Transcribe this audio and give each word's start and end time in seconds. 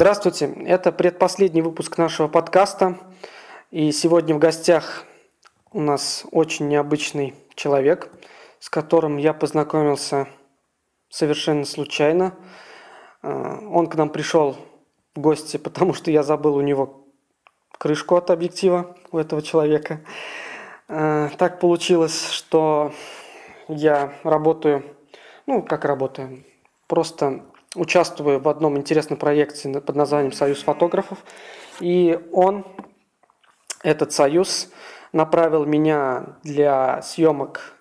Здравствуйте, 0.00 0.46
это 0.64 0.92
предпоследний 0.92 1.60
выпуск 1.60 1.98
нашего 1.98 2.26
подкаста. 2.26 2.96
И 3.70 3.92
сегодня 3.92 4.34
в 4.34 4.38
гостях 4.38 5.04
у 5.72 5.80
нас 5.82 6.24
очень 6.32 6.68
необычный 6.68 7.34
человек, 7.54 8.10
с 8.60 8.70
которым 8.70 9.18
я 9.18 9.34
познакомился 9.34 10.26
совершенно 11.10 11.66
случайно. 11.66 12.34
Э, 13.22 13.58
он 13.70 13.88
к 13.88 13.94
нам 13.94 14.08
пришел 14.08 14.56
в 15.14 15.20
гости, 15.20 15.56
потому 15.62 15.92
что 15.92 16.10
я 16.10 16.22
забыл 16.22 16.56
у 16.56 16.62
него 16.62 17.04
крышку 17.76 18.16
от 18.16 18.30
объектива 18.30 18.96
у 19.12 19.18
этого 19.18 19.42
человека. 19.42 20.00
Э, 20.88 21.28
так 21.36 21.60
получилось, 21.60 22.30
что 22.30 22.94
я 23.68 24.14
работаю, 24.22 24.82
ну, 25.44 25.62
как 25.62 25.84
работаю, 25.84 26.42
просто 26.86 27.44
участвую 27.74 28.40
в 28.40 28.48
одном 28.48 28.76
интересном 28.76 29.18
проекте 29.18 29.80
под 29.80 29.96
названием 29.96 30.32
«Союз 30.32 30.62
фотографов». 30.62 31.18
И 31.80 32.18
он, 32.32 32.66
этот 33.82 34.12
союз, 34.12 34.70
направил 35.12 35.64
меня 35.64 36.36
для 36.42 37.00
съемок 37.02 37.76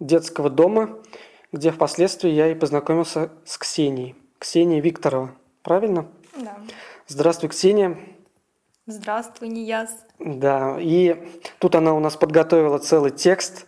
детского 0.00 0.50
дома, 0.50 0.98
где 1.52 1.70
впоследствии 1.70 2.30
я 2.30 2.48
и 2.50 2.54
познакомился 2.54 3.30
с 3.44 3.58
Ксенией. 3.58 4.14
Ксения 4.38 4.80
Викторова. 4.80 5.32
Правильно? 5.62 6.06
Да. 6.36 6.56
Здравствуй, 7.06 7.50
Ксения. 7.50 7.98
Здравствуй, 8.86 9.48
Нияз. 9.48 9.90
Да, 10.18 10.76
и 10.78 11.28
тут 11.58 11.74
она 11.74 11.94
у 11.94 12.00
нас 12.00 12.16
подготовила 12.16 12.78
целый 12.78 13.10
текст 13.10 13.66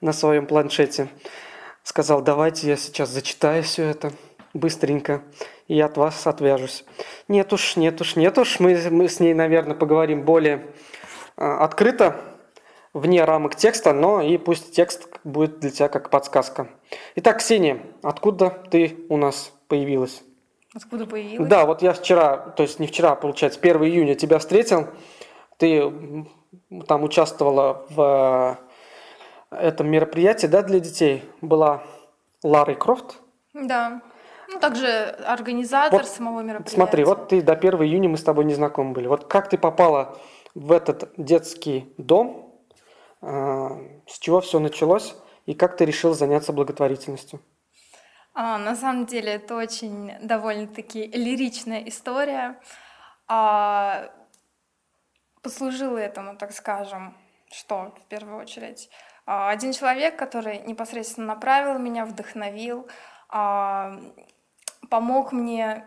на 0.00 0.12
своем 0.12 0.46
планшете. 0.46 1.08
Сказал, 1.82 2.20
давайте 2.20 2.68
я 2.68 2.76
сейчас 2.76 3.10
зачитаю 3.10 3.62
все 3.62 3.84
это 3.84 4.12
быстренько 4.56 5.22
и 5.68 5.80
от 5.80 5.96
вас 5.96 6.26
отвяжусь. 6.26 6.84
Нет 7.28 7.52
уж, 7.52 7.76
нет 7.76 8.00
уж, 8.00 8.16
нет 8.16 8.38
уж, 8.38 8.60
мы, 8.60 8.78
мы 8.90 9.08
с 9.08 9.20
ней, 9.20 9.34
наверное, 9.34 9.76
поговорим 9.76 10.24
более 10.24 10.66
э, 11.36 11.44
открыто, 11.44 12.16
вне 12.92 13.24
рамок 13.24 13.56
текста, 13.56 13.92
но 13.92 14.22
и 14.22 14.38
пусть 14.38 14.74
текст 14.74 15.08
будет 15.22 15.60
для 15.60 15.70
тебя 15.70 15.88
как 15.88 16.10
подсказка. 16.10 16.68
Итак, 17.16 17.38
Ксения, 17.38 17.80
откуда 18.02 18.50
ты 18.70 18.96
у 19.08 19.16
нас 19.16 19.52
появилась? 19.68 20.22
Откуда 20.74 21.06
появилась? 21.06 21.48
Да, 21.48 21.66
вот 21.66 21.82
я 21.82 21.92
вчера, 21.92 22.36
то 22.36 22.62
есть 22.62 22.78
не 22.78 22.86
вчера, 22.86 23.14
получается, 23.14 23.60
1 23.60 23.82
июня 23.84 24.14
тебя 24.14 24.38
встретил. 24.38 24.88
Ты 25.58 26.26
там 26.86 27.02
участвовала 27.02 27.86
в 27.90 28.58
э, 29.50 29.56
этом 29.56 29.88
мероприятии, 29.88 30.46
да, 30.46 30.62
для 30.62 30.80
детей. 30.80 31.22
Была 31.40 31.82
Ларой 32.42 32.76
Крофт. 32.76 33.20
Да. 33.54 34.00
Ну, 34.48 34.60
также 34.60 34.86
организатор 35.26 36.02
Вот 36.02 36.08
самого 36.08 36.40
мероприятия. 36.40 36.76
Смотри, 36.76 37.04
вот 37.04 37.28
ты 37.28 37.42
до 37.42 37.52
1 37.52 37.82
июня 37.82 38.08
мы 38.08 38.16
с 38.16 38.22
тобой 38.22 38.44
не 38.44 38.54
знакомы 38.54 38.92
были. 38.92 39.06
Вот 39.06 39.24
как 39.26 39.48
ты 39.48 39.58
попала 39.58 40.18
в 40.54 40.72
этот 40.72 41.12
детский 41.16 41.92
дом, 41.98 42.54
э, 43.22 43.68
с 44.06 44.18
чего 44.18 44.40
все 44.40 44.58
началось, 44.58 45.16
и 45.46 45.54
как 45.54 45.76
ты 45.76 45.84
решил 45.84 46.14
заняться 46.14 46.52
благотворительностью? 46.52 47.40
А, 48.34 48.58
на 48.58 48.76
самом 48.76 49.06
деле 49.06 49.32
это 49.32 49.56
очень 49.56 50.12
довольно-таки 50.20 51.06
лиричная 51.06 51.80
история. 51.88 52.60
А, 53.28 54.10
послужило 55.42 55.96
этому, 55.96 56.36
так 56.36 56.52
скажем, 56.52 57.16
что 57.50 57.94
в 57.96 58.08
первую 58.08 58.38
очередь? 58.38 58.90
А, 59.24 59.50
один 59.50 59.72
человек, 59.72 60.16
который 60.16 60.58
непосредственно 60.58 61.28
направил 61.28 61.78
меня, 61.78 62.04
вдохновил, 62.04 62.86
а, 63.28 63.98
помог 64.90 65.32
мне, 65.32 65.84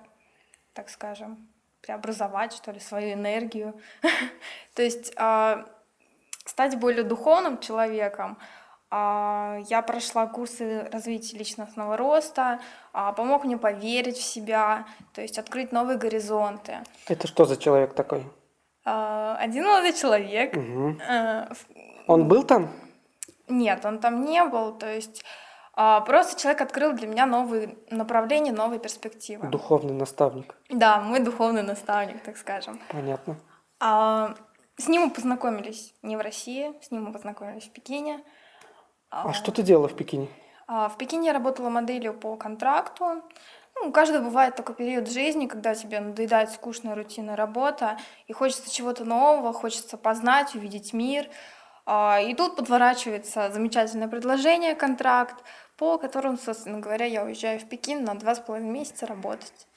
так 0.73 0.89
скажем, 0.89 1.47
преобразовать, 1.81 2.53
что 2.53 2.71
ли, 2.71 2.79
свою 2.79 3.13
энергию. 3.13 3.79
То 4.75 4.81
есть 4.83 5.13
а, 5.17 5.65
стать 6.45 6.77
более 6.79 7.03
духовным 7.03 7.59
человеком. 7.59 8.37
А, 8.91 9.59
Я 9.67 9.81
прошла 9.81 10.27
курсы 10.27 10.89
развития 10.91 11.37
личностного 11.37 11.95
роста, 11.97 12.59
а, 12.93 13.13
помог 13.13 13.43
мне 13.45 13.57
поверить 13.57 14.17
в 14.17 14.23
себя, 14.23 14.85
то 15.13 15.21
есть 15.21 15.37
открыть 15.37 15.71
новые 15.71 15.97
горизонты. 15.97 16.79
Это 17.07 17.27
что 17.27 17.45
за 17.45 17.55
человек 17.57 17.93
такой? 17.93 18.23
Один 18.83 19.65
молодой 19.65 19.93
человек, 19.93 20.55
в- 20.55 21.55
Он 22.07 22.27
был 22.27 22.43
там? 22.43 22.69
нет, 23.47 23.83
он 23.85 23.99
там 23.99 24.25
не 24.25 24.43
был, 24.45 24.77
то 24.77 24.87
есть 24.91 25.23
просто 26.05 26.39
человек 26.39 26.61
открыл 26.61 26.93
для 26.93 27.07
меня 27.07 27.25
новые 27.25 27.77
направления, 27.89 28.51
новые 28.51 28.79
перспективы. 28.79 29.47
Духовный 29.47 29.93
наставник. 29.93 30.55
Да, 30.69 30.99
мой 30.99 31.19
духовный 31.19 31.63
наставник, 31.63 32.21
так 32.23 32.37
скажем. 32.37 32.81
Понятно. 32.89 33.37
А, 33.79 34.35
С 34.77 34.87
ним 34.87 35.03
мы 35.03 35.09
познакомились 35.11 35.93
не 36.01 36.17
в 36.17 36.21
России, 36.21 36.73
с 36.81 36.91
ним 36.91 37.05
мы 37.05 37.13
познакомились 37.13 37.63
в 37.67 37.71
Пекине. 37.71 38.21
А 39.09 39.33
что 39.33 39.51
ты 39.51 39.61
делала 39.63 39.87
в 39.87 39.95
Пекине? 39.95 40.27
А, 40.67 40.89
В 40.89 40.97
Пекине 40.97 41.27
я 41.27 41.33
работала 41.33 41.69
моделью 41.69 42.13
по 42.13 42.35
контракту. 42.35 43.23
Ну, 43.75 43.87
у 43.87 43.91
каждого 43.91 44.25
бывает 44.25 44.55
такой 44.55 44.75
период 44.75 45.09
жизни, 45.09 45.47
когда 45.47 45.73
тебе 45.75 46.01
надоедает 46.01 46.51
скучная 46.51 46.95
рутинная 46.95 47.37
работа, 47.37 47.97
и 48.27 48.33
хочется 48.33 48.69
чего-то 48.69 49.05
нового, 49.05 49.53
хочется 49.53 49.97
познать, 49.97 50.55
увидеть 50.55 50.91
мир. 50.93 51.29
А, 51.85 52.19
И 52.19 52.33
тут 52.35 52.55
подворачивается 52.57 53.49
замечательное 53.51 54.07
предложение, 54.09 54.75
контракт, 54.75 55.43
по 55.79 55.97
которому, 55.97 56.37
собственно 56.37 56.79
говоря, 56.79 57.05
я 57.05 57.23
уезжаю 57.23 57.59
в 57.59 57.63
Пекин 57.63 58.03
на 58.03 58.13
два 58.13 58.35
с 58.35 58.39
половиной 58.39 58.69
месяца 58.69 59.07
работать. 59.07 59.67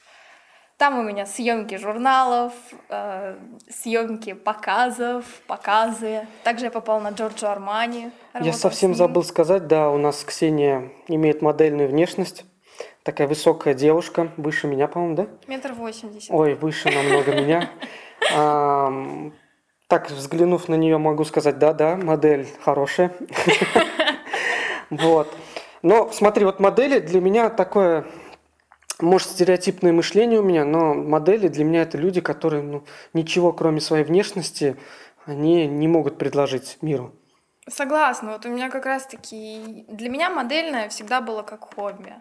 Там 0.77 0.99
у 0.99 1.03
меня 1.03 1.25
съемки 1.25 1.75
журналов, 1.77 2.51
э, 2.89 3.37
съемки 3.69 4.33
показов, 4.33 5.23
показы. 5.47 6.27
Также 6.43 6.65
я 6.65 6.71
попала 6.71 6.99
на 6.99 7.11
Джорджо 7.11 7.49
Армани. 7.49 8.11
Я 8.37 8.51
совсем 8.51 8.93
забыл 8.93 9.23
сказать, 9.23 9.67
да, 9.67 9.89
у 9.89 9.97
нас 9.97 10.25
Ксения 10.25 10.91
имеет 11.07 11.41
модельную 11.41 11.87
внешность. 11.87 12.43
Такая 13.03 13.27
высокая 13.27 13.73
девушка, 13.73 14.29
выше 14.35 14.67
меня, 14.67 14.89
по-моему, 14.89 15.15
да? 15.15 15.27
Метр 15.47 15.71
восемьдесят. 15.71 16.31
Ой, 16.31 16.55
выше 16.55 16.89
намного 16.89 17.33
меня. 17.33 17.69
Так, 19.87 20.09
взглянув 20.09 20.67
на 20.67 20.75
нее, 20.75 20.97
могу 20.97 21.23
сказать, 21.23 21.59
да-да, 21.59 21.95
модель 21.95 22.47
хорошая. 22.61 23.13
Вот. 24.89 25.27
Но 25.83 26.09
смотри, 26.11 26.45
вот 26.45 26.59
модели 26.59 26.99
для 26.99 27.21
меня 27.21 27.49
такое, 27.49 28.07
может, 28.99 29.27
стереотипное 29.27 29.91
мышление 29.91 30.39
у 30.39 30.43
меня, 30.43 30.63
но 30.63 30.93
модели 30.93 31.49
для 31.49 31.65
меня 31.65 31.81
это 31.83 31.97
люди, 31.97 32.21
которые 32.21 32.63
ну, 32.63 32.83
ничего, 33.13 33.51
кроме 33.51 33.81
своей 33.81 34.05
внешности, 34.05 34.77
они 35.25 35.67
не 35.67 35.87
могут 35.87 36.17
предложить 36.17 36.77
миру. 36.81 37.13
Согласна. 37.69 38.31
Вот 38.31 38.45
у 38.45 38.49
меня 38.49 38.69
как 38.69 38.85
раз-таки... 38.85 39.85
Для 39.89 40.09
меня 40.09 40.29
модельное 40.29 40.89
всегда 40.89 41.21
было 41.21 41.43
как 41.43 41.75
хобби. 41.75 42.13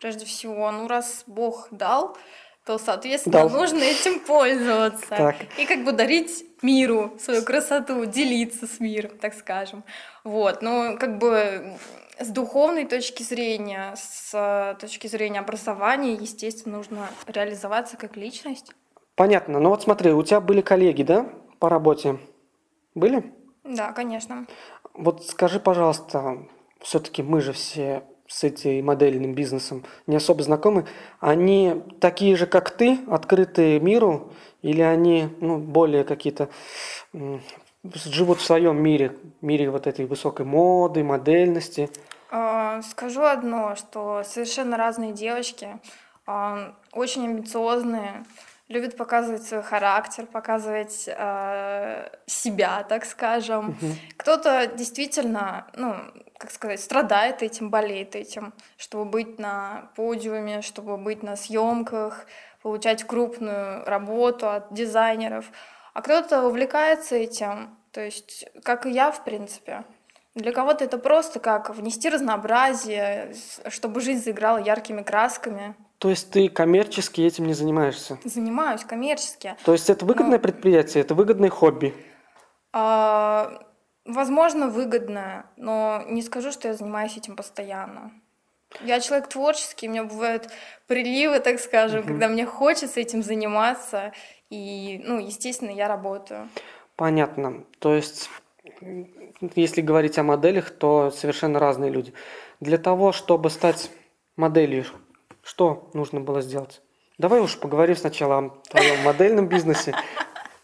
Прежде 0.00 0.24
всего, 0.24 0.70
ну 0.70 0.88
раз 0.88 1.22
Бог 1.26 1.68
дал, 1.70 2.16
то, 2.64 2.78
соответственно, 2.78 3.40
Дал. 3.40 3.50
нужно 3.50 3.82
этим 3.82 4.20
пользоваться. 4.20 5.08
Так. 5.08 5.36
И 5.58 5.66
как 5.66 5.84
бы 5.84 5.92
дарить 5.92 6.44
миру 6.62 7.12
свою 7.20 7.42
красоту, 7.42 8.04
делиться 8.06 8.66
с 8.66 8.80
миром, 8.80 9.18
так 9.18 9.34
скажем. 9.34 9.84
Вот. 10.24 10.62
Но 10.62 10.96
как 10.96 11.18
бы 11.18 11.76
с 12.18 12.28
духовной 12.28 12.84
точки 12.84 13.22
зрения, 13.22 13.94
с 13.96 14.30
э, 14.34 14.76
точки 14.80 15.06
зрения 15.06 15.40
образования, 15.40 16.14
естественно, 16.14 16.78
нужно 16.78 17.08
реализоваться 17.26 17.96
как 17.96 18.16
личность. 18.16 18.72
Понятно. 19.14 19.60
Ну 19.60 19.70
вот 19.70 19.82
смотри, 19.82 20.12
у 20.12 20.22
тебя 20.22 20.40
были 20.40 20.60
коллеги, 20.60 21.02
да, 21.02 21.28
по 21.58 21.68
работе? 21.68 22.18
Были? 22.94 23.32
Да, 23.64 23.92
конечно. 23.92 24.46
Вот 24.92 25.24
скажи, 25.24 25.60
пожалуйста, 25.60 26.46
все-таки 26.80 27.22
мы 27.22 27.40
же 27.40 27.52
все 27.52 28.04
с 28.26 28.42
этим 28.44 28.86
модельным 28.86 29.34
бизнесом 29.34 29.84
не 30.06 30.16
особо 30.16 30.42
знакомы. 30.42 30.86
Они 31.20 31.82
такие 32.00 32.36
же, 32.36 32.46
как 32.46 32.70
ты, 32.70 32.98
открытые 33.08 33.80
миру, 33.80 34.32
или 34.62 34.80
они 34.80 35.28
ну, 35.40 35.58
более 35.58 36.04
какие-то 36.04 36.48
живут 37.92 38.38
в 38.38 38.44
своем 38.44 38.82
мире, 38.82 39.16
мире 39.40 39.70
вот 39.70 39.86
этой 39.86 40.06
высокой 40.06 40.46
моды, 40.46 41.04
модельности? 41.04 41.90
А, 42.30 42.82
Скажу 42.82 43.22
одно, 43.22 43.76
что 43.76 44.22
совершенно 44.24 44.76
разные 44.76 45.12
девочки, 45.12 45.68
а, 46.26 46.74
очень 46.92 47.24
амбициозные, 47.26 48.24
любят 48.68 48.96
показывать 48.96 49.42
свой 49.42 49.62
характер, 49.62 50.26
показывать 50.26 51.08
а, 51.08 52.10
себя, 52.26 52.84
так 52.88 53.04
скажем. 53.04 53.76
Кто-то 54.16 54.66
действительно, 54.66 55.66
ну, 55.74 55.94
как 56.38 56.50
сказать, 56.50 56.80
страдает 56.80 57.42
этим, 57.42 57.70
болеет 57.70 58.16
этим, 58.16 58.52
чтобы 58.76 59.04
быть 59.04 59.38
на 59.38 59.90
подиуме, 59.94 60.62
чтобы 60.62 60.96
быть 60.96 61.22
на 61.22 61.36
съемках, 61.36 62.26
получать 62.62 63.04
крупную 63.04 63.84
работу 63.84 64.48
от 64.48 64.72
дизайнеров. 64.72 65.44
А 65.94 66.02
кто-то 66.02 66.46
увлекается 66.46 67.16
этим, 67.16 67.76
то 67.92 68.00
есть, 68.02 68.44
как 68.62 68.84
и 68.84 68.90
я, 68.90 69.10
в 69.12 69.24
принципе. 69.24 69.84
Для 70.34 70.50
кого-то 70.52 70.84
это 70.84 70.98
просто 70.98 71.38
как 71.38 71.70
внести 71.70 72.08
разнообразие, 72.10 73.34
чтобы 73.68 74.00
жизнь 74.00 74.22
заиграла 74.24 74.58
яркими 74.58 75.02
красками. 75.02 75.76
То 75.98 76.10
есть 76.10 76.30
ты 76.32 76.48
коммерчески 76.48 77.20
этим 77.20 77.46
не 77.46 77.54
занимаешься? 77.54 78.18
Занимаюсь 78.24 78.84
коммерчески. 78.84 79.56
То 79.64 79.72
есть 79.72 79.88
это 79.88 80.04
выгодное 80.04 80.38
Ну. 80.38 80.42
предприятие, 80.42 81.02
это 81.02 81.14
выгодное 81.14 81.50
хобби. 81.50 81.94
А, 82.72 83.62
возможно, 84.04 84.68
выгодно, 84.68 85.46
но 85.56 86.02
не 86.08 86.22
скажу, 86.22 86.50
что 86.50 86.66
я 86.68 86.74
занимаюсь 86.74 87.16
этим 87.16 87.36
постоянно. 87.36 88.10
Я 88.80 88.98
человек 88.98 89.28
творческий, 89.28 89.86
у 89.86 89.92
меня 89.92 90.02
бывают 90.02 90.50
приливы, 90.88 91.38
так 91.38 91.60
скажем, 91.60 92.00
Мгм. 92.00 92.08
когда 92.08 92.26
мне 92.28 92.44
хочется 92.44 92.98
этим 92.98 93.22
заниматься, 93.22 94.12
и, 94.54 94.98
ну, 95.04 95.18
естественно, 95.18 95.70
я 95.70 95.88
работаю. 95.88 96.48
Понятно. 96.96 97.64
То 97.80 97.94
есть, 97.94 98.30
если 99.54 99.80
говорить 99.80 100.18
о 100.18 100.22
моделях, 100.22 100.70
то 100.70 101.10
совершенно 101.10 101.58
разные 101.58 101.90
люди. 101.90 102.12
Для 102.60 102.78
того, 102.78 103.12
чтобы 103.12 103.50
стать 103.50 103.90
моделью, 104.36 104.84
что 105.42 105.90
нужно 105.92 106.20
было 106.20 106.40
сделать? 106.40 106.80
Давай 107.18 107.40
уж 107.40 107.58
поговорим 107.58 107.96
сначала 107.96 108.38
о 108.38 108.50
твоем 108.70 109.02
модельном 109.04 109.48
бизнесе, 109.48 109.94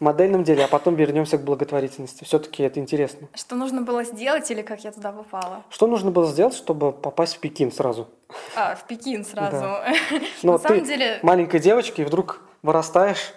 модельном 0.01 0.43
деле, 0.43 0.65
а 0.65 0.67
потом 0.67 0.95
вернемся 0.95 1.37
к 1.37 1.43
благотворительности. 1.43 2.23
Все-таки 2.23 2.63
это 2.63 2.79
интересно. 2.79 3.29
Что 3.33 3.55
нужно 3.55 3.81
было 3.81 4.03
сделать 4.03 4.49
или 4.51 4.61
как 4.61 4.83
я 4.83 4.91
туда 4.91 5.11
попала? 5.11 5.63
Что 5.69 5.87
нужно 5.87 6.11
было 6.11 6.27
сделать, 6.27 6.55
чтобы 6.55 6.91
попасть 6.91 7.35
в 7.35 7.39
Пекин 7.39 7.71
сразу? 7.71 8.09
А, 8.55 8.75
в 8.75 8.85
Пекин 8.85 9.23
сразу. 9.23 9.65
Ну, 10.43 10.51
На 10.51 10.51
вот 10.53 10.61
самом 10.63 10.79
ты 10.81 10.85
деле, 10.87 11.19
маленькая 11.21 11.59
девочка, 11.59 12.01
и 12.01 12.05
вдруг 12.05 12.41
вырастаешь, 12.63 13.33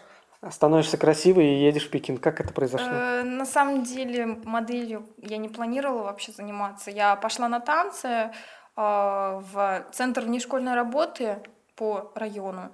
становишься 0.51 0.97
красивой 0.99 1.47
и 1.47 1.65
едешь 1.65 1.87
в 1.87 1.91
Пекин. 1.91 2.19
Как 2.19 2.41
это 2.41 2.53
произошло? 2.53 2.89
э, 2.89 3.23
на 3.23 3.47
самом 3.47 3.83
деле 3.83 4.27
моделью 4.45 5.07
я 5.19 5.37
не 5.39 5.49
планировала 5.49 6.05
вообще 6.05 6.33
заниматься. 6.33 6.91
Я 6.91 7.17
пошла 7.17 7.49
на 7.49 7.61
танцы 7.61 8.09
э, 8.09 8.31
в 8.77 9.87
центр 9.93 10.23
внешкольной 10.23 10.75
работы 10.75 11.39
по 11.77 12.13
району. 12.15 12.73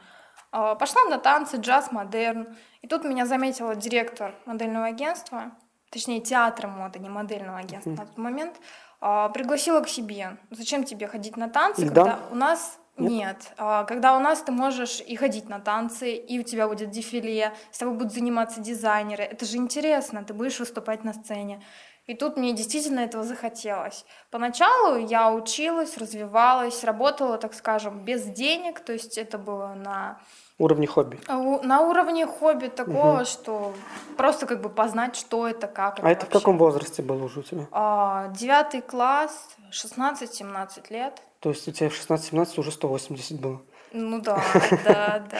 Э, 0.52 0.74
Пошла 0.78 1.04
на 1.04 1.18
танцы, 1.18 1.58
джаз, 1.58 1.92
модерн. 1.92 2.56
И 2.82 2.88
тут 2.88 3.04
меня 3.04 3.26
заметила 3.26 3.74
директор 3.74 4.34
модельного 4.46 4.86
агентства, 4.86 5.52
точнее 5.90 6.20
театра 6.20 6.66
моды, 6.66 6.98
не 6.98 7.08
модельного 7.08 7.58
агентства 7.58 7.90
на 7.90 8.06
тот 8.06 8.18
момент, 8.18 8.56
пригласила 9.00 9.80
к 9.80 9.88
себе. 9.88 10.38
Зачем 10.50 10.84
тебе 10.84 11.06
ходить 11.06 11.36
на 11.36 11.48
танцы, 11.48 11.82
Ильдан? 11.82 12.04
когда 12.06 12.18
у 12.30 12.34
нас 12.34 12.79
Нет? 13.00 13.10
нет. 13.12 13.52
А, 13.58 13.84
Когда 13.84 14.16
у 14.16 14.20
нас 14.20 14.40
ты 14.42 14.52
можешь 14.52 15.00
и 15.00 15.16
ходить 15.16 15.48
на 15.48 15.58
танцы, 15.60 16.12
и 16.14 16.38
у 16.38 16.42
тебя 16.42 16.68
будет 16.68 16.90
дефиле, 16.90 17.52
с 17.70 17.78
тобой 17.78 17.94
будут 17.94 18.12
заниматься 18.12 18.60
дизайнеры. 18.60 19.24
Это 19.24 19.44
же 19.44 19.56
интересно, 19.56 20.22
ты 20.24 20.34
будешь 20.34 20.58
выступать 20.60 21.04
на 21.04 21.12
сцене. 21.12 21.62
И 22.06 22.14
тут 22.14 22.36
мне 22.36 22.52
действительно 22.52 23.00
этого 23.00 23.22
захотелось. 23.22 24.04
Поначалу 24.30 24.96
я 24.96 25.30
училась, 25.30 25.96
развивалась, 25.96 26.82
работала, 26.82 27.38
так 27.38 27.54
скажем, 27.54 28.00
без 28.04 28.24
денег, 28.24 28.80
то 28.80 28.92
есть 28.92 29.16
это 29.18 29.38
было 29.38 29.74
на 29.74 30.18
Уровни 30.58 30.86
хобби. 30.86 31.18
а 31.28 31.36
На 31.62 31.80
уровне 31.82 32.26
хобби 32.26 32.66
такого, 32.66 33.16
Мгм. 33.16 33.24
что 33.26 33.72
просто 34.16 34.46
как 34.46 34.60
бы 34.60 34.68
познать, 34.70 35.14
что 35.16 35.46
это, 35.46 35.68
как 35.68 35.98
это 35.98 36.06
А 36.06 36.10
это 36.10 36.20
в 36.20 36.28
вообще. 36.28 36.38
каком 36.40 36.58
возрасте 36.58 37.02
было 37.02 37.24
уже 37.24 37.40
у 37.40 37.42
тебя? 37.42 37.66
А, 37.70 38.28
Девятый 38.28 38.80
класс, 38.82 39.48
16-17 39.70 40.90
лет. 40.90 41.22
То 41.40 41.50
есть 41.50 41.66
у 41.68 41.72
тебя 41.72 41.88
в 41.88 41.94
16-17 41.94 42.60
уже 42.60 42.70
180 42.70 43.40
было. 43.40 43.62
Ну 43.92 44.20
да, 44.20 44.42
да, 44.84 45.26
да. 45.30 45.38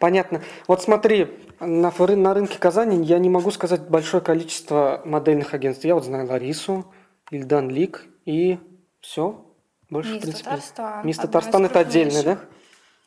Понятно. 0.00 0.42
Вот 0.66 0.82
смотри, 0.82 1.28
на, 1.60 1.92
на 1.92 2.34
рынке 2.34 2.58
Казани 2.58 3.04
я 3.04 3.18
не 3.18 3.28
могу 3.30 3.50
сказать 3.50 3.88
большое 3.88 4.22
количество 4.22 5.02
модельных 5.04 5.54
агентств. 5.54 5.84
Я 5.84 5.94
вот 5.94 6.04
знаю 6.04 6.26
Ларису, 6.28 6.92
Ильдан 7.30 7.70
Лик 7.70 8.04
и 8.24 8.58
все. 9.00 9.46
Больше, 9.88 10.10
в 10.10 10.14
Мисс 10.14 10.22
принципе. 10.22 10.44
Татарстан. 10.44 11.06
Мисс 11.06 11.18
Татарстан 11.18 11.66
это 11.66 11.80
отдельное, 11.80 12.22
да? 12.22 12.38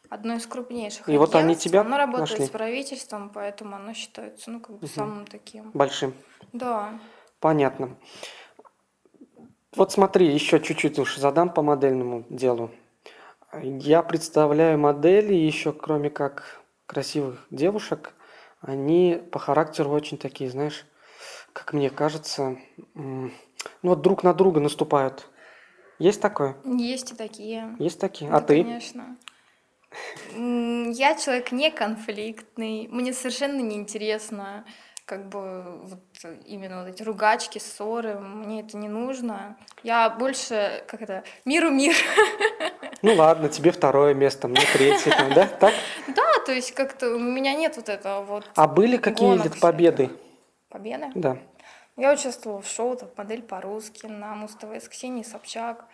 Одно 0.09 0.35
из 0.35 0.45
крупнейших 0.45 1.09
И 1.09 1.17
вот 1.17 1.33
они 1.35 1.55
тебя 1.55 1.81
Оно 1.81 1.97
работает 1.97 2.29
нашли? 2.29 2.45
с 2.45 2.49
правительством, 2.49 3.31
поэтому 3.33 3.75
оно 3.75 3.93
считается, 3.93 4.51
ну, 4.51 4.59
как 4.59 4.77
бы 4.77 4.85
Мгм. 4.85 4.95
самым 4.95 5.25
таким. 5.25 5.71
Большим. 5.73 6.13
Да. 6.53 6.91
Понятно. 7.39 7.97
Вот 9.75 9.91
смотри, 9.91 10.27
еще 10.31 10.59
чуть-чуть 10.61 10.99
уж 10.99 11.17
задам 11.17 11.49
по 11.49 11.61
модельному 11.61 12.25
делу. 12.29 12.71
Я 13.61 14.03
представляю 14.03 14.79
модели 14.79 15.33
еще, 15.33 15.73
кроме 15.73 16.09
как 16.09 16.61
красивых 16.85 17.45
девушек, 17.51 18.13
они 18.61 19.21
по 19.31 19.39
характеру 19.39 19.91
очень 19.91 20.17
такие, 20.17 20.49
знаешь, 20.49 20.85
как 21.53 21.73
мне 21.73 21.89
кажется, 21.89 22.57
ну 22.93 23.31
вот 23.81 24.01
друг 24.01 24.23
на 24.23 24.33
друга 24.33 24.59
наступают. 24.59 25.27
Есть 25.99 26.21
такое? 26.21 26.57
Есть 26.65 27.11
и 27.11 27.15
такие. 27.15 27.75
Есть 27.79 27.99
такие? 27.99 28.29
Да, 28.29 28.37
А 28.37 28.41
ты? 28.41 28.63
Конечно. 28.63 29.17
Я 30.33 31.15
человек 31.15 31.53
не 31.53 31.71
конфликтный. 31.71 32.89
Мне 32.89 33.13
совершенно 33.13 33.61
не 33.61 33.77
интересно, 33.77 34.65
как 35.05 35.29
бы 35.29 35.79
вот 35.83 35.99
именно 36.45 36.81
вот 36.83 36.89
эти 36.89 37.03
ругачки, 37.03 37.59
ссоры. 37.59 38.15
Мне 38.19 38.61
это 38.61 38.75
не 38.77 38.87
нужно. 38.87 39.55
Я 39.83 40.09
больше, 40.09 40.83
как 40.87 41.01
это, 41.01 41.23
миру 41.45 41.69
мир. 41.71 41.95
Ну 43.01 43.13
ладно, 43.13 43.49
тебе 43.49 43.69
второе 43.71 44.15
место, 44.15 44.47
мне 44.47 44.61
третье, 44.73 45.11
там, 45.11 45.31
да? 45.31 45.45
Так? 45.45 45.73
Да, 46.07 46.23
то 46.43 46.51
есть 46.51 46.71
как-то 46.71 47.13
у 47.13 47.19
меня 47.19 47.53
нет 47.53 47.75
вот 47.75 47.87
этого 47.87 48.23
вот 48.23 48.49
А 48.55 48.67
были 48.67 48.97
всяких. 48.97 49.59
победы? 49.59 50.09
победы. 50.69 51.07
Да. 51.13 51.37
Я 51.97 52.13
участвовала 52.13 52.61
в 52.61 52.67
шоу 52.67 52.95
«Топ 52.97 53.15
модель 53.15 53.43
по-русски» 53.43 54.07
на 54.07 54.33
Муз-ТВ 54.33 54.81
с 54.83 54.89
Ксенией 54.89 55.23
Собчак. 55.23 55.85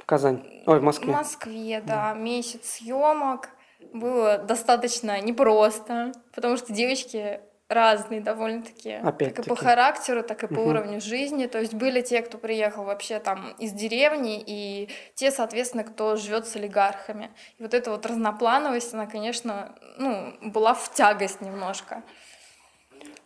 В 0.00 0.04
Казань. 0.04 0.42
Ой, 0.66 0.78
в 0.78 0.82
В 0.82 0.84
Москве. 0.84 1.12
Москве, 1.12 1.80
да, 1.80 2.12
месяц 2.14 2.70
съемок. 2.70 3.50
Было 3.92 4.38
достаточно 4.38 5.20
непросто, 5.20 6.10
потому 6.34 6.56
что 6.56 6.72
девочки 6.72 7.40
разные 7.72 8.20
довольно-таки. 8.20 9.00
Как 9.02 9.38
и 9.38 9.42
по 9.42 9.56
характеру, 9.56 10.22
так 10.22 10.42
и 10.44 10.46
по 10.46 10.54
Мгм. 10.60 10.68
уровню 10.68 11.00
жизни. 11.00 11.46
То 11.46 11.60
есть 11.60 11.74
были 11.74 12.00
те, 12.00 12.22
кто 12.22 12.38
приехал 12.38 12.84
вообще 12.84 13.18
там 13.18 13.52
из 13.58 13.72
деревни, 13.72 14.42
и 14.44 14.88
те, 15.14 15.30
соответственно, 15.30 15.84
кто 15.84 16.16
живет 16.16 16.46
с 16.46 16.56
олигархами. 16.56 17.30
И 17.58 17.62
вот 17.62 17.74
эта 17.74 17.90
вот 17.90 18.06
разноплановость, 18.06 18.94
она, 18.94 19.06
конечно, 19.06 19.74
ну, 19.98 20.34
была 20.42 20.74
в 20.74 20.92
тягость 20.92 21.40
немножко. 21.40 22.02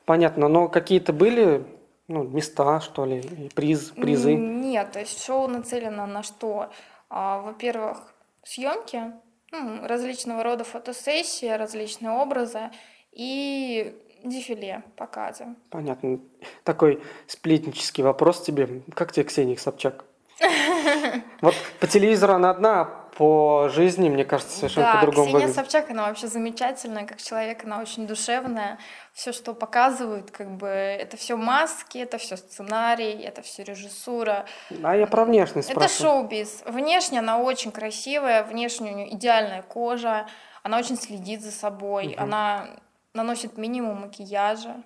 Понятно, 0.05 0.49
но 0.49 0.69
какие-то 0.69 1.13
были 1.13 1.65
ну, 2.09 2.23
места, 2.23 2.81
что 2.81 3.05
ли, 3.05 3.51
приз, 3.55 3.91
призы? 3.91 4.35
Нет, 4.35 4.93
то 4.93 5.01
есть 5.01 5.25
шоу 5.25 5.49
нацелено 5.49 6.07
на 6.07 6.23
что? 6.23 6.71
А, 7.09 7.41
во-первых, 7.41 8.15
съемки, 8.45 9.13
м, 9.53 9.85
различного 9.85 10.43
рода 10.43 10.65
фотосессии, 10.65 11.49
различные 11.49 12.13
образы 12.13 12.71
и 13.11 13.97
дефиле, 14.27 14.83
показы. 14.97 15.47
Понятно. 15.71 16.19
Такой 16.65 17.03
сплетнический 17.27 18.03
вопрос 18.05 18.43
тебе. 18.43 18.83
Как 18.95 19.13
тебе 19.13 19.25
Ксения 19.25 19.57
Собчак? 19.57 20.05
Вот 21.43 21.55
по 21.81 21.87
телевизору 21.87 22.35
она 22.35 22.51
одна, 22.51 22.81
а 22.81 22.85
по 23.17 23.69
жизни, 23.69 24.09
мне 24.11 24.25
кажется, 24.25 24.57
совершенно 24.57 24.87
да, 24.87 24.95
по-другому 24.97 25.27
Ксения 25.29 25.47
выглядит. 25.47 25.57
Собчак, 25.57 25.91
она 25.91 26.07
вообще 26.09 26.27
замечательная, 26.29 27.07
как 27.07 27.21
человек, 27.23 27.65
она 27.65 27.81
очень 27.81 28.07
душевная. 28.07 28.79
Все, 29.13 29.33
что 29.33 29.55
показывают, 29.55 30.31
как 30.31 30.51
бы, 30.57 30.67
это 30.67 31.17
все 31.17 31.37
маски, 31.37 31.99
это 31.99 32.19
все 32.19 32.37
сценарий, 32.37 33.13
это 33.23 33.41
все 33.43 33.65
режиссура. 33.65 34.45
А 34.83 34.97
я 34.97 35.07
про 35.07 35.25
внешность 35.25 35.71
Это 35.71 35.89
шоу-биз. 35.89 36.63
Внешне 36.67 37.19
она 37.21 37.39
очень 37.39 37.73
красивая, 37.73 38.43
внешне 38.45 38.93
у 38.93 38.95
нее 38.95 39.15
идеальная 39.15 39.63
кожа, 39.63 40.27
она 40.63 40.79
очень 40.79 40.97
следит 40.97 41.43
за 41.43 41.53
собой, 41.53 42.09
Мгм. 42.09 42.23
она 42.23 42.69
наносит 43.17 43.57
минимум 43.59 44.03
макияжа. 44.03 44.83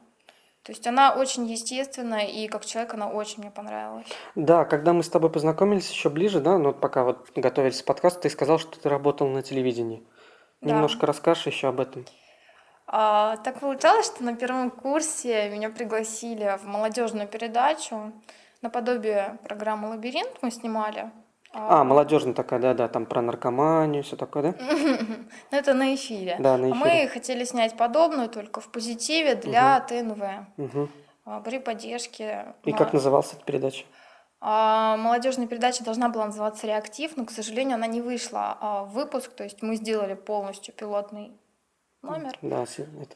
То 0.62 0.72
есть 0.72 0.86
она 0.86 1.14
очень 1.14 1.46
естественная, 1.46 2.26
и 2.26 2.46
как 2.46 2.66
человек 2.66 2.94
она 2.94 3.08
очень 3.08 3.40
мне 3.40 3.50
понравилась. 3.50 4.06
Да, 4.34 4.64
когда 4.64 4.92
мы 4.92 5.02
с 5.02 5.08
тобой 5.08 5.30
познакомились 5.30 5.90
еще 5.90 6.10
ближе, 6.10 6.40
да, 6.40 6.58
ну 6.58 6.66
вот 6.66 6.80
пока 6.80 7.02
вот 7.02 7.30
готовились 7.34 7.82
к 7.82 7.86
подкасту, 7.86 8.20
ты 8.20 8.30
сказал, 8.30 8.58
что 8.58 8.78
ты 8.78 8.88
работал 8.88 9.26
на 9.28 9.42
телевидении. 9.42 10.06
Да. 10.60 10.70
Немножко 10.70 11.06
расскажешь 11.06 11.46
еще 11.46 11.68
об 11.68 11.80
этом. 11.80 12.04
А, 12.86 13.36
так 13.38 13.60
получалось, 13.60 14.06
что 14.06 14.22
на 14.22 14.36
первом 14.36 14.70
курсе 14.70 15.48
меня 15.48 15.70
пригласили 15.70 16.58
в 16.62 16.66
молодежную 16.66 17.26
передачу 17.26 18.12
наподобие 18.62 19.38
программы 19.44 19.88
«Лабиринт» 19.88 20.42
мы 20.42 20.50
снимали. 20.50 21.10
А, 21.52 21.82
молодежная 21.82 22.32
такая, 22.32 22.60
да-да, 22.60 22.86
там 22.88 23.06
про 23.06 23.22
наркоманию, 23.22 24.04
все 24.04 24.16
такое, 24.16 24.42
да? 24.42 24.54
Ну, 25.50 25.58
это 25.58 25.74
на 25.74 25.94
эфире. 25.94 26.36
Да, 26.38 26.56
на 26.56 26.66
А 26.66 26.70
эфире. 26.70 26.74
мы 27.02 27.08
хотели 27.08 27.44
снять 27.44 27.76
подобную, 27.76 28.28
только 28.28 28.60
в 28.60 28.68
позитиве 28.68 29.34
для 29.34 29.80
ТНВ. 29.80 30.22
А, 31.24 31.40
при 31.40 31.58
поддержке. 31.58 32.54
И 32.64 32.72
как 32.72 32.92
называлась 32.92 33.32
эта 33.32 33.44
передача? 33.44 33.84
А, 34.40 34.96
молодежная 34.96 35.46
передача 35.46 35.84
должна 35.84 36.08
была 36.08 36.26
называться 36.26 36.66
«Реактив», 36.66 37.16
но, 37.16 37.26
к 37.26 37.30
сожалению, 37.30 37.74
она 37.74 37.86
не 37.86 38.00
вышла 38.00 38.56
а, 38.60 38.84
в 38.84 38.92
выпуск, 38.92 39.32
то 39.32 39.44
есть 39.44 39.60
мы 39.60 39.76
сделали 39.76 40.14
полностью 40.14 40.72
пилотный 40.72 41.32
номер. 42.02 42.38
Да, 42.40 42.64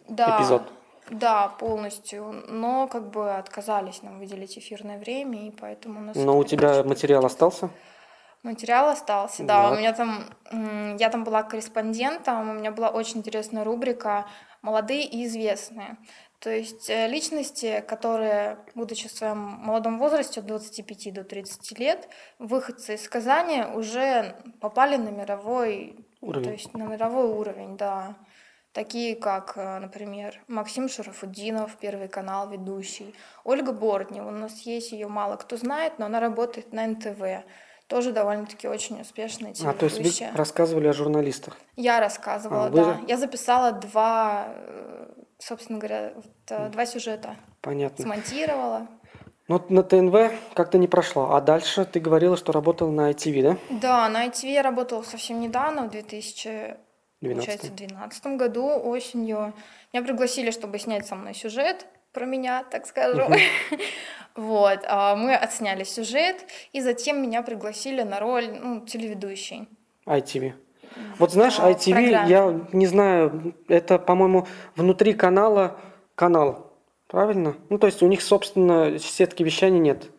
Да, 0.09 0.39
эпизод. 0.39 0.63
Да, 1.11 1.49
полностью, 1.49 2.45
но 2.49 2.89
как 2.89 3.11
бы 3.11 3.35
отказались 3.35 4.03
нам 4.03 4.19
выделить 4.19 4.59
эфирное 4.59 4.99
время, 4.99 5.49
и 5.49 5.51
поэтому 5.51 6.01
у 6.01 6.03
нас 6.03 6.17
Но 6.17 6.39
у 6.39 6.45
тебя 6.45 6.83
материал 6.83 7.25
остался? 7.25 7.71
Материал 8.45 8.89
остался, 8.91 9.43
да. 9.43 9.71
Да. 9.71 9.75
У 9.75 9.79
меня 9.79 9.95
там, 9.95 10.25
я 10.99 11.09
там 11.09 11.25
была 11.25 11.43
корреспондентом, 11.43 12.51
у 12.51 12.53
меня 12.53 12.71
была 12.71 12.91
очень 12.91 13.19
интересная 13.19 13.65
рубрика 13.65 14.27
«Молодые 14.61 15.05
и 15.05 15.25
известные». 15.25 15.97
То 16.41 16.51
есть 16.51 16.91
э, 16.91 17.09
личности, 17.09 17.83
которые, 17.89 18.59
будучи 18.75 19.09
в 19.09 19.13
своем 19.13 19.39
молодом 19.39 19.99
возрасте 19.99 20.41
от 20.41 20.47
25 20.47 21.15
до 21.15 21.25
30 21.25 21.79
лет, 21.79 22.07
выходцы 22.39 22.97
из 22.97 23.09
Казани, 23.09 23.65
уже 23.75 24.37
попали 24.61 24.97
на 24.97 25.09
мировой, 25.09 26.07
то 26.21 26.27
Уровень. 26.27 26.53
есть 26.53 26.75
на 26.75 26.83
мировой 26.83 27.29
уровень, 27.29 27.79
да. 27.79 28.15
Такие 28.73 29.17
как, 29.17 29.55
э, 29.57 29.79
например, 29.79 30.39
Максим 30.47 30.91
Шарафуддинов, 30.91 31.79
Первый 31.79 32.09
канал 32.09 32.51
ведущий, 32.51 33.15
Ольга 33.45 33.73
Бортнева, 33.73 34.29
у 34.29 34.33
нас 34.33 34.61
есть 34.67 34.93
ее 34.93 35.09
мало 35.09 35.37
кто 35.37 35.57
знает, 35.57 35.99
но 35.99 36.05
она 36.05 36.21
работает 36.21 36.75
на 36.75 36.87
НТВ. 36.87 37.47
Тоже 37.87 38.13
довольно-таки 38.13 38.67
очень 38.67 39.01
успешная 39.01 39.55
А, 39.65 39.75
то 39.75 39.85
есть 39.87 39.99
вы 39.99 40.37
рассказывали 40.37 40.89
о 40.89 40.93
журналистах. 40.95 41.57
Я 41.77 42.01
рассказывала, 42.01 42.67
А, 42.67 42.71
вы 42.71 42.77
да. 42.77 43.01
Я 43.07 43.19
записала 43.19 43.73
два, 43.73 44.47
э, 44.49 45.07
собственно 45.39 45.79
говоря, 45.79 46.13
вот, 46.17 46.27
э, 46.49 46.71
два 46.71 46.87
сюжета. 46.87 47.37
Понятно. 47.61 48.05
Смонтировала. 48.05 48.89
Ну, 49.49 49.59
вот 49.59 49.69
на 49.69 49.83
ТНВ 49.83 50.33
как-то 50.55 50.79
не 50.79 50.89
прошло. 50.89 51.35
А 51.35 51.41
дальше 51.43 51.85
ты 51.85 52.01
говорила, 52.01 52.39
что 52.39 52.53
работала 52.53 52.91
на 52.91 53.11
ITV, 53.11 53.43
да? 53.43 53.59
Да, 53.69 54.09
на 54.09 54.27
ITV 54.27 54.47
я 54.51 54.63
работала 54.63 55.03
совсем 55.03 55.41
недавно, 55.41 55.83
в 55.83 55.91
2000, 55.91 56.79
12 57.21 57.37
получается, 57.37 57.67
2012 57.69 58.27
году, 58.39 58.67
осенью. 58.67 59.53
Меня 59.93 60.03
пригласили, 60.03 60.51
чтобы 60.51 60.79
снять 60.79 61.07
со 61.07 61.15
мной 61.17 61.35
сюжет 61.35 61.87
про 62.15 62.25
меня, 62.25 62.65
так 62.71 62.87
скажем. 62.87 63.33
Вот, 64.37 64.81
а 64.89 65.15
мы 65.15 65.37
отсняли 65.37 65.85
сюжет, 65.85 66.45
и 66.73 66.81
затем 66.81 67.23
меня 67.23 67.41
пригласили 67.43 68.03
на 68.03 68.19
роль 68.19 68.49
ну, 68.51 68.81
телеведущей. 68.81 69.69
ITV. 70.07 70.55
Вот 71.21 71.31
знаешь, 71.31 71.57
ITV, 71.61 71.93
программе. 71.93 72.29
я 72.29 72.61
не 72.73 72.87
знаю, 72.89 73.55
это, 73.69 73.97
по-моему, 73.97 74.49
внутри 74.75 75.13
канала 75.13 75.79
канал. 76.17 76.73
Правильно? 77.07 77.55
Ну, 77.69 77.79
то 77.79 77.87
есть 77.87 78.03
у 78.03 78.09
них, 78.09 78.23
собственно, 78.23 78.99
сетки 78.99 79.45
вещания 79.45 79.79
нет. 79.79 80.11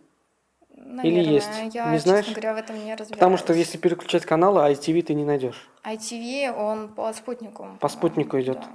Наверное, 0.78 1.24
есть? 1.24 1.50
я, 1.74 1.88
Не 1.88 1.98
честно 1.98 2.00
знаешь? 2.00 2.30
говоря, 2.30 2.54
в 2.54 2.58
этом 2.58 2.76
не 2.78 2.96
разбираюсь. 2.96 3.10
Потому 3.10 3.36
что 3.36 3.54
если 3.54 3.78
переключать 3.78 4.26
каналы, 4.26 4.62
ITV 4.72 5.02
ты 5.02 5.14
не 5.14 5.26
найдешь. 5.26 5.70
ITV, 5.84 6.56
он 6.58 6.88
по 6.88 7.12
спутнику. 7.12 7.68
По 7.82 7.90
спутнику 7.90 8.40
идет. 8.40 8.60
да. 8.60 8.68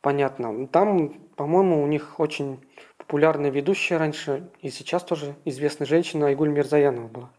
Понятно. 0.00 0.66
Там, 0.68 1.10
по-моему, 1.36 1.82
у 1.82 1.86
них 1.86 2.20
очень 2.20 2.60
популярная 2.96 3.50
ведущая 3.50 3.98
раньше, 3.98 4.48
и 4.60 4.70
сейчас 4.70 5.04
тоже 5.04 5.36
известная 5.44 5.86
женщина 5.86 6.26
Айгуль 6.26 6.50
Мирзаянова 6.50 7.06
была. 7.08 7.30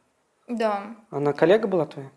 Да. 0.47 0.95
Она 1.09 1.33
коллега 1.33 1.67
была 1.67 1.85
твоя? 1.85 2.09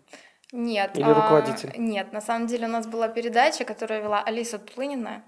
Нет. 0.53 0.91
Или 0.95 1.03
а, 1.03 1.13
руководитель? 1.13 1.73
Нет, 1.77 2.13
на 2.13 2.21
самом 2.21 2.47
деле 2.47 2.67
у 2.67 2.69
нас 2.69 2.87
была 2.87 3.07
передача, 3.07 3.65
которую 3.65 4.01
вела 4.03 4.21
Алиса 4.21 4.57
Туплынина, 4.57 5.23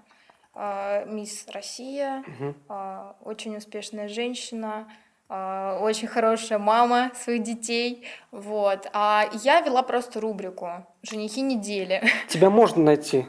а, 0.54 1.04
мисс 1.04 1.46
Россия, 1.52 2.24
а, 2.68 3.16
очень 3.22 3.56
успешная 3.56 4.08
женщина, 4.08 4.88
а, 5.28 5.78
очень 5.80 6.08
хорошая 6.08 6.58
мама 6.58 7.10
своих 7.14 7.42
детей, 7.42 8.06
вот. 8.30 8.88
А 8.92 9.28
я 9.42 9.60
вела 9.60 9.82
просто 9.82 10.20
рубрику 10.20 10.86
«Женихи 11.02 11.42
недели», 11.42 12.02
Тебя 12.28 12.50
можно 12.50 12.82
найти 12.82 13.26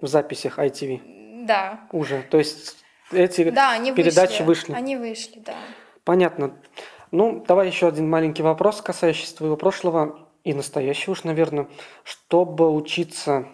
в 0.00 0.06
записях 0.06 0.58
ITV 0.58 1.19
да. 1.50 1.80
уже. 1.92 2.22
То 2.30 2.38
есть 2.38 2.76
эти 3.12 3.50
Да, 3.50 3.72
они 3.72 3.92
передачи 3.92 4.42
вышли. 4.42 4.70
вышли. 4.70 4.72
Они 4.72 4.96
вышли, 4.96 5.40
да. 5.40 5.54
Понятно. 6.04 6.56
Ну, 7.10 7.44
давай 7.46 7.66
еще 7.66 7.88
один 7.88 8.08
маленький 8.08 8.42
вопрос, 8.42 8.80
касающийся 8.80 9.36
твоего 9.36 9.56
прошлого 9.56 10.28
и 10.44 10.54
настоящего 10.54 11.12
уж, 11.12 11.24
наверное. 11.24 11.66
Чтобы 12.04 12.70
учиться, 12.72 13.48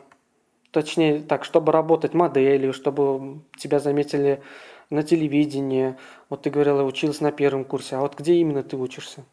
точнее 0.73 1.21
так, 1.21 1.45
чтобы 1.45 1.73
работать 1.73 2.13
моделью, 2.15 2.73
чтобы 2.73 3.43
тебя 3.59 3.79
заметили 3.79 4.43
на 4.91 5.03
телевидении. 5.03 5.97
Вот 6.29 6.43
ты 6.43 6.51
говорила, 6.51 6.83
училась 6.83 7.21
на 7.21 7.33
первом 7.33 7.65
курсе. 7.65 7.97
А 7.97 8.01
вот 8.01 8.19
где 8.19 8.35
именно 8.35 8.63
ты 8.63 8.77
учишься? 8.77 9.25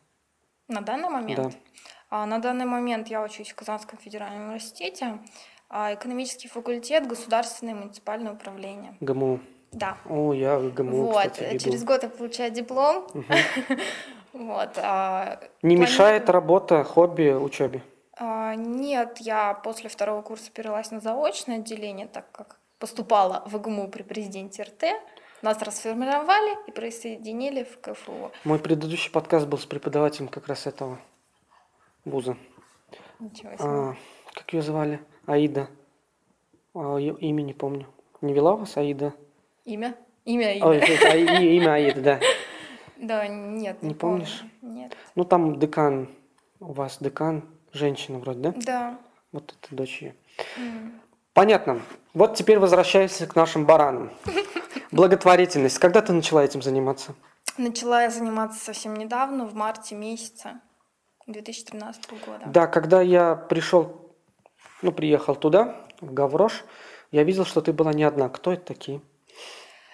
На 0.69 0.81
данный 0.81 1.09
момент? 1.09 1.35
Да. 1.41 1.51
А, 2.09 2.25
На 2.25 2.39
данный 2.39 2.65
момент 2.65 3.09
я 3.09 3.21
учусь 3.21 3.51
в 3.51 3.55
Казанском 3.55 3.99
федеральном 3.99 4.45
университете, 4.47 5.19
экономический 5.73 6.47
факультет, 6.47 7.07
государственное 7.07 7.73
и 7.73 7.77
муниципальное 7.77 8.33
управление. 8.33 8.95
ГМУ. 9.01 9.39
Да. 9.71 9.97
О, 10.07 10.33
я 10.33 10.59
ГМУ, 10.59 11.05
вот, 11.07 11.31
кстати, 11.31 11.57
через 11.57 11.83
год 11.83 12.03
я 12.03 12.09
получаю 12.09 12.51
диплом. 12.51 13.07
Вот. 14.33 14.71
а, 14.77 15.39
Не 15.61 15.75
мешает 15.75 16.27
работа, 16.27 16.83
хобби, 16.83 17.29
учебе? 17.33 17.83
а, 18.17 18.55
Нет, 18.55 19.19
я 19.19 19.53
после 19.53 19.89
второго 19.91 20.23
курса 20.23 20.49
перевелась 20.51 20.89
на 20.89 20.99
заочное 20.99 21.57
отделение, 21.57 22.07
так 22.07 22.31
как 22.31 22.57
поступала 22.79 23.43
в 23.45 23.55
ИГМУ 23.57 23.89
при 23.89 24.01
президенте 24.01 24.63
РТ. 24.63 24.85
Нас 25.43 25.61
расформировали 25.61 26.57
и 26.67 26.71
присоединили 26.71 27.63
в 27.63 27.79
КФУ. 27.79 28.31
Мой 28.43 28.57
предыдущий 28.57 29.11
подкаст 29.11 29.45
был 29.45 29.59
с 29.59 29.65
преподавателем 29.65 30.29
как 30.29 30.47
раз 30.47 30.65
этого 30.65 30.97
вуза. 32.05 32.35
Ничего 33.19 33.51
себе. 33.51 33.59
А, 33.59 33.95
как 34.33 34.51
ее 34.53 34.61
звали? 34.63 34.99
Аида. 35.25 35.67
А, 36.75 36.97
её 36.97 37.15
имя 37.15 37.41
не 37.41 37.53
помню. 37.53 37.87
Не 38.21 38.33
вела 38.33 38.55
вас 38.55 38.77
Аида? 38.77 39.13
Имя? 39.65 39.95
Имя 40.25 40.47
Ой, 40.65 40.77
имя. 40.77 40.85
это 40.87 41.17
и- 41.17 41.57
имя 41.57 41.73
Аида, 41.73 42.01
да. 42.01 42.19
Да, 42.97 43.27
нет, 43.27 43.81
Не 43.83 43.89
не, 43.89 43.95
помню. 43.95 43.95
помнишь? 43.95 44.43
Нет. 44.61 44.95
Ну, 45.15 45.25
там 45.25 45.59
декан, 45.59 46.07
у 46.61 46.71
вас 46.71 46.97
декан, 47.01 47.43
женщина 47.73 48.17
вроде, 48.19 48.39
да? 48.39 48.53
Да. 48.55 48.99
Вот 49.33 49.53
это 49.61 49.75
дочь 49.75 50.01
ее. 50.01 50.15
М. 50.57 51.01
Понятно. 51.33 51.81
Вот 52.13 52.35
теперь 52.35 52.59
возвращаясь 52.59 53.17
к 53.17 53.35
нашим 53.35 53.65
баранам. 53.65 54.11
Благотворительность. 54.91 55.79
Когда 55.79 56.01
ты 56.01 56.13
начала 56.13 56.45
этим 56.45 56.61
заниматься? 56.61 57.13
Начала 57.57 58.03
я 58.03 58.09
заниматься 58.09 58.63
совсем 58.63 58.95
недавно, 58.95 59.45
в 59.47 59.53
марте 59.53 59.95
месяце 59.95 60.61
2013 61.27 62.09
года. 62.25 62.43
Да, 62.45 62.67
когда 62.67 63.01
я 63.01 63.35
пришел, 63.35 64.02
ну, 64.83 64.91
приехал 64.91 65.35
туда, 65.35 65.75
в 66.01 66.13
Гаврош, 66.13 66.63
я 67.11 67.23
видел, 67.23 67.45
что 67.45 67.61
ты 67.61 67.73
была 67.73 67.93
не 67.93 68.03
одна. 68.03 68.29
Кто 68.29 68.53
это 68.53 68.65
такие? 68.65 69.01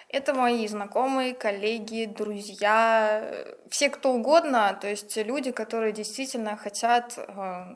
Это 0.08 0.34
мои 0.34 0.66
знакомые, 0.66 1.34
коллеги, 1.34 2.04
друзья, 2.04 3.32
все 3.68 3.90
кто 3.90 4.12
угодно, 4.12 4.76
то 4.80 4.88
есть 4.88 5.16
люди, 5.16 5.52
которые 5.52 5.92
действительно 5.92 6.56
хотят 6.56 7.16
э, 7.16 7.74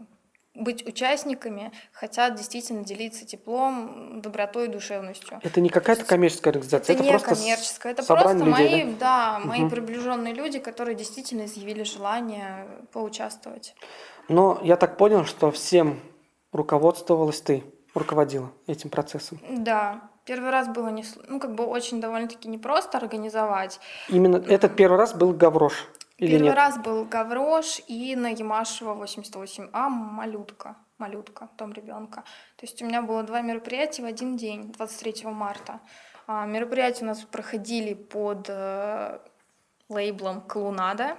быть 0.54 0.84
участниками, 0.84 1.70
хотят 1.92 2.34
действительно 2.34 2.84
делиться 2.84 3.24
теплом, 3.24 4.20
добротой 4.20 4.64
и 4.64 4.68
душевностью. 4.68 5.38
Это 5.44 5.60
не 5.60 5.68
какая-то 5.68 6.04
коммерческая 6.04 6.54
организация, 6.54 6.94
Это, 6.94 6.94
это, 6.94 7.02
не 7.04 7.10
просто 7.10 7.36
коммерческое, 7.36 7.92
это 7.92 8.02
просто 8.02 8.36
людей, 8.38 8.84
мои, 8.84 8.94
да, 8.94 9.38
мои 9.38 9.60
Мгм. 9.60 9.70
приближенные 9.70 10.34
люди, 10.34 10.58
которые 10.58 10.96
действительно 10.96 11.44
изъявили 11.44 11.84
желание 11.84 12.66
поучаствовать. 12.92 13.76
Но 14.28 14.60
я 14.64 14.76
так 14.76 14.96
понял, 14.96 15.24
что 15.24 15.52
всем 15.52 16.00
руководствовалась 16.54 17.40
ты, 17.40 17.64
руководила 17.94 18.50
этим 18.66 18.88
процессом. 18.88 19.38
Да, 19.50 20.00
первый 20.24 20.50
раз 20.50 20.68
было 20.68 20.88
не, 20.88 21.04
ну 21.28 21.38
как 21.40 21.54
бы 21.54 21.64
очень 21.64 22.00
довольно-таки 22.00 22.48
непросто 22.48 22.96
организовать. 22.96 23.80
Именно 24.08 24.36
этот 24.36 24.76
первый 24.76 24.96
раз 24.96 25.12
был 25.14 25.32
Гаврош 25.32 25.86
или 26.16 26.30
Первый 26.30 26.46
нет? 26.46 26.54
раз 26.56 26.78
был 26.78 27.04
Гаврош 27.04 27.80
и 27.88 28.14
на 28.16 28.28
Ямашева 28.28 28.94
88А 28.94 29.88
малютка, 29.88 30.76
малютка, 30.98 31.48
дом 31.58 31.72
ребенка. 31.72 32.22
То 32.56 32.66
есть 32.66 32.80
у 32.82 32.86
меня 32.86 33.02
было 33.02 33.24
два 33.24 33.40
мероприятия 33.40 34.02
в 34.02 34.06
один 34.06 34.36
день, 34.36 34.72
23 34.72 35.26
марта. 35.26 35.80
А, 36.26 36.46
мероприятия 36.46 37.04
у 37.04 37.08
нас 37.08 37.20
проходили 37.22 37.94
под 37.94 38.46
э, 38.48 39.18
лейблом 39.88 40.40
Клоунада. 40.40 41.16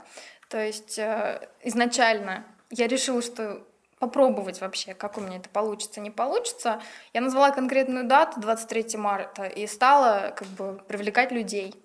То 0.50 0.63
есть 0.63 0.98
э, 0.98 1.48
изначально 1.62 2.46
я 2.72 2.88
решила, 2.88 3.22
что 3.22 3.68
попробовать 4.00 4.62
вообще, 4.62 4.94
как 4.94 5.18
у 5.18 5.22
меня 5.22 5.38
это 5.38 5.50
получится, 5.50 6.02
не 6.02 6.12
получится. 6.12 6.82
Я 7.14 7.22
назвала 7.22 7.52
конкретную 7.52 8.06
дату, 8.06 8.40
23 8.40 8.98
марта, 8.98 9.46
и 9.46 9.68
стала 9.68 10.34
как 10.36 10.48
бы 10.50 10.82
привлекать 10.88 11.32
людей. 11.32 11.75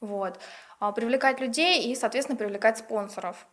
Вот. 0.00 0.38
А, 0.80 0.92
Привлекать 0.92 1.40
людей 1.40 1.90
и, 1.90 1.94
соответственно, 1.94 2.38
привлекать 2.38 2.78
спонсоров. 2.78 3.46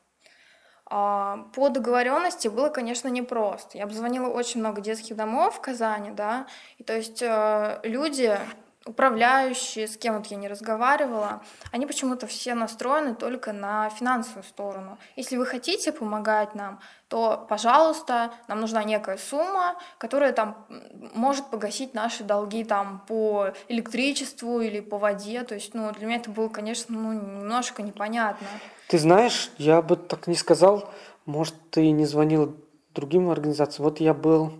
А, 0.85 1.47
По 1.55 1.69
договоренности 1.69 2.47
было, 2.47 2.69
конечно, 2.69 3.07
непросто. 3.07 3.77
Я 3.77 3.85
обзвонила 3.85 4.29
очень 4.29 4.59
много 4.59 4.81
детских 4.81 5.15
домов 5.15 5.55
в 5.55 5.61
Казани, 5.61 6.11
да, 6.11 6.45
и 6.77 6.83
то 6.83 6.95
есть 6.95 7.21
э, 7.23 7.79
люди, 7.83 8.37
управляющие, 8.85 9.87
с 9.87 9.97
кем 9.97 10.17
вот 10.17 10.27
я 10.27 10.37
не 10.37 10.47
разговаривала, 10.47 11.41
они 11.71 11.87
почему-то 11.87 12.27
все 12.27 12.53
настроены 12.53 13.15
только 13.15 13.51
на 13.51 13.89
финансовую 13.89 14.43
сторону. 14.43 14.99
Если 15.15 15.37
вы 15.37 15.45
хотите 15.47 15.91
помогать 15.91 16.53
нам, 16.53 16.79
то, 17.07 17.45
пожалуйста, 17.49 18.31
нам 18.47 18.61
нужна 18.61 18.83
некая 18.83 19.17
сумма, 19.17 19.77
которая 19.97 20.33
там 20.33 20.65
может 21.13 21.47
погасить 21.47 21.95
наши 21.95 22.23
долги 22.23 22.63
там 22.63 23.03
по 23.07 23.49
электричеству 23.67 24.61
или 24.61 24.81
по 24.81 24.99
воде. 24.99 25.43
То 25.43 25.55
есть, 25.55 25.73
ну, 25.73 25.91
для 25.91 26.05
меня 26.05 26.17
это 26.17 26.29
было, 26.29 26.49
конечно, 26.49 26.95
ну, 26.95 27.13
немножко 27.13 27.81
непонятно. 27.81 28.47
Ты 28.87 28.99
знаешь, 28.99 29.51
я 29.57 29.81
бы 29.81 29.95
так 29.95 30.27
не 30.27 30.35
сказал. 30.35 30.89
Может, 31.25 31.55
ты 31.71 31.89
не 31.89 32.05
звонил 32.05 32.55
другим 32.93 33.29
организациям? 33.31 33.85
Вот 33.85 33.99
я 33.99 34.13
был 34.13 34.53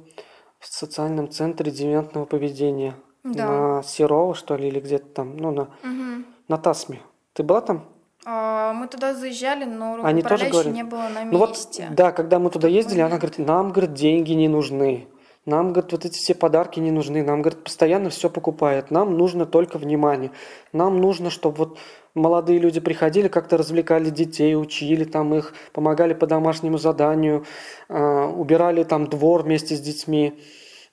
в 0.60 0.66
социальном 0.66 1.30
центре 1.30 1.72
девиантного 1.72 2.26
поведения 2.26 2.96
Да. 3.34 3.46
на 3.78 3.84
Серова, 3.84 4.36
что 4.36 4.56
ли, 4.56 4.68
или 4.68 4.80
где-то 4.80 5.06
там, 5.08 5.38
ну, 5.38 5.52
на, 5.52 5.68
Мгм. 5.84 6.26
на 6.48 6.58
Тасме. 6.58 7.00
Ты 7.34 7.44
была 7.44 7.62
там? 7.62 7.86
А, 8.26 8.74
Мы 8.74 8.88
туда 8.88 9.14
заезжали, 9.14 9.66
но 9.66 10.00
Они 10.04 10.22
тоже 10.22 10.46
руководящей 10.46 10.52
говорят? 10.52 10.74
не 10.74 10.84
было 10.84 11.08
на 11.10 11.26
Ну 11.26 11.38
вот, 11.40 11.50
месте. 11.50 11.88
да, 11.92 12.12
когда 12.12 12.40
мы 12.40 12.50
туда 12.50 12.68
ездили, 12.68 13.00
она 13.00 13.10
Мгм. 13.16 13.20
говорит, 13.20 13.38
нам, 13.40 13.72
говорит, 13.72 13.94
деньги 13.94 14.34
не 14.34 14.48
нужны. 14.48 15.08
Нам, 15.46 15.74
говорит, 15.74 15.92
вот 15.92 16.06
эти 16.06 16.18
все 16.18 16.34
подарки 16.34 16.80
не 16.80 16.90
нужны. 16.92 17.24
Нам, 17.24 17.42
говорит, 17.44 17.64
постоянно 17.64 18.10
все 18.10 18.30
покупает. 18.32 18.90
Нам 18.90 19.16
нужно 19.16 19.46
только 19.46 19.78
внимание. 19.78 20.32
Нам 20.74 21.00
нужно, 21.00 21.30
чтобы 21.30 21.58
вот 21.58 21.78
молодые 22.16 22.58
люди 22.58 22.80
приходили, 22.80 23.28
как-то 23.28 23.58
развлекали 23.58 24.10
детей, 24.10 24.56
учили 24.56 25.04
там 25.04 25.36
их, 25.36 25.54
помогали 25.72 26.16
по 26.16 26.26
домашнему 26.26 26.80
заданию, 26.80 27.46
а, 27.90 28.28
убирали 28.28 28.84
там 28.84 29.06
двор 29.08 29.44
вместе 29.44 29.76
с 29.76 29.80
детьми. 29.82 30.40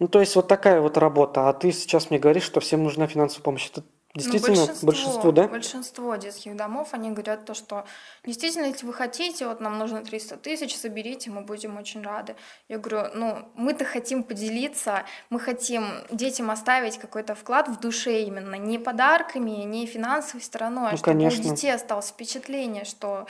Ну, 0.02 0.09
то 0.09 0.18
есть 0.18 0.35
вот 0.35 0.49
такая 0.49 0.80
вот 0.80 0.99
работа. 0.99 1.49
А 1.49 1.52
ты 1.52 1.71
сейчас 1.71 2.11
мне 2.11 2.18
говоришь, 2.18 2.42
что 2.42 2.59
всем 2.59 2.82
нужна 2.82 3.06
финансовая 3.06 3.44
помощь. 3.44 3.71
Это 3.71 3.85
Ну, 4.14 4.21
действительно 4.21 4.66
большинство, 4.82 5.30
да? 5.30 5.47
большинство 5.47 6.16
детских 6.16 6.56
домов, 6.56 6.88
они 6.90 7.12
говорят 7.12 7.44
то, 7.44 7.54
что 7.54 7.85
действительно, 8.26 8.66
если 8.66 8.85
вы 8.85 8.92
хотите, 8.94 9.47
вот 9.47 9.61
нам 9.61 9.78
нужно 9.78 10.02
300 10.02 10.38
тысяч, 10.38 10.76
соберите, 10.76 11.30
мы 11.30 11.42
будем 11.42 11.78
очень 11.78 12.02
рады. 12.02 12.35
Я 12.68 12.78
говорю, 12.78 13.11
ну, 13.14 13.49
мы-то 13.54 13.85
хотим 13.85 14.25
поделиться, 14.25 15.04
мы 15.30 15.38
хотим 15.38 15.85
детям 16.11 16.50
оставить 16.50 16.99
какой-то 16.99 17.37
вклад 17.37 17.68
в 17.68 17.78
душе 17.78 18.23
именно, 18.23 18.56
не 18.56 18.78
подарками, 18.78 19.50
не 19.64 19.87
финансовой 19.87 20.42
стороной, 20.42 20.88
а 20.88 20.90
Ну, 20.90 20.97
чтобы 20.97 21.12
конечно. 21.12 21.40
у 21.40 21.54
детей 21.54 21.73
осталось 21.73 22.09
впечатление, 22.09 22.85
что 22.85 23.26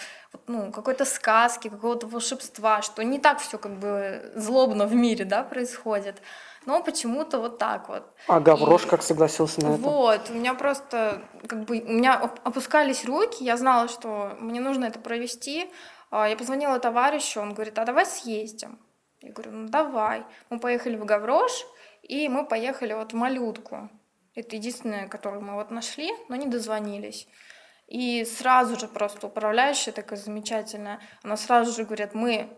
ну, 0.47 0.73
какой-то 0.73 1.05
сказки, 1.05 1.69
какого-то 1.69 2.07
волшебства, 2.07 2.81
что 2.81 3.05
не 3.05 3.19
так 3.19 3.41
все 3.41 3.59
как 3.59 3.79
бы 3.79 4.33
злобно 4.35 4.87
в 4.87 4.95
мире, 4.95 5.27
да, 5.27 5.43
происходит. 5.45 6.23
Но 6.67 6.83
почему-то 6.83 7.39
вот 7.39 7.59
так 7.59 7.89
вот. 7.89 8.05
А 8.29 8.41
Гаврош 8.41 8.85
И- 8.85 8.89
как 8.89 9.03
согласился 9.03 9.61
на 9.63 9.75
это? 9.75 9.83
Вот, 9.83 10.31
у 10.31 10.35
меня 10.35 10.55
просто, 10.55 11.23
как 11.49 11.65
бы, 11.65 11.81
у 11.81 11.93
меня 11.93 12.21
оп- 12.23 12.41
опускались 12.45 13.05
руки, 13.05 13.43
я 13.45 13.57
знала, 13.57 13.89
что 13.89 14.37
мне 14.39 14.61
нужно 14.61 14.85
это 14.87 14.99
провести. 14.99 15.71
А, 16.11 16.29
Я 16.29 16.37
позвонила 16.37 16.79
товарищу, 16.79 17.41
он 17.41 17.55
говорит, 17.55 17.79
а 17.79 17.85
давай 17.85 18.07
съездим. 18.07 18.79
Я 19.23 19.33
говорю, 19.33 19.53
ну 19.53 19.69
давай. 19.69 20.25
Мы 20.51 20.59
поехали 20.59 20.97
в 20.97 21.05
Гаврош, 21.05 21.67
и 22.03 22.29
мы 22.29 22.45
поехали 22.47 22.93
вот 22.93 23.13
в 23.13 23.17
Малютку. 23.17 23.89
Это 24.35 24.57
единственное, 24.57 25.09
которую 25.09 25.43
мы 25.43 25.55
вот 25.55 25.71
нашли, 25.71 26.11
но 26.29 26.37
не 26.37 26.47
дозвонились. 26.47 27.29
И 27.89 28.25
сразу 28.25 28.79
же 28.79 28.89
просто 28.89 29.27
управляющая 29.27 29.93
такая 29.93 30.19
замечательная, 30.19 31.01
она 31.23 31.37
сразу 31.37 31.73
же 31.73 31.85
говорит, 31.85 32.15
мы 32.15 32.49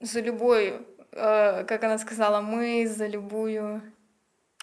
за 0.00 0.20
любой, 0.20 0.86
э, 1.12 1.64
как 1.64 1.84
она 1.84 1.98
сказала, 1.98 2.40
мы 2.40 2.86
за 2.86 3.06
любую 3.06 3.82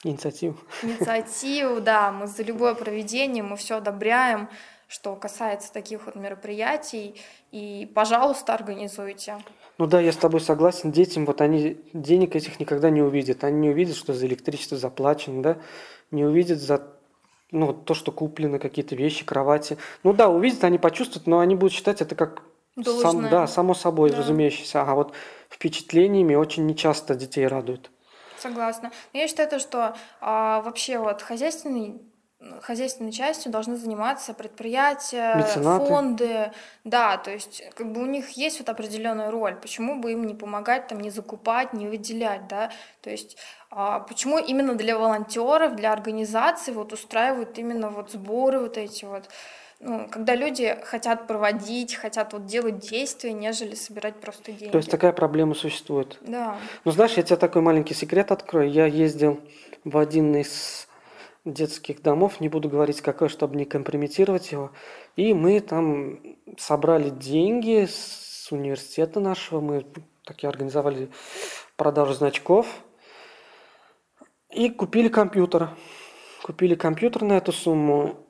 Инициативу. 0.03 0.55
инициативу, 0.83 1.81
да, 1.81 2.11
мы 2.11 2.27
за 2.27 2.43
любое 2.43 2.75
проведение, 2.75 3.43
мы 3.43 3.55
все 3.57 3.77
одобряем, 3.77 4.49
что 4.87 5.15
касается 5.15 5.73
таких 5.73 6.05
вот 6.05 6.15
мероприятий, 6.15 7.19
и, 7.51 7.91
пожалуйста, 7.95 8.53
организуйте. 8.53 9.37
Ну 9.77 9.87
да, 9.87 9.99
я 9.99 10.11
с 10.11 10.17
тобой 10.17 10.41
согласен. 10.41 10.91
Детям 10.91 11.25
вот 11.25 11.41
они 11.41 11.77
денег 11.93 12.35
этих 12.35 12.59
никогда 12.59 12.89
не 12.89 13.01
увидят. 13.01 13.43
Они 13.43 13.59
не 13.59 13.69
увидят, 13.69 13.97
что 13.97 14.13
за 14.13 14.25
электричество 14.27 14.77
заплачено, 14.77 15.41
да, 15.41 15.57
не 16.11 16.23
увидят 16.23 16.59
за 16.59 16.87
ну, 17.51 17.73
то, 17.73 17.93
что 17.93 18.11
куплены 18.11 18.59
какие-то 18.59 18.95
вещи, 18.95 19.25
кровати. 19.25 19.77
Ну 20.03 20.13
да, 20.13 20.29
увидят, 20.29 20.63
они 20.63 20.77
почувствуют, 20.77 21.27
но 21.27 21.39
они 21.39 21.55
будут 21.55 21.73
считать 21.73 22.01
это 22.01 22.15
как 22.15 22.43
сам, 23.01 23.29
да, 23.29 23.47
само 23.47 23.73
собой 23.73 24.11
Да. 24.11 24.17
разумеющееся. 24.17 24.81
А 24.83 24.95
вот 24.95 25.13
впечатлениями 25.55 26.35
очень 26.35 26.65
нечасто 26.65 27.15
детей 27.15 27.47
радуют. 27.47 27.89
Согласна. 28.37 28.91
Но 29.13 29.19
я 29.19 29.27
считаю, 29.27 29.49
то, 29.49 29.59
что 29.59 29.95
а, 30.21 30.61
вообще 30.61 30.99
вот 30.99 31.21
хозяйственный 31.21 32.01
хозяйственной 32.61 33.11
частью 33.11 33.51
должны 33.51 33.75
заниматься 33.75 34.33
предприятия, 34.33 35.35
Меценаты. 35.35 35.85
фонды, 35.85 36.51
да, 36.83 37.17
то 37.17 37.31
есть 37.31 37.63
как 37.73 37.91
бы 37.91 38.03
у 38.03 38.05
них 38.05 38.31
есть 38.31 38.59
вот 38.59 38.69
определенная 38.69 39.31
роль, 39.31 39.55
почему 39.55 39.99
бы 39.99 40.11
им 40.11 40.27
не 40.27 40.35
помогать, 40.35 40.87
там, 40.87 40.99
не 40.99 41.09
закупать, 41.09 41.73
не 41.73 41.87
выделять, 41.87 42.47
да, 42.47 42.71
то 43.01 43.09
есть 43.09 43.37
а, 43.71 43.99
почему 44.01 44.37
именно 44.37 44.75
для 44.75 44.97
волонтеров, 44.99 45.75
для 45.75 45.91
организаций 45.91 46.73
вот 46.73 46.93
устраивают 46.93 47.57
именно 47.57 47.89
вот 47.89 48.11
сборы 48.11 48.59
вот 48.59 48.77
эти 48.77 49.05
вот, 49.05 49.29
ну, 49.85 50.07
когда 50.09 50.33
люди 50.33 50.75
хотят 50.83 51.27
проводить, 51.27 51.93
хотят 51.93 52.33
вот 52.33 52.47
делать 52.47 52.79
действия, 52.79 53.33
нежели 53.33 53.75
собирать 53.75 54.15
просто 54.15 54.51
деньги. 54.51 54.71
То 54.71 54.79
есть 54.79 54.89
такая 54.89 55.13
проблема 55.13 55.53
существует. 55.53 56.17
Да. 56.21 56.57
Ну, 56.83 56.91
знаешь, 56.91 57.13
я 57.13 57.23
тебе 57.23 57.35
такой 57.35 57.61
маленький 57.61 57.93
секрет 57.93 58.31
открою. 58.31 58.71
Я 58.71 58.87
ездил 58.87 59.39
в 59.83 59.97
один 59.99 60.35
из 60.35 60.87
детских 61.45 62.01
домов, 62.01 62.39
не 62.39 62.49
буду 62.49 62.67
говорить 62.67 63.01
какой, 63.01 63.29
чтобы 63.29 63.55
не 63.55 63.65
компрометировать 63.65 64.51
его. 64.51 64.71
И 65.15 65.35
мы 65.35 65.59
там 65.59 66.19
собрали 66.57 67.09
деньги 67.09 67.85
с 67.87 68.51
университета 68.51 69.19
нашего. 69.19 69.61
Мы 69.61 69.85
такие 70.25 70.49
организовали 70.49 71.09
продажу 71.77 72.13
значков. 72.13 72.65
И 74.49 74.71
купили 74.71 75.09
компьютер. 75.09 75.69
Купили 76.41 76.73
компьютер 76.73 77.21
на 77.21 77.33
эту 77.33 77.51
сумму. 77.51 78.24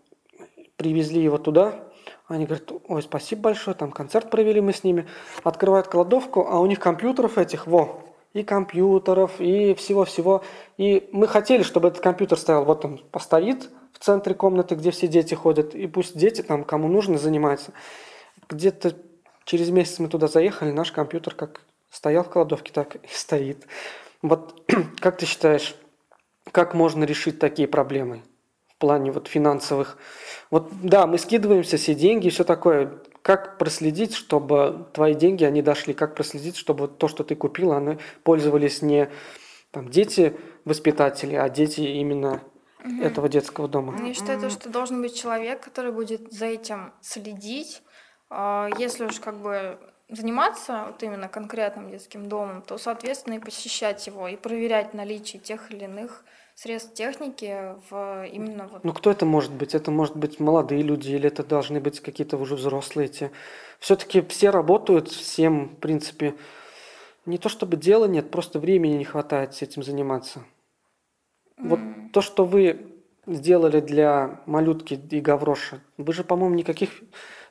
Привезли 0.78 1.22
его 1.22 1.38
туда. 1.38 1.86
Они 2.28 2.46
говорят, 2.46 2.72
ой, 2.88 3.02
спасибо 3.02 3.44
большое, 3.44 3.76
там 3.76 3.92
концерт 3.92 4.30
провели 4.30 4.60
мы 4.60 4.74
с 4.74 4.84
ними. 4.84 5.08
Открывают 5.44 5.88
кладовку, 5.88 6.48
а 6.50 6.60
у 6.60 6.66
них 6.66 6.80
компьютеров 6.80 7.38
этих, 7.38 7.68
во, 7.68 8.04
и 8.34 8.44
компьютеров, 8.44 9.40
и 9.40 9.76
всего-всего. 9.76 10.44
И 10.78 11.08
мы 11.12 11.28
хотели, 11.28 11.64
чтобы 11.64 11.90
этот 11.90 12.02
компьютер 12.02 12.38
стоял, 12.38 12.66
вот 12.66 12.84
он 12.84 12.98
постоит 13.12 13.70
в 13.94 14.00
центре 14.00 14.34
комнаты, 14.34 14.76
где 14.76 14.92
все 14.92 15.08
дети 15.08 15.36
ходят, 15.36 15.76
и 15.76 15.88
пусть 15.88 16.18
дети 16.18 16.42
там, 16.42 16.64
кому 16.64 16.88
нужно, 16.88 17.18
занимаются. 17.18 17.72
Где-то 18.50 18.96
через 19.46 19.70
месяц 19.70 20.00
мы 20.00 20.10
туда 20.10 20.28
заехали, 20.28 20.72
наш 20.72 20.92
компьютер 20.92 21.36
как 21.36 21.62
стоял 21.90 22.24
в 22.24 22.30
кладовке, 22.30 22.74
так 22.74 22.96
и 22.96 23.08
стоит. 23.08 23.68
Вот 24.22 24.64
как 25.00 25.18
ты 25.18 25.26
считаешь, 25.26 25.76
как 26.52 26.74
можно 26.74 27.04
решить 27.04 27.40
такие 27.40 27.68
проблемы 27.68 28.24
в 28.76 28.80
плане 28.80 29.12
вот 29.12 29.28
финансовых? 29.28 29.98
Вот 30.52 30.70
да, 30.82 31.08
мы 31.08 31.18
скидываемся 31.18 31.78
все 31.78 31.96
деньги 31.96 32.28
и 32.28 32.30
все 32.30 32.44
такое. 32.44 33.00
Как 33.22 33.58
проследить, 33.58 34.14
чтобы 34.14 34.88
твои 34.94 35.16
деньги, 35.16 35.44
они 35.44 35.62
дошли? 35.62 35.94
Как 35.94 36.16
проследить, 36.16 36.58
чтобы 36.58 36.82
вот 36.82 36.98
то, 36.98 37.08
что 37.08 37.24
ты 37.24 37.36
купил, 37.36 37.72
они 37.72 37.98
пользовались 38.24 38.82
не 38.82 39.10
там, 39.72 39.90
дети 39.90 40.36
воспитатели, 40.66 41.36
а 41.36 41.50
дети 41.50 41.82
именно 41.82 42.42
этого 43.02 43.30
детского 43.30 43.68
дома? 43.68 43.96
Я 44.06 44.14
считаю, 44.14 44.40
то, 44.40 44.50
что 44.50 44.70
должен 44.70 45.02
быть 45.02 45.16
человек, 45.16 45.62
который 45.62 45.92
будет 45.92 46.32
за 46.32 46.46
этим 46.46 46.94
следить. 47.02 47.82
А, 48.30 48.70
Если 48.78 49.06
уж 49.06 49.20
как 49.20 49.38
бы 49.42 49.80
заниматься 50.10 50.86
вот 50.88 51.02
именно 51.02 51.28
конкретным 51.28 51.90
детским 51.90 52.28
домом, 52.28 52.62
то, 52.62 52.78
соответственно, 52.78 53.36
и 53.36 53.40
посещать 53.40 54.06
его, 54.06 54.28
и 54.28 54.36
проверять 54.36 54.94
наличие 54.94 55.42
тех 55.42 55.72
или 55.72 55.86
иных 55.86 56.24
средств 56.56 56.94
техники 56.94 57.76
в 57.90 58.26
именно 58.28 58.68
вот 58.68 58.84
Ну, 58.84 58.94
кто 58.94 59.12
это 59.12 59.26
может 59.26 59.52
быть? 59.52 59.76
Это 59.76 59.92
может 59.92 60.16
быть 60.16 60.40
молодые 60.40 60.82
люди 60.82 61.12
или 61.12 61.28
это 61.28 61.44
должны 61.44 61.80
быть 61.80 62.00
какие-то 62.00 62.38
уже 62.38 62.56
взрослые 62.56 63.08
эти? 63.08 63.32
Все-таки 63.80 64.22
все 64.22 64.50
работают, 64.50 65.10
всем, 65.10 65.70
в 65.70 65.76
принципе, 65.76 66.36
не 67.26 67.38
то 67.38 67.50
чтобы 67.50 67.78
дела 67.78 68.06
нет, 68.06 68.32
просто 68.32 68.60
времени 68.60 68.94
не 68.94 69.06
хватает 69.06 69.54
с 69.54 69.62
этим 69.62 69.84
заниматься. 69.84 70.44
Вот 71.58 71.80
М. 71.80 72.10
то, 72.14 72.22
что 72.22 72.46
вы 72.46 72.94
сделали 73.28 73.80
для 73.80 74.42
малютки 74.46 74.94
и 74.94 75.22
Гавроша, 75.22 75.80
вы 75.98 76.14
же, 76.14 76.24
по-моему, 76.24 76.56
никаких 76.56 76.92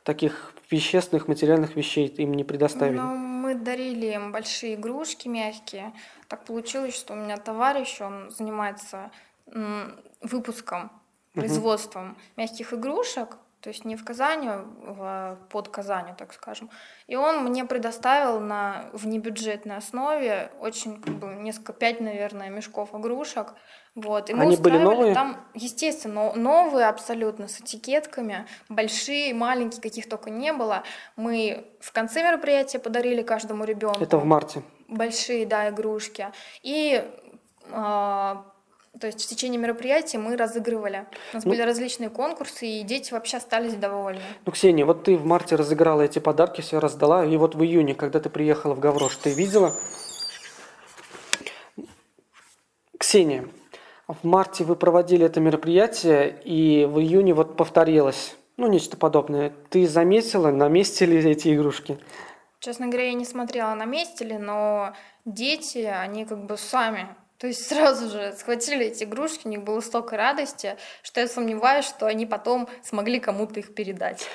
таких 0.05 0.55
вещественных, 0.71 1.29
материальных 1.29 1.77
вещей 1.77 2.07
им 2.07 2.35
не 2.35 2.45
предоставили. 2.45 2.99
Ну, 2.99 3.17
мы 3.17 3.55
дарили 3.55 4.07
им 4.07 4.33
большие 4.33 4.75
игрушки 4.75 5.29
мягкие. 5.29 5.93
Так 6.29 6.45
получилось, 6.45 6.95
что 6.95 7.14
у 7.14 7.17
меня 7.17 7.37
товарищ, 7.37 8.01
он 8.01 8.31
занимается 8.31 9.11
выпуском, 10.21 10.90
производством 11.35 12.17
мягких 12.37 12.73
игрушек, 12.73 13.37
то 13.61 13.69
есть 13.69 13.85
не 13.87 13.97
в 13.97 14.05
Казани, 14.05 14.51
в, 14.51 15.38
под 15.49 15.69
Казанью, 15.69 16.14
так 16.17 16.35
скажем. 16.35 16.71
И 17.07 17.17
он 17.17 17.45
мне 17.45 17.64
предоставил 17.64 18.40
на 18.40 18.90
внебюджетной 18.93 19.77
основе 19.77 20.51
очень, 20.61 21.01
как 21.01 21.14
бы, 21.14 21.29
несколько, 21.29 21.73
пять, 21.73 22.01
наверное, 22.01 22.51
мешков 22.51 22.95
игрушек. 22.95 23.55
Вот. 23.94 24.28
И 24.28 24.35
мы 24.35 24.42
Они 24.42 24.57
были 24.57 24.76
новые? 24.78 25.14
там, 25.14 25.37
естественно, 25.54 26.33
новые 26.35 26.87
абсолютно, 26.88 27.46
с 27.46 27.61
этикетками, 27.61 28.46
большие, 28.68 29.33
маленькие, 29.35 29.80
каких 29.80 30.09
только 30.09 30.30
не 30.30 30.52
было. 30.52 30.83
Мы 31.16 31.64
в 31.80 31.92
конце 31.92 32.22
мероприятия 32.24 32.80
подарили 32.80 33.22
каждому 33.22 33.64
ребенку 33.64 34.02
Это 34.02 34.18
в 34.18 34.24
марте. 34.24 34.62
большие, 34.88 35.46
да, 35.46 35.68
игрушки. 35.68 36.26
И 36.64 37.04
а, 37.70 38.44
то 39.00 39.07
есть 39.07 39.22
в 39.24 39.28
течение 39.28 39.61
мероприятия 39.61 40.18
мы 40.18 40.37
разыгрывали. 40.37 41.07
У 41.33 41.37
нас 41.37 41.44
Ну- 41.44 41.50
были 41.52 41.62
различные 41.62 42.11
конкурсы, 42.11 42.66
и 42.66 42.83
дети 42.83 43.12
вообще 43.12 43.37
остались 43.37 43.74
довольны. 43.74 44.20
Ну, 44.44 44.50
Ксения, 44.52 44.85
вот 44.85 45.04
ты 45.04 45.16
в 45.16 45.24
марте 45.24 45.54
разыграла 45.54 46.02
эти 46.02 46.18
подарки, 46.18 46.61
все 46.62 46.80
раздала, 46.80 47.24
и 47.24 47.37
вот 47.37 47.54
в 47.54 47.62
июне, 47.62 47.94
когда 47.94 48.18
ты 48.18 48.28
приехала 48.28 48.74
в 48.74 48.80
Гаврош, 48.80 49.16
ты 49.16 49.30
видела? 49.33 49.72
Ксения, 52.98 53.46
в 54.09 54.25
марте 54.27 54.64
вы 54.64 54.77
проводили 54.77 55.27
это 55.27 55.40
мероприятие, 55.40 56.38
и 56.45 56.85
в 56.85 57.01
июне 57.01 57.35
вот 57.35 57.57
повторилось, 57.57 58.37
ну, 58.57 58.67
нечто 58.67 58.97
подобное. 58.97 59.53
Ты 59.71 59.87
заметила, 59.87 60.51
на 60.51 60.69
месте 60.69 61.07
ли 61.07 61.19
эти 61.31 61.55
игрушки? 61.55 61.99
Честно 62.61 62.87
говоря, 62.87 63.09
я 63.09 63.14
не 63.14 63.25
смотрела 63.25 63.75
на 63.75 63.85
месте 63.85 64.25
ли, 64.25 64.38
но 64.38 64.93
дети, 65.25 65.79
они 65.79 66.25
как 66.25 66.45
бы 66.47 66.57
сами, 66.57 67.09
то 67.38 67.49
есть 67.49 67.67
сразу 67.67 68.09
же 68.09 68.33
схватили 68.38 68.87
эти 68.87 69.05
игрушки, 69.05 69.47
у 69.47 69.51
них 69.51 69.64
было 69.64 69.81
столько 69.81 70.17
радости, 70.17 70.77
что 71.03 71.21
я 71.21 71.29
сомневаюсь, 71.29 71.85
что 71.85 72.07
они 72.07 72.27
потом 72.27 72.69
смогли 72.83 73.21
кому-то 73.21 73.61
их 73.61 73.75
передать. 73.75 74.27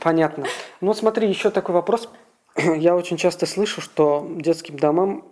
Понятно. 0.00 0.46
Ну, 0.80 0.94
смотри, 0.94 1.28
еще 1.28 1.50
такой 1.50 1.74
вопрос. 1.74 2.08
Я 2.56 2.96
очень 2.96 3.16
часто 3.16 3.46
слышу, 3.46 3.80
что 3.80 4.26
детским 4.28 4.76
домам, 4.76 5.28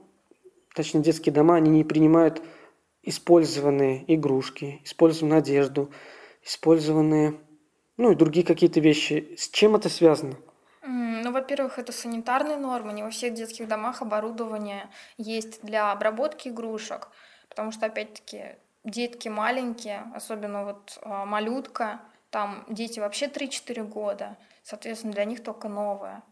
точнее, 0.75 1.01
детские 1.01 1.33
дома, 1.33 1.57
они 1.57 1.71
не 1.71 1.85
принимают 1.85 2.43
использованные 3.03 4.05
игрушки, 4.15 4.81
использованную 4.85 5.39
одежду, 5.39 5.93
использованные, 6.43 7.41
ну, 7.97 8.13
и 8.13 8.15
другие 8.15 8.45
какие-то 8.45 8.81
вещи. 8.81 9.35
С 9.37 9.49
чем 9.49 9.77
это 9.77 9.89
связано? 9.89 10.37
Ну, 10.83 11.33
во-первых, 11.33 11.79
это 11.79 11.93
санитарные 11.93 12.57
нормы. 12.57 12.93
Не 12.93 13.03
во 13.03 13.11
всех 13.11 13.35
детских 13.35 13.69
домах 13.69 14.03
оборудование 14.03 14.89
есть 15.19 15.63
для 15.63 15.93
обработки 15.93 16.49
игрушек, 16.49 17.09
потому 17.49 17.73
что, 17.73 17.87
опять-таки, 17.87 18.57
детки 18.85 19.29
маленькие, 19.29 20.11
особенно 20.15 20.65
вот 20.65 20.99
а, 21.03 21.27
малютка, 21.27 22.01
там 22.31 22.65
дети 22.69 23.01
вообще 23.01 23.27
3-4 23.27 23.85
года, 23.85 24.39
соответственно, 24.63 25.13
для 25.13 25.25
них 25.25 25.43
только 25.43 25.69
новое. 25.69 26.23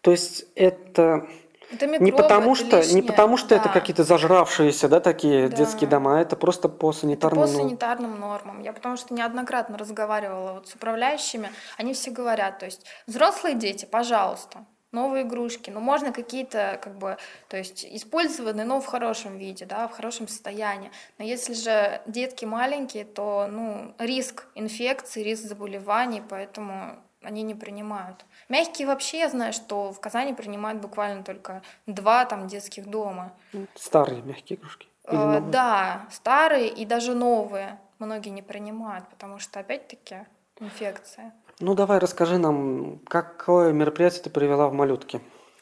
То 0.00 0.10
есть 0.10 0.46
это 0.54 1.28
Это 1.70 1.86
не 1.86 1.98
микробы, 1.98 2.22
потому 2.22 2.54
это 2.54 2.64
что, 2.64 2.76
не 2.76 2.82
лишнее, 2.82 3.02
потому 3.02 3.36
что 3.36 3.54
это 3.54 3.64
да. 3.64 3.70
какие-то 3.70 4.04
зажравшиеся, 4.04 4.88
да, 4.88 5.00
такие 5.00 5.48
Да. 5.48 5.56
детские 5.56 5.88
дома, 5.88 6.18
а 6.18 6.20
это 6.20 6.34
просто 6.36 6.68
по 6.68 6.90
Это 6.90 7.00
санитарному. 7.00 7.46
по 7.46 7.52
санитарным 7.52 8.18
нормам. 8.18 8.60
Я 8.62 8.72
потому 8.72 8.96
что 8.96 9.12
неоднократно 9.14 9.76
разговаривала 9.76 10.52
вот 10.54 10.68
с 10.68 10.74
управляющими, 10.74 11.50
они 11.76 11.92
все 11.92 12.10
говорят, 12.10 12.58
то 12.58 12.64
есть 12.66 12.86
взрослые 13.06 13.54
дети, 13.54 13.84
пожалуйста, 13.84 14.64
новые 14.92 15.24
игрушки, 15.24 15.68
но 15.70 15.80
можно 15.80 16.12
какие-то 16.12 16.78
как 16.82 16.96
бы, 16.96 17.18
то 17.48 17.58
есть 17.58 17.84
использованные, 17.84 18.64
но 18.64 18.80
в 18.80 18.86
хорошем 18.86 19.36
виде, 19.36 19.66
да, 19.66 19.86
в 19.86 19.92
хорошем 19.92 20.28
состоянии. 20.28 20.90
Но 21.18 21.24
если 21.24 21.52
же 21.52 22.00
детки 22.06 22.46
маленькие, 22.46 23.04
то 23.04 23.46
ну 23.50 23.94
риск 23.98 24.46
инфекции, 24.54 25.22
риск 25.22 25.42
заболеваний, 25.42 26.22
поэтому 26.26 26.96
они 27.22 27.42
не 27.42 27.54
принимают. 27.54 28.24
Мягкие 28.48 28.86
вообще 28.86 29.20
я 29.20 29.28
знаю, 29.28 29.52
что 29.52 29.92
в 29.92 30.00
Казани 30.00 30.34
принимают 30.34 30.80
буквально 30.80 31.22
только 31.22 31.62
два 31.86 32.24
там 32.24 32.46
детских 32.46 32.86
дома. 32.88 33.32
Старые 33.74 34.22
мягкие 34.22 34.58
игрушки. 34.58 34.88
Э? 35.04 35.40
Да, 35.40 36.06
старые 36.10 36.68
и 36.68 36.84
даже 36.84 37.14
новые 37.14 37.78
многие 37.98 38.30
не 38.30 38.42
принимают, 38.42 39.08
потому 39.08 39.38
что 39.38 39.60
опять-таки 39.60 40.26
инфекция. 40.60 41.32
Ну, 41.60 41.74
давай 41.74 41.98
расскажи 41.98 42.38
нам, 42.38 43.00
какое 43.08 43.72
мероприятие 43.72 44.22
ты 44.22 44.30
провела 44.30 44.68
в 44.68 44.72
Малютке? 44.72 45.20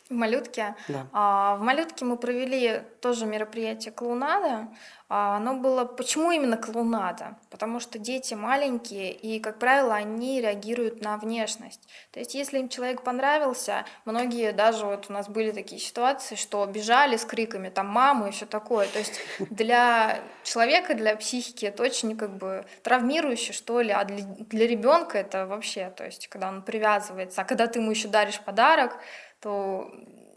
В 0.08 0.14
малютке. 0.14 0.76
Да. 0.86 1.06
а, 1.12 1.56
в 1.56 1.62
малютке 1.62 2.04
мы 2.04 2.16
провели 2.16 2.82
тоже 3.00 3.26
мероприятие 3.26 3.92
клоунада. 3.92 4.68
А, 5.08 5.36
Оно 5.36 5.54
было... 5.54 5.84
Почему 5.84 6.30
именно 6.30 6.56
клоунада? 6.56 7.36
Потому 7.50 7.80
что 7.80 7.98
дети 7.98 8.34
маленькие, 8.34 9.12
и, 9.12 9.40
как 9.40 9.58
правило, 9.58 9.94
они 9.94 10.40
реагируют 10.40 11.00
на 11.00 11.16
внешность. 11.16 11.88
То 12.12 12.20
есть, 12.20 12.34
если 12.34 12.58
им 12.58 12.68
человек 12.68 13.02
понравился, 13.02 13.84
многие 14.04 14.52
даже 14.52 14.86
вот 14.86 15.06
у 15.08 15.12
нас 15.12 15.28
были 15.28 15.50
такие 15.50 15.80
ситуации, 15.80 16.36
что 16.36 16.64
бежали 16.66 17.16
с 17.16 17.24
криками 17.24 17.68
там 17.68 17.86
маму 17.86 18.28
и 18.28 18.30
все 18.30 18.46
такое. 18.46 18.86
То 18.86 18.98
есть 18.98 19.20
для 19.50 20.20
человека, 20.44 20.94
для 20.94 21.16
психики 21.16 21.66
это 21.66 21.82
очень 21.82 22.16
как 22.16 22.36
бы 22.36 22.64
травмирующе, 22.82 23.52
что 23.52 23.80
ли, 23.80 23.90
а 23.90 24.04
для, 24.04 24.24
для 24.24 24.66
ребенка 24.66 25.18
это 25.18 25.46
вообще, 25.46 25.90
то 25.90 26.04
есть 26.04 26.28
когда 26.28 26.48
он 26.48 26.62
привязывается, 26.62 27.42
а 27.42 27.44
когда 27.44 27.66
ты 27.66 27.78
ему 27.78 27.90
еще 27.90 28.08
даришь 28.08 28.40
подарок, 28.40 28.98
то 29.40 29.90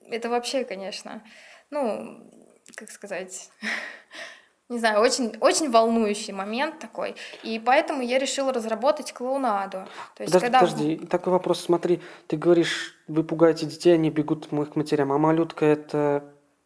это 0.09 0.29
вообще, 0.29 0.63
конечно, 0.63 1.23
ну, 1.69 2.31
как 2.75 2.91
сказать, 2.91 3.49
не 4.69 4.79
знаю, 4.79 5.01
очень, 5.01 5.35
очень 5.39 5.71
волнующий 5.71 6.33
момент 6.33 6.79
такой. 6.79 7.15
И 7.43 7.59
поэтому 7.59 8.01
я 8.01 8.19
решила 8.19 8.53
разработать 8.53 9.13
клоунаду. 9.13 9.87
То 10.15 10.23
есть, 10.23 10.33
Подожди, 10.33 10.39
когда... 10.39 10.59
подожди, 10.59 10.97
такой 11.07 11.33
вопрос, 11.33 11.61
смотри, 11.61 12.01
ты 12.27 12.37
говоришь, 12.37 12.95
вы 13.07 13.23
пугаете 13.23 13.65
детей, 13.65 13.93
они 13.93 14.09
бегут 14.09 14.47
к 14.47 14.75
матерям, 14.75 15.11
а 15.11 15.17
малютка 15.17 15.65
это 15.65 16.23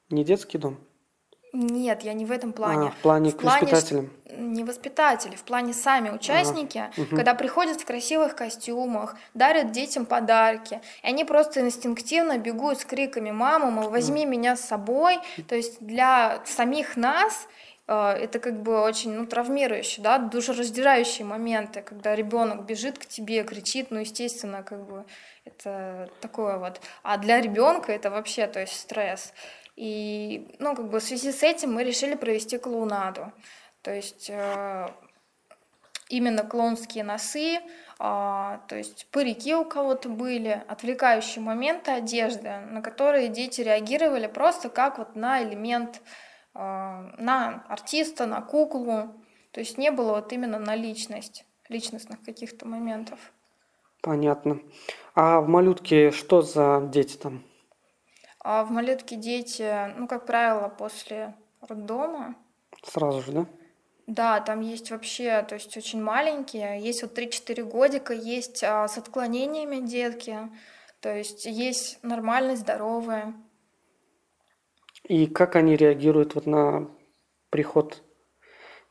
не 0.10 0.24
детский 0.24 0.58
дом? 0.58 0.80
Нет, 1.54 2.02
я 2.02 2.14
не 2.14 2.26
в 2.26 2.32
этом 2.32 2.52
плане. 2.52 2.88
А, 2.88 2.92
в 2.92 2.96
плане 2.96 3.30
В 3.30 3.38
к 3.38 3.42
плане, 3.42 3.62
воспитателям. 3.62 4.10
Не 4.36 4.64
воспитатели, 4.64 5.36
в 5.36 5.44
плане 5.44 5.74
сами 5.74 6.10
участники, 6.10 6.90
мгм. 6.98 7.16
когда 7.16 7.36
приходят 7.36 7.80
в 7.80 7.86
красивых 7.86 8.36
костюмах, 8.36 9.16
дарят 9.36 9.72
детям 9.72 10.08
подарки, 10.08 10.82
и 11.04 11.08
они 11.08 11.24
просто 11.24 11.62
инстинктивно 11.62 12.40
бегут 12.40 12.80
с 12.80 12.86
криками 12.86 13.30
«мама, 13.30 13.70
мол, 13.70 13.90
возьми 13.90 14.26
меня 14.26 14.56
с 14.56 14.62
собой». 14.62 15.20
То 15.48 15.56
есть 15.56 15.78
для 15.80 16.42
самих 16.46 16.98
нас 16.98 17.48
э, 17.88 17.94
это 17.94 18.40
как 18.40 18.64
бы 18.64 18.82
очень 18.82 19.14
ну, 19.14 19.28
травмирующие, 19.28 20.04
да, 20.04 20.18
душераздирающие 20.18 21.24
моменты, 21.24 21.84
когда 21.84 22.16
ребенок 22.16 22.66
бежит 22.66 22.98
к 22.98 23.06
тебе, 23.06 23.44
кричит, 23.44 23.92
ну, 23.92 24.00
естественно, 24.00 24.64
как 24.64 24.84
бы 24.88 25.06
это 25.46 26.10
такое 26.20 26.58
вот. 26.58 26.82
А 27.04 27.18
для 27.18 27.40
ребенка 27.40 27.92
это 27.92 28.10
вообще, 28.10 28.48
то 28.48 28.60
есть 28.60 28.80
стресс. 28.80 29.34
И, 29.76 30.56
ну, 30.60 30.76
как 30.76 30.90
бы 30.90 31.00
в 31.00 31.04
связи 31.04 31.32
с 31.32 31.44
этим 31.44 31.74
мы 31.74 31.84
решили 31.84 32.16
провести 32.16 32.58
клоунаду. 32.58 33.32
То 33.82 33.94
есть 33.94 34.30
э, 34.30 34.88
именно 36.10 36.44
клоунские 36.44 37.04
носы, 37.04 37.60
а, 38.00 38.62
то 38.68 38.76
есть 38.76 39.08
парики 39.12 39.56
у 39.56 39.66
кого-то 39.66 40.10
были, 40.10 40.64
отвлекающие 40.68 41.44
моменты 41.44 41.92
одежды, 41.92 42.60
на 42.70 42.82
которые 42.82 43.30
дети 43.30 43.62
реагировали 43.62 44.28
просто 44.28 44.70
как 44.70 44.98
вот 45.00 45.16
на 45.16 45.44
элемент, 45.44 46.02
а, 46.54 47.12
на 47.18 47.66
артиста, 47.68 48.26
на 48.26 48.42
куклу. 48.42 49.14
То 49.52 49.60
есть 49.60 49.78
не 49.78 49.92
было 49.92 50.16
вот 50.16 50.32
именно 50.34 50.60
на 50.60 50.76
личность, 50.76 51.46
личностных 51.70 52.22
каких-то 52.24 52.68
моментов. 52.68 53.20
Понятно. 54.02 54.60
А 55.16 55.40
в 55.42 55.48
малютке 55.48 56.12
что 56.12 56.42
за 56.42 56.82
дети 56.92 57.18
там? 57.18 57.44
А 58.44 58.64
в 58.64 58.72
малютке 58.72 59.16
дети, 59.16 59.94
ну, 59.98 60.08
как 60.08 60.26
правило, 60.26 60.68
после 60.70 61.34
роддома, 61.62 62.36
Сразу 62.84 63.22
же, 63.22 63.32
да? 63.32 63.48
Да, 64.06 64.42
там 64.42 64.60
есть 64.60 64.92
вообще, 64.92 65.42
то 65.44 65.56
есть 65.56 65.76
очень 65.78 66.02
маленькие, 66.02 66.82
есть 66.82 67.02
вот 67.04 67.18
3-4 67.18 67.64
годика, 67.64 68.14
есть 68.14 68.64
а, 68.64 68.88
с 68.88 68.98
отклонениями 68.98 69.78
детки, 69.78 70.38
то 71.00 71.16
есть 71.16 71.46
есть 71.46 72.04
нормальные, 72.04 72.58
здоровые. 72.58 73.34
И 75.04 75.28
как 75.28 75.56
они 75.56 75.78
реагируют 75.78 76.36
вот 76.36 76.46
на 76.46 76.90
приход 77.50 78.04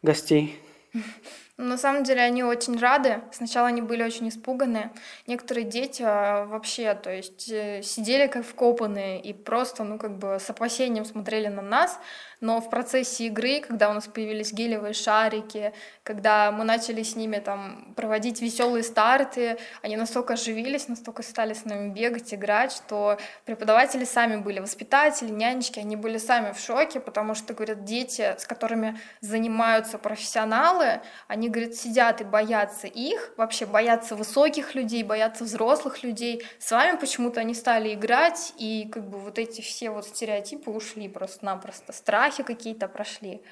гостей? 0.01 0.59
На 1.73 1.79
самом 1.79 2.05
деле 2.05 2.21
они 2.21 2.45
очень 2.45 2.79
рады. 2.79 3.23
Сначала 3.33 3.69
они 3.69 3.81
были 3.81 4.03
очень 4.03 4.29
испуганы. 4.29 4.91
Некоторые 5.27 5.65
дети 5.65 6.03
а, 6.05 6.45
вообще, 6.45 6.93
то 6.93 7.11
есть 7.11 7.51
э, 7.51 7.81
сидели 7.83 8.27
как 8.27 8.45
вкопанные 8.45 9.19
и 9.23 9.33
просто, 9.33 9.83
ну 9.83 9.97
как 9.97 10.19
бы 10.19 10.39
с 10.39 10.51
опасением 10.51 11.07
смотрели 11.07 11.49
на 11.49 11.63
нас. 11.63 11.99
Но 12.43 12.61
в 12.61 12.69
процессе 12.71 13.27
игры, 13.29 13.61
когда 13.61 13.89
у 13.89 13.93
нас 13.93 14.09
появились 14.09 14.53
гелевые 14.53 14.95
шарики, 14.95 15.73
когда 16.03 16.51
мы 16.51 16.65
начали 16.65 17.05
с 17.05 17.15
ними 17.15 17.39
там 17.39 17.95
проводить 17.95 18.43
веселые 18.43 18.83
старты, 18.83 19.59
они 19.81 19.95
настолько 19.95 20.35
оживились, 20.35 20.89
настолько 20.89 21.23
стали 21.23 21.55
с 21.55 21.65
нами 21.65 21.91
бегать, 21.91 22.35
играть, 22.35 22.73
что 22.73 23.17
преподаватели 23.45 24.05
сами 24.05 24.39
были, 24.39 24.59
воспитатели, 24.59 25.31
нянечки, 25.31 25.79
они 25.79 25.95
были 25.95 26.19
сами 26.19 26.53
в 26.53 26.59
шоке, 26.59 26.99
потому 26.99 27.37
что, 27.37 27.55
говорят, 27.55 27.85
дети, 27.85 28.35
с 28.37 28.45
которыми 28.45 28.99
занимаются 29.21 29.97
профессионалы, 29.99 31.01
они, 31.29 31.49
говорят, 31.49 31.77
сидят 31.77 32.23
и 32.23 32.25
боятся 32.25 32.89
их, 32.89 33.35
вообще 33.37 33.67
боятся 33.67 34.17
высоких 34.17 34.75
людей, 34.75 35.05
боятся 35.05 35.45
взрослых 35.45 36.03
людей. 36.03 36.45
С 36.59 36.73
вами 36.73 36.97
почему-то 36.97 37.39
они 37.39 37.55
стали 37.55 37.95
играть, 37.95 38.53
и 38.59 38.89
как 38.93 39.09
бы 39.09 39.19
вот 39.21 39.39
эти 39.39 39.61
все 39.61 39.91
вот 39.91 40.09
стереотипы 40.09 40.73
ушли 40.73 41.09
просто-напросто. 41.09 41.93
Страхи 41.93 42.32
какие-то 42.40 42.88
прошли. 42.88 43.42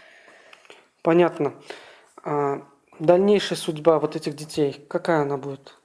Понятно. 1.02 1.52
А 2.24 2.62
дальнейшая 2.98 3.58
судьба 3.58 3.98
вот 3.98 4.16
этих 4.16 4.34
детей, 4.36 4.84
какая 4.88 5.22
она 5.22 5.36
будет? 5.36 5.76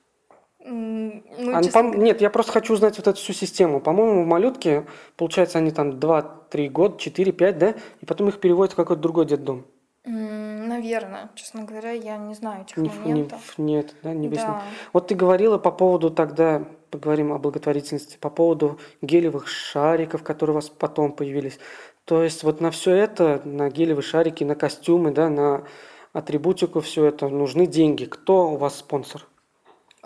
Ну, 0.68 1.22
Они, 1.38 1.66
честно 1.66 1.80
пом- 1.80 1.96
Нет, 1.98 2.22
я 2.22 2.30
просто 2.32 2.52
хочу 2.52 2.74
узнать 2.74 2.98
вот 2.98 3.08
эту 3.08 3.18
всю 3.20 3.34
систему. 3.34 3.80
По-моему, 3.80 4.24
в 4.24 4.28
малютке, 4.28 4.86
получается, 5.16 5.60
они 5.60 5.70
там 5.72 5.92
2-3 5.92 6.70
года, 6.70 6.98
4-5, 6.98 7.58
да? 7.60 7.76
И 8.02 8.06
потом 8.06 8.30
их 8.30 8.40
переводят 8.40 8.74
в 8.74 8.76
какой-то 8.76 9.02
другой 9.02 9.26
детдом. 9.26 9.66
наверное, 10.06 11.30
честно 11.36 11.64
говоря, 11.64 11.92
я 11.92 12.18
не 12.18 12.34
знаю 12.36 12.64
этих 12.64 12.78
Не, 12.78 12.90
моментов. 12.90 13.54
не, 13.58 13.76
нет, 13.76 13.96
да, 14.04 14.14
не 14.14 14.28
выяснил. 14.28 14.48
Да. 14.54 14.64
Вот 14.94 15.08
ты 15.08 15.16
говорила 15.16 15.58
по 15.58 15.72
поводу 15.72 16.10
тогда, 16.12 16.64
поговорим 16.92 17.32
о 17.32 17.38
благотворительности, 17.40 18.18
по 18.18 18.30
поводу 18.30 18.80
гелевых 19.02 19.48
шариков, 19.48 20.24
которые 20.24 20.54
у 20.54 20.56
вас 20.56 20.70
потом 20.70 21.12
появились. 21.12 21.60
То 22.06 22.24
есть 22.24 22.44
вот 22.44 22.62
на 22.62 22.72
все 22.72 22.94
это, 22.94 23.42
на 23.44 23.70
гелевые 23.70 24.04
шарики, 24.04 24.44
на 24.44 24.56
костюмы, 24.56 25.12
да, 25.12 25.30
на 25.30 25.66
атрибутику, 26.14 26.80
все 26.82 27.06
это 27.06 27.28
нужны 27.28 27.66
деньги. 27.66 28.06
Кто 28.06 28.52
у 28.52 28.58
вас 28.58 28.78
спонсор? 28.78 29.28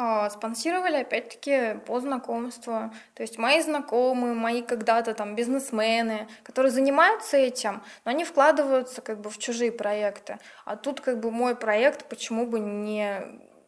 А, 0.02 0.30
спонсировали 0.30 0.96
опять-таки 0.96 1.78
по 1.86 2.00
знакомству. 2.00 2.90
То 3.16 3.22
есть 3.22 3.38
мои 3.38 3.62
знакомые, 3.62 4.34
мои 4.34 4.62
когда-то 4.62 5.14
там 5.14 5.36
бизнесмены, 5.36 6.30
которые 6.44 6.72
занимаются 6.72 7.36
этим, 7.36 7.82
но 8.06 8.12
они 8.12 8.24
вкладываются 8.24 9.02
как 9.02 9.20
бы 9.20 9.30
в 9.30 9.38
чужие 9.38 9.74
проекты. 9.74 10.38
А 10.64 10.78
тут 10.78 11.02
как 11.02 11.20
бы 11.20 11.32
мой 11.32 11.54
проект, 11.54 12.08
почему 12.08 12.48
бы 12.48 12.62
не 12.62 13.22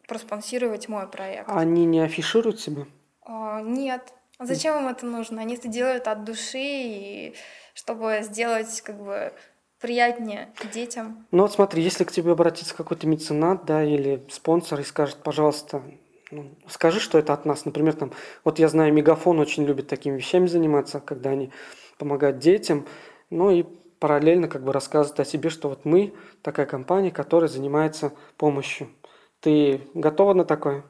проспонсировать 0.08 0.88
мой 0.88 1.06
проект? 1.06 1.50
Они 1.50 1.84
не 1.84 2.00
афишируют 2.00 2.60
себя? 2.60 2.86
А, 3.26 3.60
нет. 3.60 4.14
Зачем 4.46 4.78
им 4.78 4.88
это 4.88 5.06
нужно? 5.06 5.40
Они 5.40 5.54
это 5.54 5.68
делают 5.68 6.08
от 6.08 6.24
души, 6.24 6.58
и 6.58 7.34
чтобы 7.74 8.20
сделать 8.22 8.80
как 8.82 9.02
бы 9.02 9.32
приятнее 9.80 10.52
детям. 10.72 11.26
Ну 11.30 11.42
вот 11.42 11.52
смотри, 11.52 11.82
если 11.82 12.04
к 12.04 12.12
тебе 12.12 12.32
обратится 12.32 12.74
какой-то 12.74 13.06
меценат, 13.06 13.64
да, 13.64 13.82
или 13.84 14.24
спонсор 14.30 14.80
и 14.80 14.84
скажет, 14.84 15.16
пожалуйста, 15.22 15.82
ну, 16.30 16.50
скажи, 16.68 17.00
что 17.00 17.18
это 17.18 17.32
от 17.32 17.44
нас. 17.44 17.64
Например, 17.64 17.94
там, 17.94 18.12
вот 18.44 18.58
я 18.58 18.68
знаю, 18.68 18.92
Мегафон 18.92 19.38
очень 19.38 19.64
любит 19.64 19.88
такими 19.88 20.16
вещами 20.16 20.46
заниматься, 20.46 21.00
когда 21.00 21.30
они 21.30 21.50
помогают 21.98 22.38
детям, 22.38 22.86
ну 23.28 23.50
и 23.50 23.64
параллельно 23.98 24.48
как 24.48 24.64
бы 24.64 24.72
рассказывают 24.72 25.20
о 25.20 25.24
себе, 25.24 25.50
что 25.50 25.68
вот 25.68 25.84
мы 25.84 26.14
такая 26.42 26.66
компания, 26.66 27.10
которая 27.10 27.48
занимается 27.48 28.12
помощью. 28.36 28.88
Ты 29.40 29.82
готова 29.94 30.34
на 30.34 30.44
такое? 30.44 30.84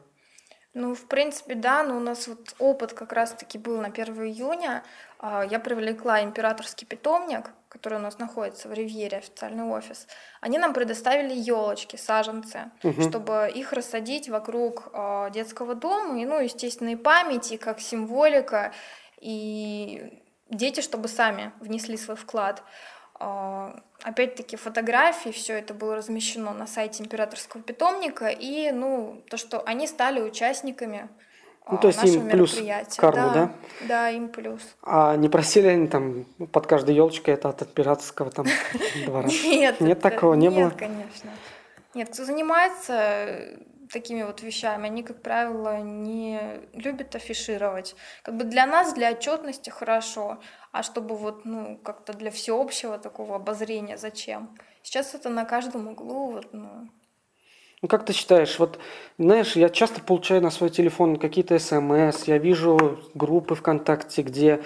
Ну, 0.75 0.95
в 0.95 1.07
принципе, 1.07 1.55
да, 1.55 1.83
но 1.83 1.97
у 1.99 2.01
нас 2.01 2.27
вот 2.29 2.55
опыт 2.59 2.95
как 2.95 3.13
раз-таки 3.13 3.59
был 3.59 3.79
на 3.81 3.89
1 3.91 4.25
июня. 4.25 4.83
А, 5.19 5.45
Я 5.45 5.59
привлекла 5.61 6.23
императорский 6.23 6.87
питомник, 6.87 7.51
который 7.69 7.99
у 7.99 8.01
нас 8.01 8.19
находится 8.19 8.69
в 8.69 8.73
Ривьере, 8.73 9.19
официальный 9.19 9.65
офис. 9.65 10.07
Они 10.41 10.59
нам 10.59 10.73
предоставили 10.73 11.35
елочки, 11.35 11.97
саженцы, 11.97 12.71
Мгм. 12.83 13.03
чтобы 13.11 13.51
их 13.55 13.73
рассадить 13.75 14.31
вокруг 14.31 14.89
а, 14.95 15.29
детского 15.31 15.75
дома, 15.75 16.19
и, 16.21 16.25
ну, 16.25 16.41
естественно, 16.41 16.89
и 16.91 16.97
память, 16.97 17.53
и 17.53 17.59
как 17.59 17.79
символика, 17.81 18.73
и 19.21 20.23
дети, 20.49 20.81
чтобы 20.81 21.09
сами 21.09 21.53
внесли 21.61 21.99
свой 21.99 22.17
вклад. 22.17 22.63
А, 23.25 23.81
Опять-таки 24.03 24.57
фотографии, 24.57 25.31
все 25.31 25.53
это 25.53 25.75
было 25.75 25.95
размещено 25.95 26.53
на 26.53 26.67
сайте 26.67 27.05
императорского 27.05 27.63
питомника, 27.63 28.27
и 28.27 28.73
ну 28.73 29.23
то, 29.31 29.37
что 29.37 29.63
они 29.65 29.87
стали 29.87 30.21
участниками 30.21 31.09
Ну, 31.71 31.77
а, 31.77 31.77
то 31.77 31.87
есть 31.87 32.03
им 32.05 32.29
плюс 32.29 32.55
мероприятия. 32.55 33.01
карму, 33.01 33.31
да? 33.33 33.53
Да, 33.87 34.11
им 34.11 34.29
плюс. 34.29 34.61
А 34.83 35.15
не 35.15 35.29
просили 35.29 35.69
они 35.69 35.87
там 35.87 36.25
под 36.51 36.67
каждой 36.67 36.97
елочкой 36.97 37.35
это 37.35 37.49
от 37.51 37.63
императорского 37.63 38.33
там 38.33 38.47
двора? 39.07 39.29
Нет, 39.29 39.81
Нет 39.81 40.01
такого, 40.01 40.35
не 40.35 40.51
было? 40.51 40.65
Нет, 40.65 40.75
конечно. 40.75 41.31
Нет, 41.95 42.09
кто 42.13 42.25
занимается 42.25 43.51
такими 43.93 44.23
вот 44.23 44.43
вещами, 44.43 44.87
они, 44.87 45.03
как 45.03 45.23
правило, 45.23 45.79
не 45.81 46.41
любят 46.73 47.15
афишировать. 47.15 47.95
Как 48.23 48.37
бы 48.37 48.45
для 48.45 48.67
нас, 48.67 48.95
для 48.95 49.13
отчетности 49.13 49.71
хорошо, 49.71 50.41
а 50.73 50.83
чтобы 50.83 51.17
вот, 51.17 51.45
ну, 51.45 51.79
как-то 51.79 52.13
для 52.15 52.31
всеобщего 52.31 52.99
такого 52.99 53.37
обозрения 53.37 53.99
зачем? 53.99 54.57
Сейчас 54.83 55.15
это 55.15 55.29
на 55.31 55.45
каждом 55.45 55.89
углу, 55.89 56.33
вот, 56.33 56.53
ну, 56.53 56.89
Ну, 57.83 57.89
как 57.89 58.05
ты 58.07 58.13
считаешь, 58.13 58.59
вот, 58.59 58.79
знаешь, 59.19 59.57
я 59.57 59.69
часто 59.69 60.01
получаю 60.01 60.41
на 60.41 60.51
свой 60.51 60.71
телефон 60.71 61.17
какие-то 61.17 61.59
смс, 61.59 62.25
я 62.25 62.39
вижу 62.39 63.01
группы 63.15 63.55
ВКонтакте, 63.57 64.23
где 64.23 64.63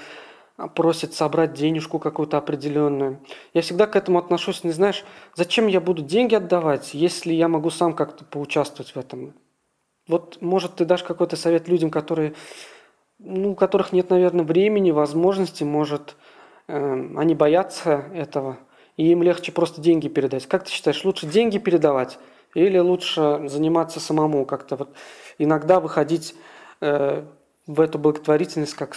а, 0.56 0.68
просят 0.68 1.12
собрать 1.12 1.52
денежку 1.52 1.98
какую-то 1.98 2.38
определенную. 2.38 3.20
Я 3.52 3.62
всегда 3.62 3.86
к 3.86 3.96
этому 3.96 4.18
отношусь, 4.18 4.64
не 4.64 4.72
знаешь, 4.72 5.04
зачем 5.34 5.66
я 5.66 5.80
буду 5.80 6.02
деньги 6.02 6.34
отдавать, 6.34 6.94
если 6.94 7.32
я 7.34 7.48
могу 7.48 7.70
сам 7.70 7.94
как-то 7.94 8.24
поучаствовать 8.24 8.92
в 8.92 8.96
этом. 8.96 9.34
Вот, 10.08 10.38
может, 10.40 10.76
ты 10.76 10.84
дашь 10.84 11.02
какой-то 11.02 11.36
совет 11.36 11.68
людям, 11.68 11.90
которые, 11.90 12.34
ну, 13.18 13.52
у 13.52 13.54
которых 13.54 13.92
нет, 13.92 14.08
наверное, 14.08 14.44
времени, 14.44 14.92
возможности, 14.92 15.64
может, 15.64 16.16
э, 16.68 17.08
они 17.16 17.34
боятся 17.34 18.04
этого, 18.14 18.58
и 18.96 19.10
им 19.10 19.22
легче 19.22 19.52
просто 19.52 19.80
деньги 19.80 20.08
передать. 20.08 20.46
Как 20.46 20.64
ты 20.64 20.70
считаешь, 20.70 21.04
лучше 21.04 21.26
деньги 21.26 21.58
передавать 21.58 22.18
или 22.54 22.78
лучше 22.78 23.42
заниматься 23.46 24.00
самому, 24.00 24.46
как-то 24.46 24.76
вот 24.76 24.94
иногда 25.38 25.80
выходить 25.80 26.34
э, 26.80 27.24
в 27.66 27.80
эту 27.80 27.98
благотворительность 27.98 28.74
как 28.74 28.94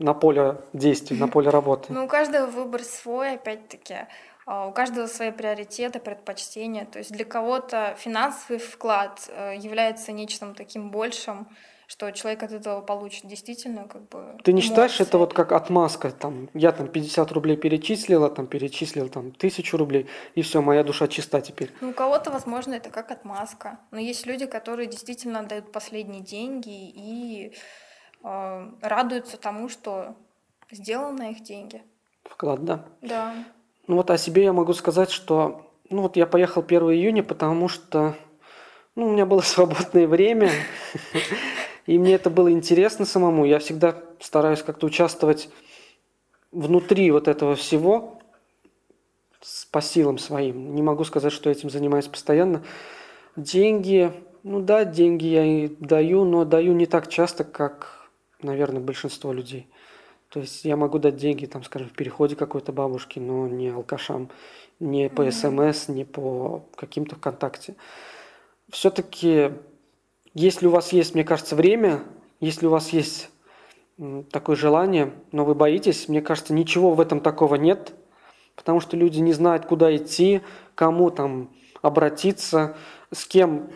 на 0.00 0.14
поле 0.14 0.56
действий, 0.72 1.16
на 1.16 1.28
поле 1.28 1.50
работы? 1.50 1.92
Ну, 1.92 2.04
у 2.04 2.08
каждого 2.08 2.46
выбор 2.46 2.82
свой, 2.82 3.34
опять-таки. 3.34 4.06
А, 4.46 4.66
У 4.66 4.72
каждого 4.72 5.06
свои 5.06 5.30
приоритеты, 5.30 6.00
предпочтения. 6.00 6.84
То 6.86 6.98
есть 6.98 7.12
для 7.12 7.24
кого-то 7.24 7.94
финансовый 7.98 8.58
вклад 8.58 9.28
э, 9.28 9.54
является 9.56 10.10
нечто 10.12 10.52
таким 10.56 10.90
большим, 10.90 11.46
что 11.86 12.10
человек 12.12 12.42
от 12.42 12.52
этого 12.52 12.80
получит 12.80 13.26
действительно 13.26 13.86
как 13.86 14.08
бы 14.08 14.38
Ты 14.42 14.52
не 14.52 14.60
считаешь 14.60 14.92
эмоции. 14.92 15.02
это 15.08 15.18
вот 15.18 15.34
как 15.34 15.52
отмазка? 15.52 16.10
Там, 16.10 16.48
я 16.54 16.72
там 16.72 16.88
50 16.88 17.32
рублей 17.32 17.56
перечислила, 17.56 18.30
там 18.30 18.46
перечислил 18.46 19.08
там 19.08 19.32
тысячу 19.32 19.76
рублей, 19.76 20.06
и 20.34 20.42
все, 20.42 20.62
моя 20.62 20.82
душа 20.84 21.06
чиста 21.08 21.40
теперь. 21.40 21.70
Ну, 21.80 21.90
у 21.90 21.92
кого-то, 21.92 22.30
возможно, 22.30 22.74
это 22.74 22.90
как 22.90 23.10
отмазка. 23.10 23.78
Но 23.90 23.98
есть 23.98 24.26
люди, 24.26 24.46
которые 24.46 24.88
действительно 24.88 25.40
отдают 25.40 25.72
последние 25.72 26.22
деньги 26.22 26.90
и 26.94 27.54
радуются 28.22 29.36
тому, 29.36 29.68
что 29.68 30.14
сделано 30.70 31.18
на 31.18 31.30
их 31.30 31.42
деньги. 31.42 31.82
Вклад, 32.24 32.64
да. 32.64 32.84
Да. 33.00 33.34
Ну 33.86 33.96
вот 33.96 34.10
о 34.10 34.18
себе 34.18 34.44
я 34.44 34.52
могу 34.52 34.72
сказать, 34.74 35.10
что 35.10 35.70
ну 35.88 36.02
вот 36.02 36.16
я 36.16 36.26
поехал 36.26 36.62
1 36.62 36.82
июня, 36.92 37.22
потому 37.22 37.68
что 37.68 38.14
ну, 38.94 39.06
у 39.06 39.12
меня 39.12 39.26
было 39.26 39.40
свободное 39.44 40.06
время, 40.06 40.50
и 41.86 41.98
мне 41.98 42.14
это 42.14 42.30
было 42.30 42.52
интересно 42.52 43.04
самому. 43.04 43.44
Я 43.44 43.58
всегда 43.58 43.96
стараюсь 44.20 44.62
как-то 44.62 44.86
участвовать 44.86 45.48
внутри 46.52 47.10
вот 47.10 47.28
этого 47.28 47.54
всего 47.56 48.20
по 49.70 49.80
силам 49.80 50.18
своим. 50.18 50.74
Не 50.74 50.82
могу 50.82 51.04
сказать, 51.04 51.32
что 51.32 51.50
этим 51.50 51.70
занимаюсь 51.70 52.08
постоянно. 52.08 52.62
Деньги, 53.36 54.12
ну 54.42 54.60
да, 54.60 54.84
деньги 54.84 55.26
я 55.26 55.44
и 55.44 55.68
даю, 55.68 56.24
но 56.24 56.44
даю 56.44 56.74
не 56.74 56.86
так 56.86 57.08
часто, 57.08 57.44
как, 57.44 57.99
наверное, 58.42 58.80
большинство 58.80 59.32
людей. 59.32 59.68
То 60.28 60.40
есть 60.40 60.64
я 60.64 60.76
могу 60.76 60.98
дать 60.98 61.16
деньги, 61.16 61.46
там, 61.46 61.64
скажем, 61.64 61.88
в 61.88 61.92
переходе 61.92 62.36
какой-то 62.36 62.72
бабушке, 62.72 63.20
но 63.20 63.48
не 63.48 63.68
алкашам, 63.68 64.30
не 64.78 65.08
по. 65.08 65.28
СМС, 65.30 65.88
не 65.88 66.04
по 66.04 66.64
каким-то 66.76 67.16
ВКонтакте. 67.16 67.74
Все-таки, 68.70 69.50
если 70.32 70.68
у 70.68 70.70
вас 70.70 70.92
есть, 70.92 71.14
мне 71.14 71.24
кажется, 71.24 71.56
время, 71.56 72.02
если 72.38 72.66
у 72.66 72.70
вас 72.70 72.90
есть 72.90 73.30
такое 74.30 74.56
желание, 74.56 75.12
но 75.32 75.44
вы 75.44 75.54
боитесь, 75.54 76.08
мне 76.08 76.22
кажется, 76.22 76.54
ничего 76.54 76.94
в 76.94 77.00
этом 77.00 77.20
такого 77.20 77.56
нет, 77.56 77.92
потому 78.54 78.80
что 78.80 78.96
люди 78.96 79.18
не 79.18 79.32
знают, 79.32 79.66
куда 79.66 79.94
идти, 79.94 80.40
кому 80.74 81.10
там 81.10 81.50
обратиться, 81.82 82.76
с 83.12 83.26
кем 83.26 83.70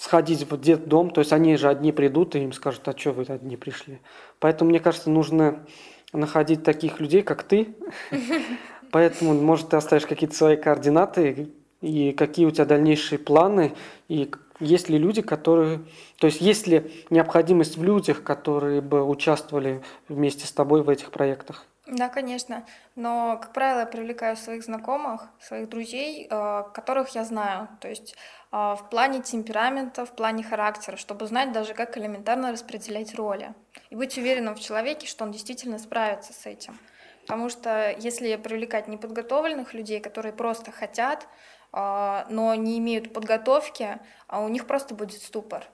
сходить 0.00 0.50
в 0.50 0.58
детдом, 0.58 1.10
то 1.10 1.20
есть 1.20 1.30
они 1.30 1.56
же 1.56 1.68
одни 1.68 1.92
придут 1.92 2.34
и 2.34 2.42
им 2.42 2.54
скажут, 2.54 2.88
а 2.88 2.96
что 2.96 3.12
вы 3.12 3.24
одни 3.24 3.58
пришли. 3.58 4.00
Поэтому, 4.38 4.70
мне 4.70 4.80
кажется, 4.80 5.10
нужно 5.10 5.66
находить 6.14 6.64
таких 6.64 7.00
людей, 7.00 7.20
как 7.22 7.42
ты. 7.42 7.74
Поэтому, 8.90 9.34
может, 9.34 9.68
ты 9.68 9.76
оставишь 9.76 10.06
какие-то 10.06 10.34
свои 10.34 10.56
координаты 10.56 11.50
и 11.82 12.12
какие 12.12 12.46
у 12.46 12.50
тебя 12.50 12.64
дальнейшие 12.64 13.18
планы, 13.18 13.74
и 14.08 14.30
есть 14.58 14.88
ли 14.88 14.96
люди, 14.96 15.20
которые... 15.20 15.82
То 16.18 16.28
есть 16.28 16.40
есть 16.40 16.66
ли 16.66 16.90
необходимость 17.10 17.76
в 17.76 17.84
людях, 17.84 18.22
которые 18.22 18.80
бы 18.80 19.04
участвовали 19.04 19.82
вместе 20.08 20.46
с 20.46 20.52
тобой 20.52 20.82
в 20.82 20.88
этих 20.88 21.10
проектах? 21.10 21.66
Да, 21.90 22.08
конечно. 22.08 22.64
Но, 22.94 23.36
как 23.42 23.52
правило, 23.52 23.80
я 23.80 23.86
привлекаю 23.86 24.36
своих 24.36 24.62
знакомых, 24.62 25.28
своих 25.40 25.68
друзей, 25.68 26.28
э, 26.30 26.64
которых 26.72 27.08
я 27.16 27.24
знаю. 27.24 27.68
То 27.80 27.88
есть 27.88 28.14
э, 28.52 28.56
в 28.56 28.88
плане 28.90 29.22
темперамента, 29.22 30.06
в 30.06 30.12
плане 30.12 30.44
характера, 30.44 30.96
чтобы 30.96 31.26
знать 31.26 31.50
даже, 31.50 31.74
как 31.74 31.98
элементарно 31.98 32.52
распределять 32.52 33.16
роли. 33.16 33.54
И 33.90 33.96
быть 33.96 34.16
уверенным 34.16 34.54
в 34.54 34.60
человеке, 34.60 35.08
что 35.08 35.24
он 35.24 35.32
действительно 35.32 35.78
справится 35.80 36.32
с 36.32 36.46
этим. 36.46 36.78
Потому 37.22 37.48
что 37.48 37.90
если 37.98 38.36
привлекать 38.36 38.86
неподготовленных 38.86 39.74
людей, 39.74 39.98
которые 39.98 40.32
просто 40.32 40.70
хотят, 40.70 41.26
э, 41.72 42.24
но 42.28 42.54
не 42.54 42.78
имеют 42.78 43.12
подготовки, 43.12 43.98
а 44.28 44.42
у 44.42 44.48
них 44.48 44.68
просто 44.68 44.94
будет 44.94 45.22
ступор. 45.22 45.64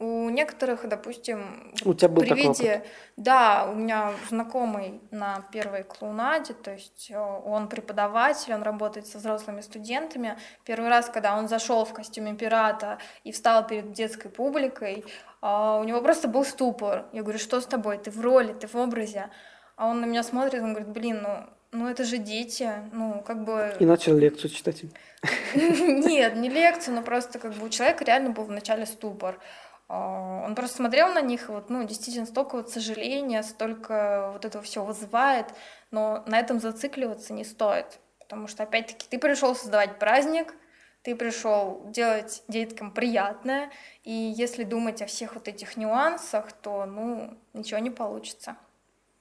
У 0.00 0.30
некоторых, 0.30 0.88
допустим, 0.88 1.72
У 1.84 1.92
тебя 1.92 2.08
был 2.08 2.22
при 2.22 2.28
такой 2.28 2.42
виде, 2.42 2.74
опыт? 2.76 2.86
да, 3.16 3.68
у 3.68 3.74
меня 3.74 4.12
знакомый 4.28 5.00
на 5.10 5.44
первой 5.52 5.82
клоунаде, 5.82 6.54
то 6.54 6.70
есть 6.70 7.10
э, 7.10 7.18
он 7.18 7.68
преподаватель, 7.68 8.54
он 8.54 8.62
работает 8.62 9.08
со 9.08 9.18
взрослыми 9.18 9.60
студентами. 9.60 10.38
Первый 10.64 10.88
раз, 10.88 11.10
когда 11.10 11.36
он 11.36 11.48
зашел 11.48 11.84
в 11.84 11.92
костюме 11.92 12.34
пирата 12.34 12.98
и 13.24 13.32
встал 13.32 13.66
перед 13.66 13.92
детской 13.92 14.28
публикой, 14.28 15.04
а, 15.40 15.78
у 15.80 15.84
него 15.84 16.00
просто 16.00 16.28
был 16.28 16.44
ступор. 16.44 17.06
Я 17.12 17.22
говорю, 17.22 17.40
что 17.40 17.60
с 17.60 17.66
тобой? 17.66 17.98
Ты 17.98 18.12
в 18.12 18.20
роли, 18.20 18.52
ты 18.52 18.68
в 18.68 18.76
образе. 18.76 19.30
А 19.74 19.88
он 19.88 20.00
на 20.00 20.04
меня 20.04 20.22
смотрит, 20.22 20.62
он 20.62 20.74
говорит, 20.74 20.90
блин, 20.90 21.22
ну, 21.22 21.46
ну 21.72 21.88
это 21.88 22.04
же 22.04 22.18
дети, 22.18 22.70
ну 22.92 23.22
как 23.26 23.44
бы... 23.44 23.74
И 23.78 23.84
начал 23.84 24.16
лекцию 24.16 24.50
читать 24.50 24.84
им. 24.84 24.90
Нет, 25.54 26.36
не 26.36 26.48
лекцию, 26.48 26.94
но 26.94 27.02
просто 27.02 27.38
как 27.38 27.52
бы 27.54 27.66
у 27.66 27.68
человека 27.68 28.04
реально 28.04 28.30
был 28.30 28.44
вначале 28.44 28.86
ступор. 28.86 29.38
А, 29.88 30.44
Он 30.44 30.54
просто 30.54 30.76
смотрел 30.76 31.08
на 31.08 31.20
них, 31.20 31.48
и 31.48 31.52
вот, 31.52 31.70
ну, 31.70 31.84
действительно, 31.84 32.26
столько 32.26 32.56
вот 32.56 32.70
сожаления, 32.70 33.42
столько 33.42 34.30
вот 34.32 34.44
этого 34.44 34.62
всего 34.62 34.84
вызывает, 34.84 35.46
но 35.90 36.22
на 36.26 36.38
этом 36.38 36.60
зацикливаться 36.60 37.32
не 37.32 37.44
стоит, 37.44 37.98
потому 38.18 38.46
что, 38.46 38.62
опять-таки, 38.64 39.06
ты 39.08 39.18
пришел 39.18 39.54
создавать 39.54 39.98
праздник, 39.98 40.54
ты 41.02 41.16
пришел 41.16 41.82
делать 41.86 42.42
деткам 42.48 42.90
приятное, 42.90 43.70
и 44.04 44.12
если 44.12 44.64
думать 44.64 45.00
о 45.00 45.06
всех 45.06 45.34
вот 45.34 45.48
этих 45.48 45.76
нюансах, 45.76 46.52
то, 46.52 46.84
ну, 46.84 47.38
ничего 47.54 47.78
не 47.80 47.90
получится. 47.90 48.56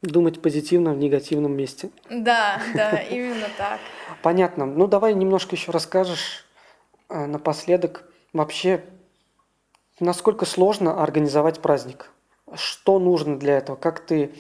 Думать 0.01 0.41
позитивно 0.41 0.93
в 0.93 0.97
негативном 0.97 1.53
месте. 1.53 1.89
Да, 2.10 2.62
да, 2.75 2.97
именно 3.01 3.47
так. 3.58 3.80
Понятно. 4.21 4.65
Ну, 4.65 4.86
давай 4.88 5.13
немножко 5.13 5.56
еще 5.56 5.71
расскажешь 5.71 6.45
э, 7.10 7.25
напоследок 7.25 8.03
вообще, 8.34 8.84
насколько 9.99 10.45
сложно 10.45 11.01
организовать 11.01 11.62
праздник? 11.62 12.12
Что 12.53 12.99
нужно 12.99 13.38
для 13.38 13.57
этого? 13.57 13.75
Как 13.75 13.99
ты 13.99 14.33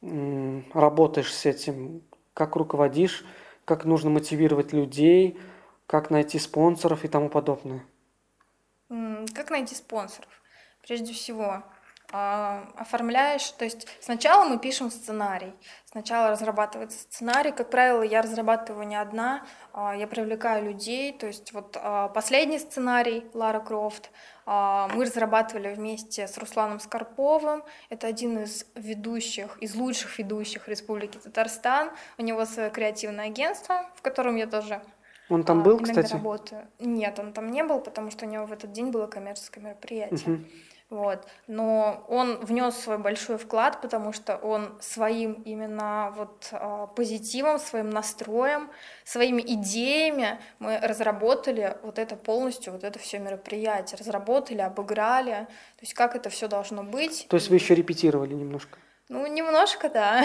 работаешь 0.00 1.32
с 1.34 1.46
этим? 1.46 2.02
Как 2.34 2.56
руководишь? 2.56 3.24
Как 3.64 3.84
нужно 3.84 4.10
мотивировать 4.10 4.72
людей? 4.72 5.38
Как 5.86 6.10
найти 6.10 6.38
спонсоров 6.38 7.04
и 7.04 7.08
тому 7.08 7.28
подобное? 7.28 7.84
Как 8.88 9.50
найти 9.50 9.74
спонсоров? 9.74 10.30
Прежде 10.82 11.12
всего, 11.12 11.62
оформляешь, 12.10 13.50
то 13.50 13.64
есть 13.64 13.86
сначала 14.00 14.44
мы 14.44 14.58
пишем 14.58 14.90
сценарий, 14.90 15.52
сначала 15.84 16.30
разрабатывается 16.30 16.98
сценарий, 16.98 17.52
как 17.52 17.70
правило, 17.70 18.02
я 18.02 18.22
разрабатываю 18.22 18.86
не 18.86 18.96
одна, 18.96 19.44
а, 19.74 19.94
я 19.94 20.06
привлекаю 20.06 20.64
людей, 20.64 21.12
то 21.12 21.26
есть 21.26 21.52
вот 21.52 21.76
а, 21.80 22.08
последний 22.08 22.58
сценарий 22.58 23.26
Лара 23.34 23.60
Крофт 23.60 24.10
а, 24.46 24.88
мы 24.94 25.04
разрабатывали 25.04 25.74
вместе 25.74 26.26
с 26.26 26.38
Русланом 26.38 26.80
Скорповым, 26.80 27.62
это 27.90 28.06
один 28.06 28.38
из 28.38 28.64
ведущих, 28.74 29.58
из 29.60 29.74
лучших 29.74 30.18
ведущих 30.18 30.66
Республики 30.68 31.18
Татарстан, 31.18 31.90
у 32.16 32.22
него 32.22 32.46
свое 32.46 32.70
креативное 32.70 33.26
агентство, 33.26 33.90
в 33.94 34.00
котором 34.00 34.36
я 34.36 34.46
тоже 34.46 34.80
Он 35.28 35.44
там 35.44 35.60
а, 35.60 35.62
был, 35.62 35.78
кстати? 35.78 36.12
работаю. 36.12 36.66
Нет, 36.78 37.18
он 37.18 37.34
там 37.34 37.50
не 37.50 37.62
был, 37.62 37.80
потому 37.80 38.10
что 38.10 38.24
у 38.24 38.28
него 38.28 38.46
в 38.46 38.52
этот 38.52 38.72
день 38.72 38.90
было 38.90 39.06
коммерческое 39.06 39.62
мероприятие. 39.62 40.36
Мгм. 40.36 40.46
Вот. 40.90 41.26
Но 41.46 42.04
он 42.08 42.38
внес 42.38 42.74
свой 42.74 42.96
большой 42.96 43.36
вклад, 43.36 43.82
потому 43.82 44.14
что 44.14 44.36
он 44.36 44.74
своим 44.80 45.34
именно 45.44 46.14
вот 46.16 46.48
а, 46.52 46.86
позитивом, 46.86 47.58
своим 47.58 47.90
настроем, 47.90 48.70
своими 49.04 49.42
идеями 49.42 50.40
мы 50.58 50.78
разработали 50.78 51.76
вот 51.82 51.98
это 51.98 52.16
полностью, 52.16 52.72
вот 52.72 52.84
это 52.84 52.98
все 52.98 53.18
мероприятие, 53.18 53.98
разработали, 53.98 54.62
обыграли, 54.62 55.46
то 55.76 55.82
есть 55.82 55.92
как 55.92 56.16
это 56.16 56.30
все 56.30 56.48
должно 56.48 56.82
быть. 56.82 57.26
То 57.28 57.36
есть 57.36 57.50
вы 57.50 57.56
еще 57.56 57.74
репетировали 57.74 58.32
немножко? 58.32 58.78
Ну, 59.10 59.26
немножко, 59.26 59.90
да. 59.90 60.24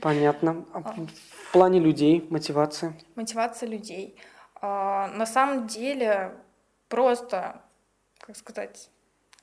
Понятно. 0.00 0.64
А. 0.72 0.94
В 1.48 1.52
плане 1.52 1.80
людей, 1.80 2.26
мотивация? 2.30 2.94
Мотивация 3.14 3.68
людей. 3.68 4.16
А, 4.60 5.08
На 5.08 5.26
самом 5.26 5.66
деле 5.66 6.34
просто, 6.88 7.62
как 8.20 8.36
сказать, 8.36 8.90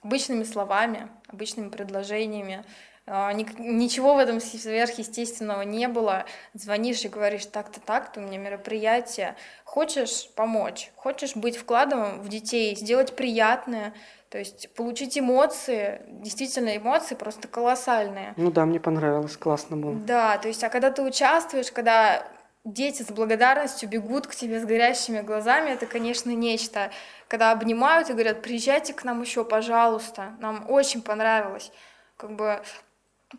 обычными 0.05 0.43
словами, 0.43 1.09
обычными 1.27 1.69
предложениями. 1.69 2.63
А, 3.07 3.33
Ничего 3.33 4.15
в 4.15 4.17
этом 4.19 4.39
сверхъестественного 4.39 5.63
не 5.63 5.87
было. 5.87 6.25
Звонишь 6.53 7.03
и 7.03 7.09
говоришь, 7.09 7.45
так-то, 7.47 7.79
так-то, 7.79 8.19
у 8.19 8.23
меня 8.23 8.37
мероприятие. 8.37 9.35
Хочешь 9.63 10.29
помочь, 10.35 10.91
хочешь 10.95 11.35
быть 11.35 11.57
вкладом 11.57 12.21
в 12.21 12.29
детей, 12.29 12.75
сделать 12.75 13.15
приятное, 13.15 13.93
то 14.29 14.37
есть 14.39 14.73
получить 14.73 15.17
эмоции, 15.17 16.01
действительно 16.07 16.75
эмоции 16.75 17.15
просто 17.15 17.47
колоссальные. 17.47 18.33
Ну 18.37 18.51
да, 18.51 18.65
мне 18.65 18.79
понравилось, 18.79 19.37
классно 19.37 19.77
было. 19.77 19.95
Да, 19.95 20.37
то 20.37 20.47
есть, 20.47 20.63
а 20.63 20.69
когда 20.69 20.91
ты 20.91 21.01
участвуешь, 21.01 21.71
когда 21.71 22.27
дети 22.65 23.03
с 23.03 23.11
благодарностью 23.11 23.87
бегут 23.87 24.27
к 24.27 24.35
тебе 24.35 24.59
с 24.59 24.65
горящими 24.65 25.21
глазами, 25.21 25.69
это, 25.69 25.85
конечно, 25.85 26.31
нечто. 26.31 26.91
Когда 27.27 27.51
обнимают 27.51 28.09
и 28.09 28.13
говорят, 28.13 28.41
приезжайте 28.41 28.93
к 28.93 29.03
нам 29.03 29.21
еще, 29.21 29.45
пожалуйста, 29.45 30.35
нам 30.39 30.69
очень 30.69 31.01
понравилось. 31.01 31.71
Как 32.17 32.35
бы 32.35 32.61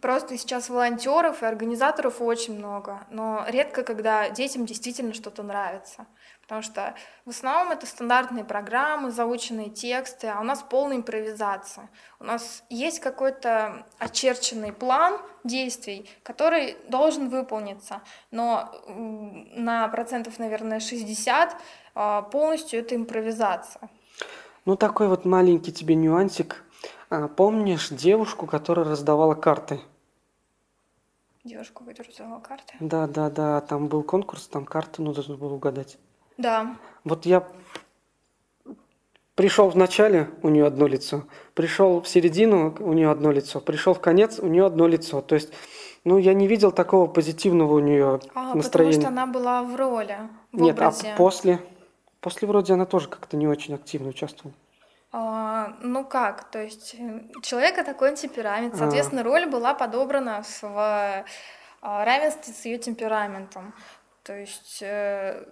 просто 0.01 0.39
сейчас 0.39 0.69
волонтеров 0.69 1.43
и 1.43 1.47
организаторов 1.47 2.21
очень 2.21 2.57
много, 2.57 3.07
но 3.11 3.45
редко, 3.49 3.83
когда 3.83 4.31
детям 4.31 4.65
действительно 4.65 5.13
что-то 5.13 5.43
нравится. 5.43 6.07
Потому 6.47 6.63
что 6.63 6.95
в 7.25 7.31
основном 7.31 7.73
это 7.73 7.87
стандартные 7.87 8.45
программы, 8.45 9.11
заученные 9.11 9.69
тексты, 9.69 10.29
а 10.29 10.41
у 10.41 10.45
нас 10.45 10.63
полная 10.63 10.99
импровизация. 10.99 11.91
У 12.21 12.25
нас 12.25 12.63
есть 12.71 13.01
какой-то 13.01 13.85
очерченный 13.99 14.73
план 14.73 15.21
действий, 15.43 16.09
который 16.23 16.77
должен 16.89 17.31
выполниться, 17.31 18.01
но 18.31 18.73
на 18.87 19.89
процентов, 19.89 20.39
наверное, 20.39 20.79
60 20.79 21.57
а, 21.97 22.23
полностью 22.23 22.79
это 22.79 22.95
импровизация. 22.95 23.91
Ну, 24.67 24.77
такой 24.77 25.09
вот 25.09 25.25
маленький 25.25 25.73
тебе 25.73 25.97
нюансик. 25.97 26.63
А, 27.11 27.27
Помнишь 27.27 27.89
девушку, 27.89 28.47
которая 28.47 28.87
раздавала 28.87 29.35
карты? 29.35 29.81
Девушку, 31.43 31.85
которая 31.85 32.13
взяла 32.13 32.39
карты. 32.39 32.75
Да, 32.79 33.09
да, 33.09 33.31
да, 33.31 33.61
там 33.63 33.89
был 33.89 34.05
конкурс, 34.05 34.47
там 34.47 34.65
карты 34.65 35.03
нужно 35.03 35.37
было 35.37 35.55
угадать. 35.55 35.99
Да, 36.37 36.77
Вот 37.05 37.27
я 37.27 37.47
пришел 39.35 39.69
в 39.71 39.77
начале, 39.77 40.31
у 40.43 40.49
нее 40.49 40.67
одно 40.67 40.87
лицо, 40.87 41.25
пришел 41.55 42.01
в 42.01 42.09
середину, 42.09 42.75
у 42.81 42.93
нее 42.93 43.11
одно 43.11 43.31
лицо, 43.31 43.61
пришел 43.61 43.95
в 43.95 44.01
конец, 44.01 44.39
у 44.39 44.47
нее 44.47 44.67
одно 44.67 44.87
лицо. 44.87 45.21
То 45.21 45.35
есть, 45.35 45.53
ну, 46.05 46.19
я 46.19 46.35
не 46.35 46.47
видел 46.47 46.73
такого 46.73 47.07
позитивного 47.07 47.75
у 47.75 47.79
нее 47.79 48.15
а, 48.15 48.19
потому 48.35 48.57
настроения. 48.57 49.01
что 49.01 49.09
она 49.09 49.27
была 49.27 49.63
в 49.63 49.77
роли, 49.77 50.17
в 50.53 50.61
Нет, 50.61 50.77
образе. 50.77 51.13
а 51.13 51.17
после, 51.17 51.61
после 52.21 52.49
вроде 52.49 52.73
она 52.73 52.87
тоже 52.87 53.09
как-то 53.09 53.37
не 53.37 53.47
очень 53.47 53.75
активно 53.75 54.09
участвовала. 54.09 54.55
А, 55.13 55.77
ну 55.81 56.05
как, 56.05 56.51
то 56.51 56.63
есть 56.63 56.95
э, 56.99 57.23
человека 57.43 57.85
такой 57.85 58.15
темперамент, 58.17 58.75
А. 58.75 58.79
соответственно, 58.79 59.23
роль 59.23 59.47
была 59.47 59.73
подобрана 59.75 60.43
в 60.61 61.25
а, 61.83 62.05
равенстве 62.05 62.53
с 62.53 62.65
ее 62.65 62.79
темпераментом. 62.79 63.73
То 64.25 64.35
есть 64.35 64.81
э, 64.83 65.47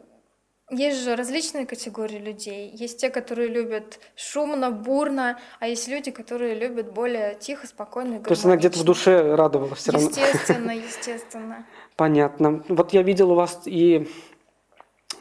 есть 0.71 1.03
же 1.03 1.15
различные 1.15 1.67
категории 1.67 2.19
людей. 2.19 2.71
Есть 2.73 2.99
те, 3.01 3.11
которые 3.11 3.49
любят 3.49 4.01
шумно, 4.17 4.71
бурно, 4.71 5.39
а 5.61 5.69
есть 5.69 5.89
люди, 5.89 6.11
которые 6.11 6.55
любят 6.55 6.93
более 6.93 7.35
тихо, 7.35 7.67
спокойно 7.67 8.21
То 8.21 8.31
есть 8.31 8.45
она 8.45 8.57
где-то 8.57 8.79
в 8.79 8.85
душе 8.85 9.35
радовалась 9.35 9.81
все 9.81 9.93
равно. 9.93 10.09
Естественно, 10.09 10.71
естественно. 10.75 11.67
Понятно. 11.97 12.65
Вот 12.69 12.93
я 12.93 13.03
видел 13.03 13.33
у 13.33 13.35
вас 13.35 13.63
и 13.67 14.09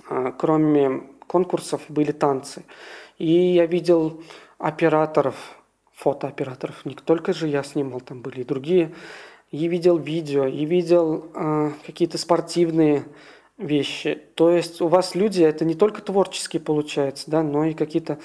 а, 0.09 0.31
кроме 0.31 1.03
конкурсов 1.27 1.81
были 1.89 2.11
танцы. 2.11 2.63
И 3.17 3.53
я 3.53 3.65
видел 3.65 4.23
операторов, 4.57 5.35
фотооператоров. 5.93 6.85
Не 6.85 6.95
только 6.95 7.33
же 7.33 7.47
я 7.47 7.63
снимал, 7.63 7.99
там 7.99 8.21
были 8.21 8.41
и 8.41 8.45
другие. 8.45 8.93
И 9.51 9.67
видел 9.67 9.97
видео, 9.97 10.45
и 10.47 10.65
видел 10.65 11.29
а, 11.35 11.73
какие-то 11.85 12.17
спортивные 12.17 13.03
вещи. 13.57 14.21
То 14.35 14.51
есть 14.51 14.81
у 14.81 14.87
вас 14.87 15.15
люди, 15.15 15.43
это 15.43 15.65
не 15.65 15.75
только 15.75 16.01
творческие 16.01 16.61
получается, 16.61 17.29
да, 17.29 17.43
но 17.43 17.65
и 17.65 17.73
какие-то 17.73 18.19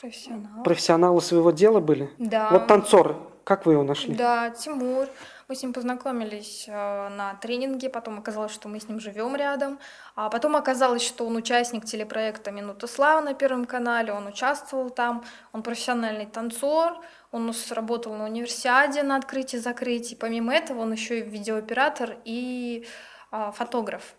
Профессионал. 0.00 0.62
профессионалы 0.62 1.20
своего 1.20 1.50
дела 1.50 1.80
были. 1.80 2.10
Да. 2.18 2.50
Вот 2.50 2.66
танцор, 2.66 3.16
как 3.44 3.66
вы 3.66 3.72
его 3.72 3.82
нашли? 3.82 4.14
Да, 4.14 4.50
Тимур. 4.50 5.08
Мы 5.48 5.54
с 5.54 5.62
ним 5.62 5.72
познакомились 5.72 6.64
э, 6.66 6.72
на 7.08 7.34
тренинге, 7.34 7.88
потом 7.88 8.18
оказалось, 8.18 8.50
что 8.52 8.68
мы 8.68 8.80
с 8.80 8.88
ним 8.88 8.98
живем 8.98 9.36
рядом, 9.36 9.78
а 10.16 10.28
потом 10.28 10.56
оказалось, 10.56 11.02
что 11.02 11.24
он 11.24 11.36
участник 11.36 11.84
телепроекта 11.84 12.50
«Минута 12.50 12.88
славы» 12.88 13.22
на 13.22 13.32
Первом 13.32 13.64
канале, 13.64 14.12
он 14.12 14.26
участвовал 14.26 14.90
там, 14.90 15.22
он 15.52 15.62
профессиональный 15.62 16.26
танцор, 16.26 16.98
он 17.30 17.44
у 17.44 17.46
нас 17.46 17.70
работал 17.70 18.14
на 18.14 18.24
универсиаде 18.24 19.04
на 19.04 19.14
открытии-закрытии, 19.14 20.16
помимо 20.16 20.52
этого 20.52 20.80
он 20.80 20.90
еще 20.90 21.20
и 21.20 21.22
видеооператор 21.22 22.16
и 22.24 22.84
а, 23.30 23.52
фотограф. 23.52 24.16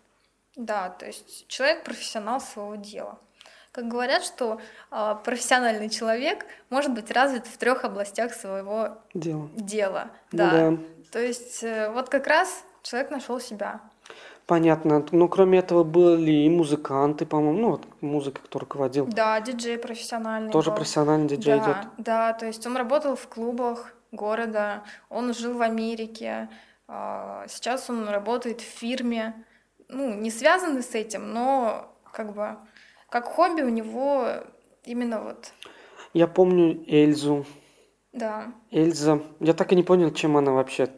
Да, 0.58 0.90
то 0.90 1.06
есть 1.06 1.46
человек 1.46 1.84
профессионал 1.84 2.40
своего 2.40 2.74
дела. 2.74 3.18
Как 3.70 3.86
говорят, 3.86 4.24
что 4.24 4.60
а, 4.90 5.14
профессиональный 5.14 5.88
человек 5.88 6.44
может 6.68 6.92
быть 6.92 7.12
развит 7.12 7.46
в 7.46 7.56
трех 7.58 7.84
областях 7.84 8.34
своего 8.34 8.98
Дело. 9.14 9.48
дела. 9.54 10.10
Ну 10.32 10.38
Да. 10.38 10.50
да. 10.50 10.78
То 11.12 11.20
есть 11.20 11.62
э, 11.62 11.90
вот 11.90 12.08
как 12.08 12.26
раз 12.26 12.64
человек 12.82 13.12
нашел 13.12 13.38
себя. 13.38 13.80
Понятно. 14.46 15.06
Ну, 15.12 15.28
кроме 15.28 15.60
этого, 15.60 15.84
были 15.84 16.32
и 16.32 16.48
музыканты, 16.50 17.24
по-моему. 17.24 17.58
Ну, 17.58 17.70
вот 17.70 17.86
музыка, 18.00 18.40
кто 18.42 18.58
руководил. 18.58 19.06
Да, 19.06 19.40
диджей 19.40 19.78
профессиональный. 19.78 20.50
Тоже 20.50 20.70
был. 20.70 20.78
профессиональный 20.78 21.28
диджей 21.28 21.60
да, 21.60 21.64
идет. 21.64 21.76
Да, 21.98 22.32
то 22.32 22.46
есть 22.46 22.66
он 22.66 22.76
работал 22.76 23.14
в 23.14 23.28
клубах 23.28 23.94
города, 24.10 24.82
он 25.08 25.32
жил 25.34 25.56
в 25.56 25.62
Америке, 25.62 26.48
а, 26.88 27.44
сейчас 27.48 27.90
он 27.90 28.08
работает 28.08 28.60
в 28.60 28.64
фирме, 28.64 29.44
ну, 29.88 30.14
не 30.14 30.30
связанный 30.30 30.82
с 30.82 30.94
этим, 30.94 31.32
но 31.32 31.94
как 32.12 32.34
бы 32.34 32.56
как 33.10 33.24
хобби 33.26 33.62
у 33.62 33.68
него 33.68 34.28
именно 34.84 35.20
вот, 35.20 35.52
Я 36.12 36.26
помню 36.26 36.84
Эльзу. 36.86 37.46
да. 38.12 38.52
Эльза. 38.70 39.20
Я 39.40 39.54
так 39.54 39.72
и 39.72 39.76
не 39.76 39.82
понял, 39.82 40.12
чем 40.12 40.36
она 40.36 40.52
вообще 40.52 40.88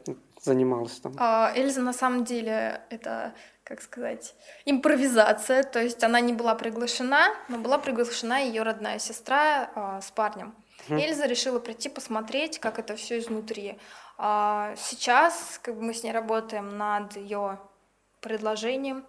занималась 0.43 0.99
там. 1.01 1.13
А 1.19 1.53
Эльза 1.55 1.83
на 1.83 1.93
самом 1.93 2.25
деле 2.25 2.81
это, 2.91 3.35
как 3.63 3.83
сказать, 3.83 4.35
импровизация, 4.65 5.63
то 5.63 5.83
есть 5.83 6.03
она 6.03 6.21
не 6.21 6.33
была 6.33 6.55
приглашена, 6.55 7.29
но 7.49 7.59
была 7.59 7.79
приглашена 7.79 8.39
ее 8.41 8.63
родная 8.63 8.99
сестра 8.99 9.71
а, 9.75 10.01
с 10.01 10.11
парнем. 10.11 10.55
Мгм. 10.89 10.99
Эльза 10.99 11.27
решила 11.27 11.59
прийти 11.61 11.89
посмотреть, 11.89 12.59
как 12.59 12.79
это 12.79 12.97
все 12.97 13.19
изнутри. 13.19 13.79
А, 14.17 14.75
сейчас 14.77 15.61
как 15.63 15.77
бы 15.77 15.83
мы 15.83 15.95
с 15.95 16.03
ней 16.03 16.13
работаем 16.13 16.77
над 16.79 17.17
ее 17.17 17.59
предложением 18.21 19.05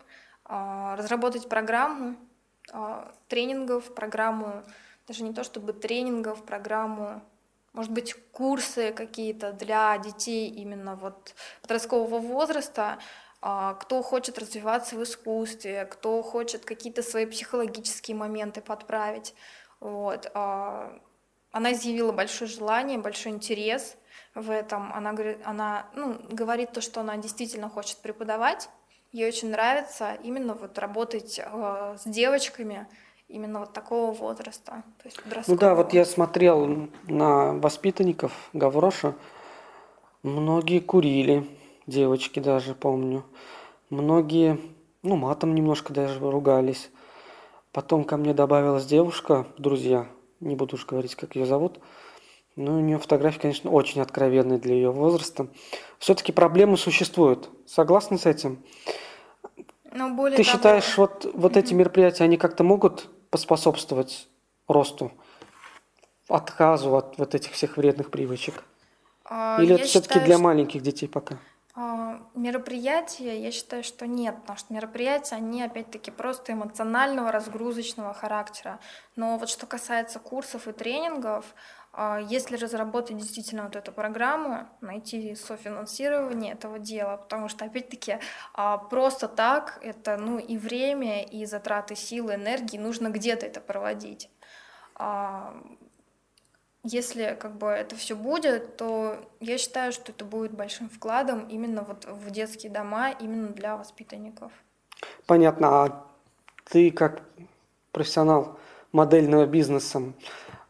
а, 0.45 0.95
разработать 0.95 1.47
программу 1.47 2.15
а, 2.71 3.13
тренингов, 3.27 3.93
программу, 3.93 4.63
даже 5.07 5.23
не 5.23 5.33
то 5.33 5.43
чтобы 5.43 5.73
тренингов, 5.73 6.43
программу, 6.43 7.21
может 7.73 7.91
быть, 7.91 8.15
курсы 8.31 8.91
какие-то 8.91 9.53
для 9.53 9.97
детей 9.97 10.49
именно 10.49 10.95
вот 10.95 11.35
подросткового 11.61 12.19
возраста, 12.19 12.99
а, 13.41 13.75
кто 13.75 14.01
хочет 14.01 14.37
развиваться 14.37 14.95
в 14.95 15.03
искусстве, 15.03 15.85
кто 15.85 16.21
хочет 16.21 16.65
какие-то 16.65 17.01
свои 17.01 17.25
психологические 17.25 18.17
моменты 18.17 18.61
подправить. 18.61 19.33
Вот. 19.79 20.29
Она 20.33 21.73
изъявила 21.73 22.11
большое 22.11 22.49
желание, 22.49 22.97
большой 22.97 23.31
интерес 23.31 23.97
в 24.35 24.49
этом. 24.49 24.93
Она, 24.93 25.15
она 25.43 25.87
ну, 25.95 26.19
говорит 26.29 26.71
то, 26.71 26.81
что 26.81 27.01
она 27.01 27.17
действительно 27.17 27.69
хочет 27.69 27.97
преподавать. 27.97 28.69
Ей 29.11 29.27
очень 29.27 29.49
нравится 29.49 30.17
именно 30.23 30.53
вот 30.53 30.77
работать 30.77 31.39
э, 31.43 31.97
с 31.99 32.09
девочками 32.09 32.87
именно 33.27 33.59
вот 33.59 33.73
такого 33.73 34.13
возраста, 34.13 34.83
то 35.01 35.05
есть 35.05 35.19
Ну 35.47 35.55
да, 35.55 35.75
вот 35.75 35.93
я 35.93 36.05
смотрел 36.05 36.89
на 37.07 37.53
воспитанников 37.53 38.31
Гавроша. 38.53 39.15
Многие 40.23 40.79
курили, 40.79 41.47
девочки 41.87 42.39
даже, 42.39 42.75
помню. 42.75 43.25
Многие, 43.89 44.59
ну, 45.01 45.15
матом 45.15 45.55
немножко 45.55 45.93
даже 45.93 46.19
ругались. 46.19 46.89
Потом 47.71 48.03
ко 48.03 48.17
мне 48.17 48.33
добавилась 48.33 48.85
девушка, 48.85 49.47
друзья, 49.57 50.07
не 50.39 50.55
буду 50.55 50.75
уж 50.75 50.85
говорить, 50.85 51.15
как 51.15 51.35
ее 51.35 51.45
зовут. 51.45 51.79
Но 52.55 52.77
у 52.77 52.79
нее 52.79 52.97
фотографии, 52.99 53.39
конечно, 53.39 53.71
очень 53.71 54.01
откровенные 54.01 54.59
для 54.59 54.75
ее 54.75 54.91
возраста. 54.91 55.47
Все-таки 55.99 56.31
проблемы 56.31 56.77
существуют. 56.77 57.49
Согласны 57.65 58.17
с 58.17 58.25
этим? 58.25 58.63
Но 59.93 60.09
более 60.09 60.37
Ты 60.37 60.43
того, 60.43 60.57
считаешь, 60.57 60.97
вот, 60.97 61.29
вот 61.33 61.57
эти 61.57 61.73
мероприятия, 61.73 62.23
они 62.23 62.37
как-то 62.37 62.63
могут 62.63 63.09
поспособствовать 63.29 64.27
росту, 64.67 65.11
отказу 66.27 66.95
от 66.95 67.17
вот 67.17 67.35
этих 67.35 67.53
всех 67.53 67.77
вредных 67.77 68.09
привычек? 68.11 68.63
а, 69.25 69.57
Или 69.61 69.69
я 69.69 69.75
это 69.75 69.85
все-таки 69.85 70.19
для 70.19 70.35
что, 70.35 70.43
маленьких 70.43 70.81
детей 70.81 71.07
пока? 71.07 71.37
а, 71.73 72.21
мероприятия, 72.35 73.41
я 73.41 73.51
считаю, 73.51 73.83
что 73.83 74.05
нет, 74.07 74.35
потому 74.41 74.57
что 74.57 74.73
мероприятия, 74.73 75.35
они 75.35 75.63
опять-таки 75.63 76.11
просто 76.11 76.53
эмоционального, 76.53 77.31
разгрузочного 77.31 78.13
характера. 78.13 78.79
Но 79.15 79.37
вот 79.37 79.49
что 79.49 79.65
касается 79.65 80.19
курсов 80.19 80.67
и 80.67 80.73
тренингов, 80.73 81.45
если 82.29 82.55
разработать 82.55 83.17
действительно 83.17 83.63
вот 83.63 83.75
эту 83.75 83.91
программу, 83.91 84.67
найти 84.79 85.35
софинансирование 85.35 86.53
этого 86.53 86.79
дела, 86.79 87.17
потому 87.17 87.49
что, 87.49 87.65
опять-таки, 87.65 88.19
а, 88.53 88.77
просто 88.77 89.27
так 89.27 89.77
это, 89.81 90.17
ну, 90.17 90.39
и 90.39 90.57
время, 90.57 91.23
и 91.23 91.45
затраты 91.45 91.95
силы, 91.95 92.35
энергии, 92.35 92.77
нужно 92.77 93.09
где-то 93.09 93.45
это 93.45 93.59
проводить. 93.59 94.29
А, 94.95 95.53
Если 96.83 97.37
как 97.39 97.57
бы 97.57 97.67
это 97.67 97.95
все 97.95 98.15
будет, 98.15 98.75
то 98.77 99.17
я 99.39 99.59
считаю, 99.59 99.91
что 99.91 100.11
это 100.11 100.25
будет 100.25 100.51
большим 100.51 100.89
вкладом 100.89 101.47
именно 101.47 101.83
вот 101.83 102.05
в 102.05 102.31
детские 102.31 102.71
дома, 102.71 103.11
именно 103.11 103.49
для 103.49 103.77
воспитанников. 103.77 104.51
Понятно. 105.27 105.67
А 105.83 106.07
ты 106.63 106.89
как 106.89 107.21
профессионал 107.91 108.57
модельного 108.93 109.45
бизнеса, 109.45 110.01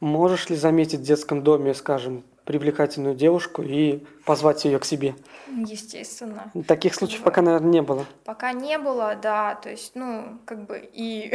можешь 0.02 0.50
ли 0.50 0.58
заметить 0.58 1.00
в 1.00 1.04
детском 1.04 1.44
доме, 1.44 1.74
скажем, 1.74 2.24
привлекательную 2.44 3.16
девушку 3.16 3.62
и 3.62 4.04
позвать 4.26 4.66
ее 4.66 4.80
к 4.80 4.86
себе? 4.86 5.16
Естественно. 5.48 6.52
Таких 6.68 6.96
случаев 6.96 7.22
пока, 7.22 7.42
наверное, 7.42 7.72
не 7.72 7.82
было. 7.82 8.06
Пока 8.26 8.52
не 8.52 8.78
было, 8.78 9.16
да, 9.22 9.56
то 9.56 9.70
есть, 9.70 9.92
ну, 9.96 10.40
как 10.46 10.66
бы 10.66 10.90
и 10.92 11.34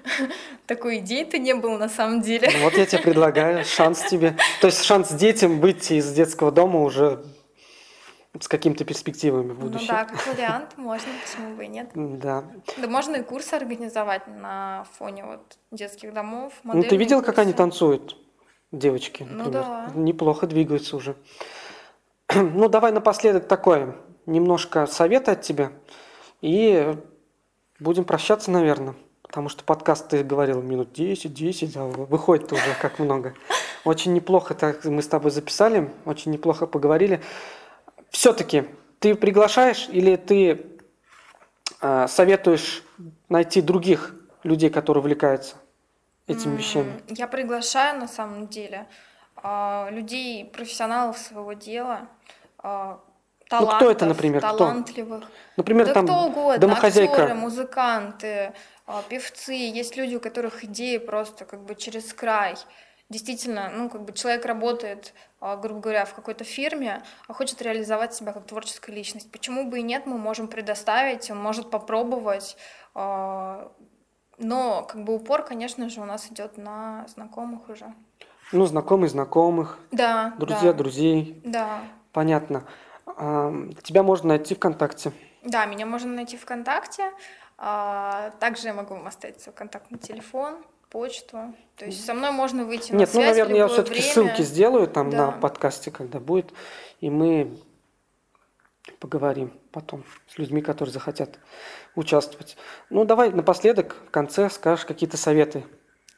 такой 0.66 0.98
идеи-то 0.98 1.38
не 1.38 1.54
было 1.54 1.78
на 1.78 1.88
самом 1.88 2.20
деле. 2.20 2.48
Вот 2.62 2.74
я 2.74 2.86
тебе 2.86 3.00
предлагаю 3.00 3.64
шанс 3.64 4.02
тебе. 4.02 4.36
То 4.60 4.68
есть 4.68 4.82
шанс 4.84 5.12
детям 5.12 5.60
выйти 5.60 5.94
из 5.94 6.12
детского 6.12 6.52
дома 6.52 6.82
уже 6.82 7.24
с 8.40 8.48
какими-то 8.48 8.84
перспективами 8.84 9.52
в 9.52 9.58
Ну 9.58 9.66
будущем. 9.66 9.86
да, 9.88 10.04
как 10.04 10.26
вариант, 10.26 10.76
можно, 10.76 11.08
почему 11.24 11.54
бы 11.56 11.64
и 11.64 11.68
нет. 11.68 11.90
Да. 11.94 12.44
Да 12.78 12.88
можно 12.88 13.16
и 13.16 13.22
курсы 13.22 13.54
организовать 13.54 14.26
на 14.26 14.86
фоне 14.98 15.24
вот 15.24 15.58
детских 15.70 16.12
домов. 16.12 16.52
Ну 16.64 16.82
ты 16.82 16.96
видел, 16.96 17.22
как 17.22 17.38
они 17.38 17.52
курсы. 17.52 17.58
танцуют, 17.58 18.16
девочки, 18.72 19.24
Ну 19.28 19.44
например? 19.44 19.62
да. 19.62 19.90
Неплохо 19.94 20.46
двигаются 20.46 20.96
уже. 20.96 21.14
Ну 22.34 22.68
давай 22.68 22.90
напоследок 22.92 23.46
такое, 23.46 23.94
немножко 24.26 24.86
совета 24.86 25.32
от 25.32 25.42
тебя, 25.42 25.70
и 26.40 26.96
будем 27.78 28.04
прощаться, 28.04 28.50
наверное. 28.50 28.94
Потому 29.22 29.48
что 29.48 29.64
подкаст, 29.64 30.08
ты 30.08 30.22
говорил, 30.22 30.62
минут 30.62 30.92
10, 30.92 31.32
10, 31.34 31.76
а 31.76 31.84
выходит 31.84 32.52
уже 32.52 32.62
как 32.80 32.98
много. 32.98 33.34
Очень 33.84 34.12
неплохо 34.14 34.54
так 34.54 34.84
мы 34.84 35.02
с 35.02 35.08
тобой 35.08 35.30
записали, 35.30 35.90
очень 36.04 36.30
неплохо 36.32 36.66
поговорили. 36.66 37.20
Все-таки 38.14 38.64
ты 39.00 39.16
приглашаешь 39.16 39.88
или 39.88 40.14
ты 40.14 40.64
э, 41.80 42.06
советуешь 42.08 42.84
найти 43.28 43.60
других 43.60 44.14
людей, 44.44 44.70
которые 44.70 45.00
увлекаются 45.00 45.56
этими 46.28 46.56
вещами? 46.56 47.02
Я 47.08 47.26
приглашаю 47.26 47.98
на 47.98 48.06
самом 48.06 48.46
деле 48.46 48.86
а, 49.34 49.88
людей, 49.90 50.44
профессионалов 50.44 51.18
своего 51.18 51.54
дела, 51.54 52.06
а, 52.58 53.00
Ну, 53.50 53.66
кто 53.66 53.66
это, 53.66 53.76
талантов, 53.76 54.08
например, 54.08 54.40
кто? 54.42 54.58
талантливых. 54.58 55.24
Например, 55.56 55.86
Да 55.86 55.94
там 55.94 56.06
кто 56.06 56.14
угодно, 56.26 56.58
домохозяйка. 56.58 57.12
актеры, 57.14 57.34
музыканты, 57.34 58.52
а, 58.86 59.02
певцы. 59.08 59.54
Есть 59.54 59.96
люди, 59.96 60.14
у 60.14 60.20
которых 60.20 60.62
идеи 60.62 60.98
просто 60.98 61.44
как 61.44 61.64
бы 61.64 61.74
через 61.74 62.14
край. 62.14 62.54
Действительно, 63.10 63.70
ну, 63.74 63.90
как 63.90 64.02
бы 64.04 64.12
человек 64.12 64.46
работает, 64.46 65.12
а, 65.38 65.56
грубо 65.56 65.80
говоря, 65.80 66.04
в 66.06 66.14
какой-то 66.14 66.42
фирме, 66.44 67.02
а 67.28 67.32
хочет 67.34 67.60
реализовать 67.60 68.14
себя 68.14 68.32
как 68.32 68.46
творческая 68.46 68.92
личность. 68.92 69.30
Почему 69.30 69.68
бы 69.68 69.80
и 69.80 69.82
нет, 69.82 70.06
мы 70.06 70.16
можем 70.16 70.48
предоставить, 70.48 71.30
он 71.30 71.40
может 71.40 71.70
попробовать. 71.70 72.56
а, 72.94 73.70
Но, 74.38 74.82
как 74.82 75.04
бы, 75.04 75.14
упор, 75.14 75.44
конечно 75.44 75.88
же, 75.90 76.00
у 76.00 76.04
нас 76.06 76.26
идет 76.30 76.56
на 76.56 77.06
знакомых 77.08 77.68
уже. 77.68 77.92
Ну, 78.52 78.66
знакомые 78.66 79.08
знакомых, 79.10 79.78
Да, 79.92 80.34
друзья 80.38 80.72
да, 80.72 80.78
друзей. 80.78 81.40
да. 81.44 81.80
Понятно. 82.12 82.64
А, 83.06 83.52
Тебя 83.82 84.02
можно 84.02 84.28
найти 84.28 84.54
ВКонтакте. 84.54 85.12
Да, 85.42 85.66
меня 85.66 85.84
можно 85.86 86.10
найти 86.12 86.36
ВКонтакте. 86.38 87.12
Также 87.56 88.66
я 88.68 88.74
могу 88.74 88.94
вам 88.94 89.06
оставить 89.06 89.40
свой 89.40 89.54
контактный 89.54 89.98
телефон, 89.98 90.64
почту. 90.94 91.52
То 91.76 91.86
есть 91.86 92.04
со 92.04 92.14
мной 92.14 92.30
можно 92.30 92.64
выйти 92.64 92.92
на 92.92 92.98
Нет, 92.98 93.10
ну, 93.12 93.20
связь 93.20 93.34
в 93.34 93.38
наверное, 93.40 93.56
я 93.56 93.66
все-таки 93.66 93.98
время. 93.98 94.12
ссылки 94.12 94.42
сделаю 94.42 94.86
там 94.86 95.10
Да. 95.10 95.26
на 95.26 95.32
подкасте, 95.32 95.90
когда 95.90 96.20
будет, 96.20 96.52
и 97.00 97.10
мы 97.10 97.58
поговорим 99.00 99.52
потом 99.72 100.04
с 100.28 100.38
людьми, 100.38 100.62
которые 100.62 100.92
захотят 100.92 101.40
участвовать. 101.96 102.56
Ну, 102.90 103.04
давай 103.04 103.30
напоследок, 103.30 103.96
в 104.06 104.10
конце 104.12 104.48
скажешь 104.48 104.84
какие-то 104.84 105.16
советы. 105.16 105.64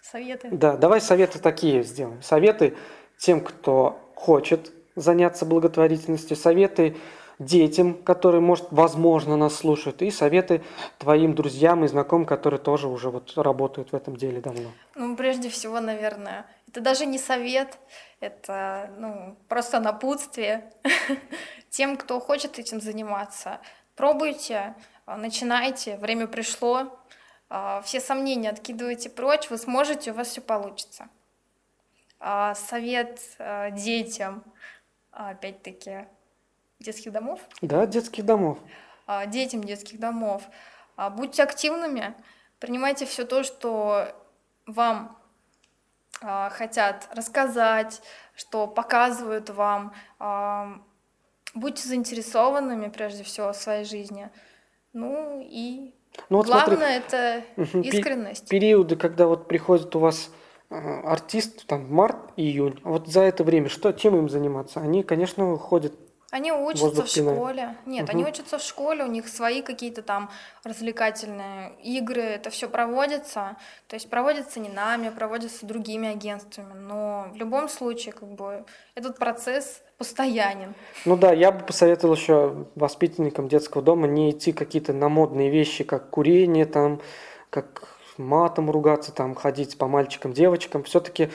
Советы. 0.03 0.49
Да, 0.53 0.77
давай 0.77 1.01
советы 1.01 1.39
такие 1.39 1.83
сделаем. 1.83 2.20
Советы 2.22 2.77
тем, 3.16 3.41
кто 3.41 3.99
хочет 4.14 4.72
заняться 4.95 5.47
благотворительностью, 5.47 6.37
советы 6.37 6.97
детям, 7.39 7.95
которые, 7.95 8.41
может, 8.41 8.66
возможно, 8.70 9.37
нас 9.37 9.57
слушают, 9.57 10.03
и 10.03 10.11
советы 10.11 10.62
твоим 10.99 11.34
друзьям 11.34 11.84
и 11.84 11.89
знакомым, 11.89 12.26
которые 12.26 12.61
тоже 12.61 12.89
уже 12.89 13.11
вот 13.11 13.32
работают 13.37 13.93
в 13.93 13.97
этом 13.97 14.16
деле 14.16 14.41
давно? 14.41 14.70
Ну, 14.95 15.16
прежде 15.16 15.49
всего, 15.49 15.80
наверное, 15.80 16.47
это 16.68 16.80
даже 16.80 17.07
не 17.07 17.18
совет, 17.18 17.78
это 18.20 18.91
ну, 18.99 19.37
просто 19.49 19.80
напутствие 19.80 20.72
тем, 21.70 21.97
кто 21.97 22.20
хочет 22.20 22.59
этим 22.59 22.80
заниматься. 22.80 23.61
Пробуйте, 23.95 24.74
начинайте, 25.07 25.97
время 25.99 26.26
пришло, 26.26 26.99
а, 27.49 27.80
все 27.82 28.01
сомнения 28.01 28.51
откидывайте 28.51 29.09
прочь, 29.09 29.51
вы 29.51 29.59
сможете, 29.59 30.11
у 30.11 30.14
вас 30.14 30.28
все 30.28 30.41
получится. 30.41 31.09
А, 32.18 32.55
совет 32.55 33.20
а, 33.39 33.70
детям, 33.70 34.43
опять-таки, 35.12 36.07
детских 36.81 37.12
домов? 37.12 37.41
Да, 37.61 37.87
детских 37.87 38.24
домов. 38.24 38.59
Детям 39.29 39.62
детских 39.62 39.99
домов. 40.01 40.43
Будьте 41.12 41.43
активными, 41.43 42.14
принимайте 42.59 43.07
все 43.07 43.24
то, 43.24 43.43
что 43.43 44.09
вам 44.66 45.16
хотят 46.20 47.09
рассказать, 47.12 48.03
что 48.35 48.66
показывают 48.66 49.51
вам. 49.51 49.93
Будьте 51.55 51.89
заинтересованными 51.89 52.89
прежде 52.89 53.22
всего 53.22 53.53
в 53.53 53.57
своей 53.57 53.85
жизни. 53.85 54.31
Ну 54.93 55.41
и 55.43 55.95
ну, 56.29 56.39
вот 56.39 56.47
главное 56.47 57.03
смотри, 57.09 57.43
это 57.57 57.79
искренность. 57.81 58.49
Периоды, 58.49 58.97
когда 58.97 59.27
вот 59.27 59.49
приходит 59.49 59.95
у 59.95 59.99
вас 59.99 60.31
а, 60.70 61.12
артист, 61.12 61.66
там 61.66 61.93
март, 61.93 62.16
июнь, 62.37 62.81
вот 62.83 63.09
за 63.09 63.20
это 63.22 63.45
время 63.45 63.68
что, 63.68 63.93
чем 63.93 64.16
им 64.16 64.29
заниматься? 64.29 64.81
Они, 64.81 65.03
конечно, 65.03 65.57
ходят 65.57 65.95
они 66.37 66.53
учатся 66.53 67.03
в 67.03 67.09
школе. 67.09 67.76
Нет, 67.87 68.05
угу. 68.05 68.12
они 68.12 68.24
учатся 68.24 68.59
в 68.59 68.62
школе, 68.62 69.05
у 69.05 69.07
них 69.07 69.26
свои 69.26 69.62
какие-то 69.62 70.03
там 70.03 70.30
развлекательные 70.64 71.72
игры, 71.82 72.20
это 72.20 72.51
все 72.51 72.68
проводится. 72.68 73.57
То 73.89 73.97
есть 73.97 74.11
проводится 74.11 74.61
не 74.61 74.68
нами, 74.68 75.09
проводится 75.09 75.64
другими 75.64 76.09
агентствами. 76.09 76.74
Но 76.74 77.28
в 77.32 77.37
любом 77.37 77.70
случае, 77.70 78.12
как 78.12 78.28
бы, 78.28 78.66
этот 78.95 79.18
процесс 79.18 79.82
постоянен. 79.97 80.74
Ну 81.07 81.16
да, 81.16 81.32
я 81.32 81.51
бы 81.53 81.64
посоветовал 81.64 82.14
еще 82.14 82.66
воспитанникам 82.74 83.49
детского 83.49 83.82
дома 83.82 84.07
не 84.07 84.30
идти 84.30 84.53
какие-то 84.53 84.93
на 84.93 85.09
модные 85.09 85.49
вещи, 85.49 85.84
как 85.84 86.11
курение, 86.11 86.66
там, 86.66 87.01
как 87.49 87.89
матом 88.18 88.70
ругаться, 88.70 89.11
там, 89.11 89.34
ходить 89.34 89.78
по 89.78 89.87
мальчикам, 89.87 90.34
девочкам. 90.34 90.82
Все-таки 90.82 91.30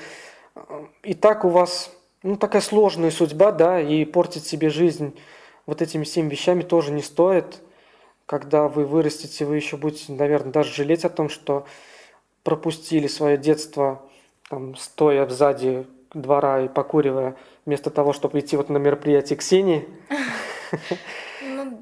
э, 0.55 0.61
и 1.01 1.15
так 1.15 1.43
у 1.43 1.49
вас 1.49 1.89
ну, 2.23 2.35
такая 2.35 2.61
сложная 2.61 3.11
судьба, 3.11 3.51
да, 3.51 3.81
и 3.81 4.05
портить 4.05 4.45
себе 4.45 4.69
жизнь 4.69 5.17
вот 5.65 5.81
этими 5.81 6.03
всеми 6.03 6.29
вещами 6.29 6.61
тоже 6.61 6.91
не 6.91 7.01
стоит. 7.01 7.61
Когда 8.25 8.67
вы 8.67 8.85
вырастете, 8.85 9.45
вы 9.45 9.55
еще 9.55 9.77
будете, 9.77 10.13
наверное, 10.13 10.51
даже 10.51 10.73
жалеть 10.73 11.03
о 11.03 11.09
том, 11.09 11.29
что 11.29 11.65
пропустили 12.43 13.07
свое 13.07 13.37
детство, 13.37 14.01
там, 14.49 14.75
стоя 14.75 15.27
сзади 15.27 15.85
двора 16.13 16.61
и 16.61 16.67
покуривая, 16.67 17.35
вместо 17.65 17.89
того, 17.89 18.13
чтобы 18.13 18.39
идти 18.39 18.55
вот 18.57 18.69
на 18.69 18.77
мероприятие 18.77 19.37
Ксении. 19.37 19.87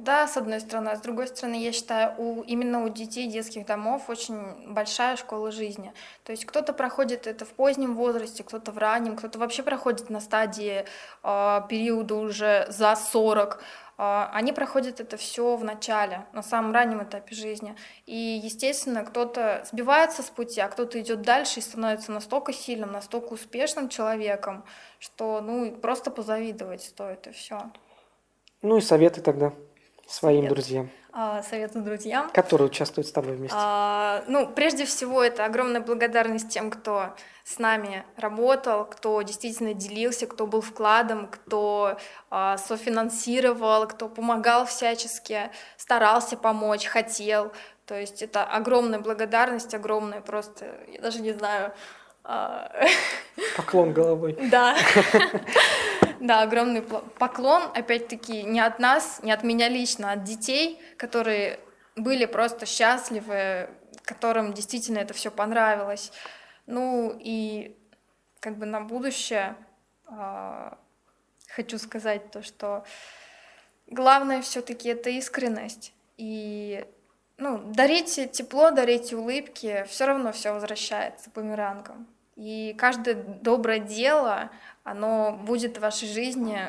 Да, 0.09 0.27
с 0.27 0.37
одной 0.37 0.59
стороны. 0.59 0.89
А 0.89 0.95
с 0.95 1.01
другой 1.01 1.27
стороны, 1.27 1.53
я 1.63 1.71
считаю, 1.71 2.15
у, 2.17 2.41
именно 2.41 2.83
у 2.83 2.89
детей 2.89 3.27
детских 3.27 3.67
домов 3.67 4.09
очень 4.09 4.73
большая 4.73 5.17
школа 5.17 5.51
жизни. 5.51 5.93
То 6.23 6.31
есть 6.31 6.45
кто-то 6.45 6.73
проходит 6.73 7.27
это 7.27 7.45
в 7.45 7.49
позднем 7.49 7.95
возрасте, 7.95 8.43
кто-то 8.43 8.71
в 8.71 8.79
раннем, 8.79 9.15
кто-то 9.15 9.37
вообще 9.37 9.61
проходит 9.61 10.09
на 10.09 10.19
стадии 10.19 10.83
э, 11.23 11.61
периода 11.69 12.15
уже 12.15 12.65
за 12.69 12.95
40. 12.95 13.61
А, 13.99 14.31
они 14.33 14.51
проходят 14.51 14.99
это 14.99 15.15
все 15.15 15.55
в 15.55 15.63
начале, 15.63 16.25
на 16.33 16.41
самом 16.41 16.73
раннем 16.73 17.03
этапе 17.03 17.35
жизни. 17.35 17.75
И, 18.07 18.41
естественно, 18.43 19.03
кто-то 19.03 19.63
сбивается 19.71 20.23
с 20.23 20.31
пути, 20.31 20.59
а 20.59 20.69
кто-то 20.69 20.99
идет 20.99 21.21
дальше 21.21 21.59
и 21.59 21.61
становится 21.61 22.11
настолько 22.11 22.51
сильным, 22.51 22.91
настолько 22.91 23.33
успешным 23.33 23.89
человеком, 23.89 24.65
что 24.97 25.39
ну 25.39 25.71
просто 25.75 26.09
позавидовать 26.09 26.81
стоит 26.81 27.27
и 27.27 27.31
все. 27.31 27.61
Ну 28.63 28.77
и 28.77 28.81
советы 28.81 29.21
тогда 29.21 29.53
своим 30.09 30.41
Совет. 30.41 30.53
друзьям. 30.53 30.89
А, 31.11 31.41
советы 31.41 31.79
друзьям. 31.79 32.29
Которые 32.31 32.67
участвуют 32.67 33.07
с 33.07 33.11
тобой 33.11 33.35
вместе. 33.35 33.57
А, 33.59 34.23
ну, 34.27 34.47
прежде 34.47 34.85
всего, 34.85 35.23
это 35.23 35.43
огромная 35.43 35.81
благодарность 35.81 36.49
тем, 36.49 36.69
кто 36.69 37.15
с 37.43 37.57
нами 37.57 38.03
работал, 38.15 38.85
кто 38.85 39.21
действительно 39.23 39.73
делился, 39.73 40.27
кто 40.27 40.45
был 40.45 40.61
вкладом, 40.61 41.27
кто 41.27 41.97
а, 42.29 42.57
софинансировал, 42.57 43.87
кто 43.87 44.07
помогал 44.07 44.65
всячески, 44.65 45.49
старался 45.77 46.37
помочь, 46.37 46.85
хотел. 46.85 47.51
То 47.85 47.99
есть 47.99 48.21
это 48.21 48.43
огромная 48.43 48.99
благодарность, 48.99 49.73
огромная 49.73 50.21
просто, 50.21 50.67
я 50.87 51.01
даже 51.01 51.21
не 51.21 51.33
знаю. 51.33 51.73
А, 52.23 52.71
Поклон 53.57 53.93
головой. 53.93 54.37
Да. 54.51 54.77
Да, 56.19 56.41
огромный 56.41 56.81
поклон, 56.81 57.63
опять-таки, 57.73 58.43
не 58.43 58.59
от 58.59 58.79
нас, 58.79 59.21
не 59.23 59.31
от 59.31 59.43
меня 59.43 59.69
лично, 59.69 60.11
а 60.11 60.13
от 60.13 60.23
детей, 60.23 60.79
которые 60.97 61.59
были 61.95 62.25
просто 62.25 62.65
счастливы, 62.65 63.69
которым 64.03 64.53
действительно 64.53 64.99
это 64.99 65.13
все 65.13 65.31
понравилось. 65.31 66.11
Ну 66.65 67.17
и 67.17 67.77
как 68.39 68.57
бы 68.57 68.65
на 68.65 68.81
будущее 68.81 69.55
э, 70.09 70.71
хочу 71.49 71.77
сказать 71.77 72.31
то, 72.31 72.41
что 72.41 72.83
главное 73.87 74.41
все-таки 74.41 74.89
это 74.89 75.09
искренность. 75.09 75.93
И 76.17 76.85
ну, 77.37 77.59
дарите 77.59 78.27
тепло, 78.27 78.71
дарите 78.71 79.15
улыбки, 79.15 79.85
все 79.87 80.05
равно 80.05 80.31
все 80.31 80.53
возвращается 80.53 81.29
бумерангом. 81.33 82.07
И 82.35 82.73
каждое 82.77 83.15
доброе 83.15 83.79
дело, 83.79 84.49
оно 84.89 85.37
будет 85.45 85.77
в 85.77 85.81
вашей 85.81 86.07
жизни 86.07 86.59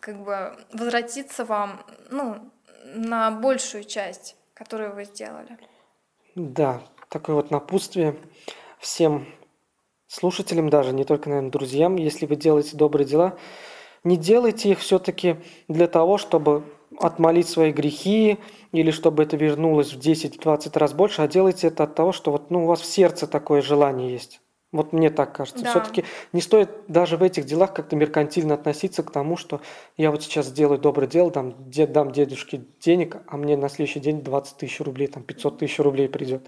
как 0.00 0.22
бы 0.22 0.56
возвратиться 0.72 1.44
вам, 1.44 1.84
ну, 2.10 2.50
на 2.84 3.30
большую 3.30 3.84
часть, 3.84 4.36
которую 4.54 4.94
вы 4.94 5.04
сделали. 5.04 5.58
Да, 6.34 6.82
такое 7.08 7.36
вот 7.36 7.50
напутствие 7.50 8.16
всем 8.78 9.26
слушателям 10.06 10.68
даже, 10.68 10.92
не 10.92 11.04
только, 11.04 11.28
наверное, 11.28 11.50
друзьям, 11.50 11.96
если 11.96 12.26
вы 12.26 12.36
делаете 12.36 12.76
добрые 12.76 13.06
дела, 13.06 13.38
не 14.04 14.16
делайте 14.16 14.70
их 14.70 14.80
все-таки 14.80 15.36
для 15.68 15.86
того, 15.86 16.18
чтобы 16.18 16.64
отмолить 16.98 17.48
свои 17.48 17.72
грехи 17.72 18.38
или 18.72 18.90
чтобы 18.90 19.22
это 19.22 19.36
вернулось 19.36 19.92
в 19.94 19.98
10-20 19.98 20.78
раз 20.78 20.92
больше, 20.92 21.22
а 21.22 21.28
делайте 21.28 21.68
это 21.68 21.84
от 21.84 21.94
того, 21.94 22.12
что 22.12 22.30
вот, 22.32 22.50
ну, 22.50 22.64
у 22.64 22.66
вас 22.66 22.80
в 22.80 22.86
сердце 22.86 23.26
такое 23.26 23.62
желание 23.62 24.12
есть. 24.12 24.41
Вот 24.72 24.94
мне 24.94 25.10
так 25.10 25.36
кажется. 25.36 25.62
Да. 25.62 25.70
Все-таки 25.70 26.04
не 26.32 26.40
стоит 26.40 26.70
даже 26.88 27.18
в 27.18 27.22
этих 27.22 27.44
делах 27.44 27.74
как-то 27.74 27.94
меркантильно 27.94 28.54
относиться 28.54 29.02
к 29.02 29.10
тому, 29.10 29.36
что 29.36 29.60
я 29.98 30.10
вот 30.10 30.22
сейчас 30.22 30.46
сделаю 30.46 30.78
доброе 30.78 31.06
дело, 31.06 31.30
там, 31.30 31.54
дед, 31.70 31.92
дам 31.92 32.10
дедушке 32.10 32.62
денег, 32.80 33.18
а 33.26 33.36
мне 33.36 33.56
на 33.56 33.68
следующий 33.68 34.00
день 34.00 34.22
20 34.22 34.56
тысяч 34.56 34.80
рублей, 34.80 35.08
там 35.08 35.22
500 35.22 35.58
тысяч 35.58 35.78
рублей 35.78 36.08
придет. 36.08 36.46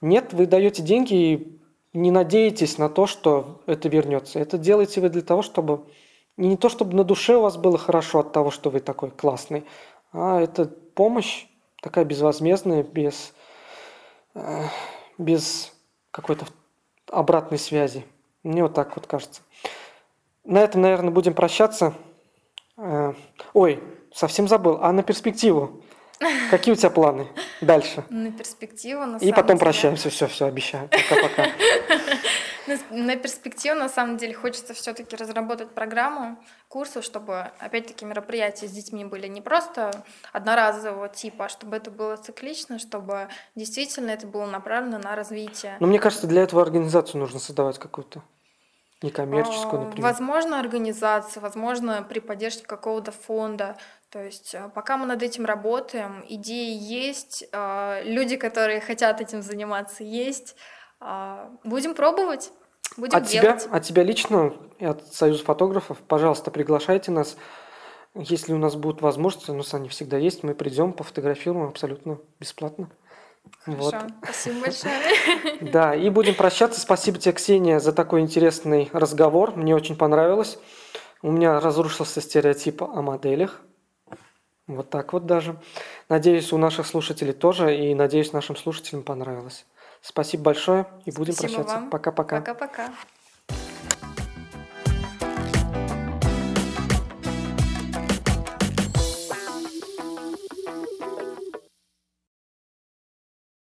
Нет, 0.00 0.32
вы 0.32 0.46
даете 0.46 0.82
деньги 0.82 1.14
и 1.14 1.60
не 1.92 2.10
надеетесь 2.10 2.78
на 2.78 2.88
то, 2.88 3.06
что 3.06 3.60
это 3.66 3.90
вернется. 3.90 4.40
Это 4.40 4.56
делаете 4.56 5.02
вы 5.02 5.10
для 5.10 5.22
того, 5.22 5.42
чтобы 5.42 5.84
не 6.38 6.56
то, 6.56 6.70
чтобы 6.70 6.96
на 6.96 7.04
душе 7.04 7.36
у 7.36 7.42
вас 7.42 7.58
было 7.58 7.76
хорошо 7.76 8.20
от 8.20 8.32
того, 8.32 8.50
что 8.50 8.70
вы 8.70 8.80
такой 8.80 9.10
классный, 9.10 9.64
а 10.12 10.40
это 10.40 10.64
помощь 10.64 11.46
такая 11.82 12.06
безвозмездная, 12.06 12.82
без, 12.82 13.34
э, 14.34 14.64
без 15.18 15.72
какой-то 16.10 16.46
обратной 17.12 17.58
связи. 17.58 18.04
Мне 18.42 18.62
вот 18.62 18.74
так 18.74 18.96
вот 18.96 19.06
кажется. 19.06 19.42
На 20.44 20.58
этом, 20.58 20.80
наверное, 20.82 21.10
будем 21.10 21.34
прощаться. 21.34 21.94
Э, 22.76 23.12
ой, 23.54 23.82
совсем 24.12 24.48
забыл. 24.48 24.78
А 24.80 24.92
на 24.92 25.02
перспективу? 25.02 25.82
Какие 26.50 26.74
у 26.74 26.76
тебя 26.76 26.90
планы 26.90 27.26
дальше? 27.60 28.04
На 28.08 28.30
перспективу, 28.30 29.04
на 29.04 29.16
И 29.16 29.30
потом 29.30 29.56
деле... 29.56 29.58
прощаемся. 29.58 30.10
Все, 30.10 30.26
все, 30.26 30.46
обещаю. 30.46 30.88
Пока-пока. 30.88 31.46
На 32.90 33.16
перспективу, 33.16 33.78
на 33.78 33.88
самом 33.88 34.16
деле, 34.16 34.34
хочется 34.34 34.74
все-таки 34.74 35.16
разработать 35.16 35.70
программу 35.70 36.38
курсов, 36.68 37.04
чтобы, 37.04 37.50
опять-таки, 37.58 38.04
мероприятия 38.04 38.68
с 38.68 38.70
детьми 38.70 39.04
были 39.04 39.26
не 39.26 39.40
просто 39.40 39.90
одноразового 40.32 41.08
типа, 41.08 41.46
а 41.46 41.48
чтобы 41.48 41.76
это 41.76 41.90
было 41.90 42.16
циклично, 42.16 42.78
чтобы 42.78 43.28
действительно 43.54 44.10
это 44.10 44.26
было 44.26 44.46
направлено 44.46 44.98
на 44.98 45.16
развитие. 45.16 45.76
Но 45.80 45.86
мне 45.86 45.98
кажется, 45.98 46.26
для 46.26 46.42
этого 46.42 46.62
организацию 46.62 47.20
нужно 47.20 47.40
создавать 47.40 47.78
какую-то 47.78 48.22
некоммерческую, 49.02 49.82
а, 49.82 49.84
например. 49.84 50.10
Возможно, 50.10 50.60
организация, 50.60 51.40
возможно, 51.40 52.06
при 52.08 52.20
поддержке 52.20 52.64
какого-то 52.64 53.12
фонда. 53.12 53.76
То 54.10 54.22
есть 54.22 54.54
а, 54.54 54.68
пока 54.68 54.96
мы 54.96 55.06
над 55.06 55.22
этим 55.22 55.44
работаем, 55.44 56.24
идеи 56.28 56.76
есть, 56.76 57.44
а, 57.52 58.00
люди, 58.04 58.36
которые 58.36 58.80
хотят 58.80 59.20
этим 59.20 59.42
заниматься, 59.42 60.04
есть. 60.04 60.56
Будем 61.64 61.94
пробовать. 61.94 62.52
Будем 62.96 63.16
от 63.16 63.24
делать. 63.24 63.64
Тебя, 63.64 63.76
от 63.76 63.82
тебя 63.84 64.02
лично 64.02 64.52
и 64.78 64.84
от 64.84 65.06
Союза 65.12 65.44
фотографов, 65.44 65.98
пожалуйста, 66.06 66.50
приглашайте 66.50 67.10
нас 67.10 67.36
Если 68.14 68.52
у 68.52 68.58
нас 68.58 68.76
будут 68.76 69.00
возможности, 69.00 69.50
у 69.50 69.54
нас 69.54 69.72
они 69.72 69.88
всегда 69.88 70.18
есть, 70.18 70.42
мы 70.42 70.54
придем, 70.54 70.92
пофотографируем 70.92 71.68
абсолютно 71.68 72.18
бесплатно. 72.38 72.88
Вот. 73.66 73.92
Хорошо, 73.92 74.14
спасибо 74.22 74.60
большое. 74.64 74.94
Да, 75.60 75.94
и 75.94 76.10
будем 76.10 76.34
прощаться. 76.34 76.80
Спасибо 76.80 77.18
тебе, 77.18 77.32
Ксения, 77.32 77.78
за 77.78 77.92
такой 77.92 78.20
интересный 78.20 78.90
разговор. 78.92 79.56
Мне 79.56 79.74
очень 79.74 79.96
понравилось. 79.96 80.58
У 81.22 81.30
меня 81.30 81.60
разрушился 81.60 82.20
стереотип 82.20 82.82
о 82.82 83.00
моделях. 83.02 83.62
Вот 84.66 84.90
так 84.90 85.12
вот 85.12 85.26
даже. 85.26 85.56
Надеюсь, 86.08 86.52
у 86.52 86.58
наших 86.58 86.86
слушателей 86.86 87.32
тоже, 87.32 87.76
и 87.76 87.94
надеюсь, 87.94 88.32
нашим 88.32 88.56
слушателям 88.56 89.02
понравилось. 89.02 89.64
Спасибо 90.02 90.42
большое, 90.44 90.86
и 91.04 91.12
будем 91.12 91.32
Спасибо 91.32 91.62
прощаться. 91.62 91.88
Пока-пока. 91.90 92.40
Пока-пока. 92.40 92.92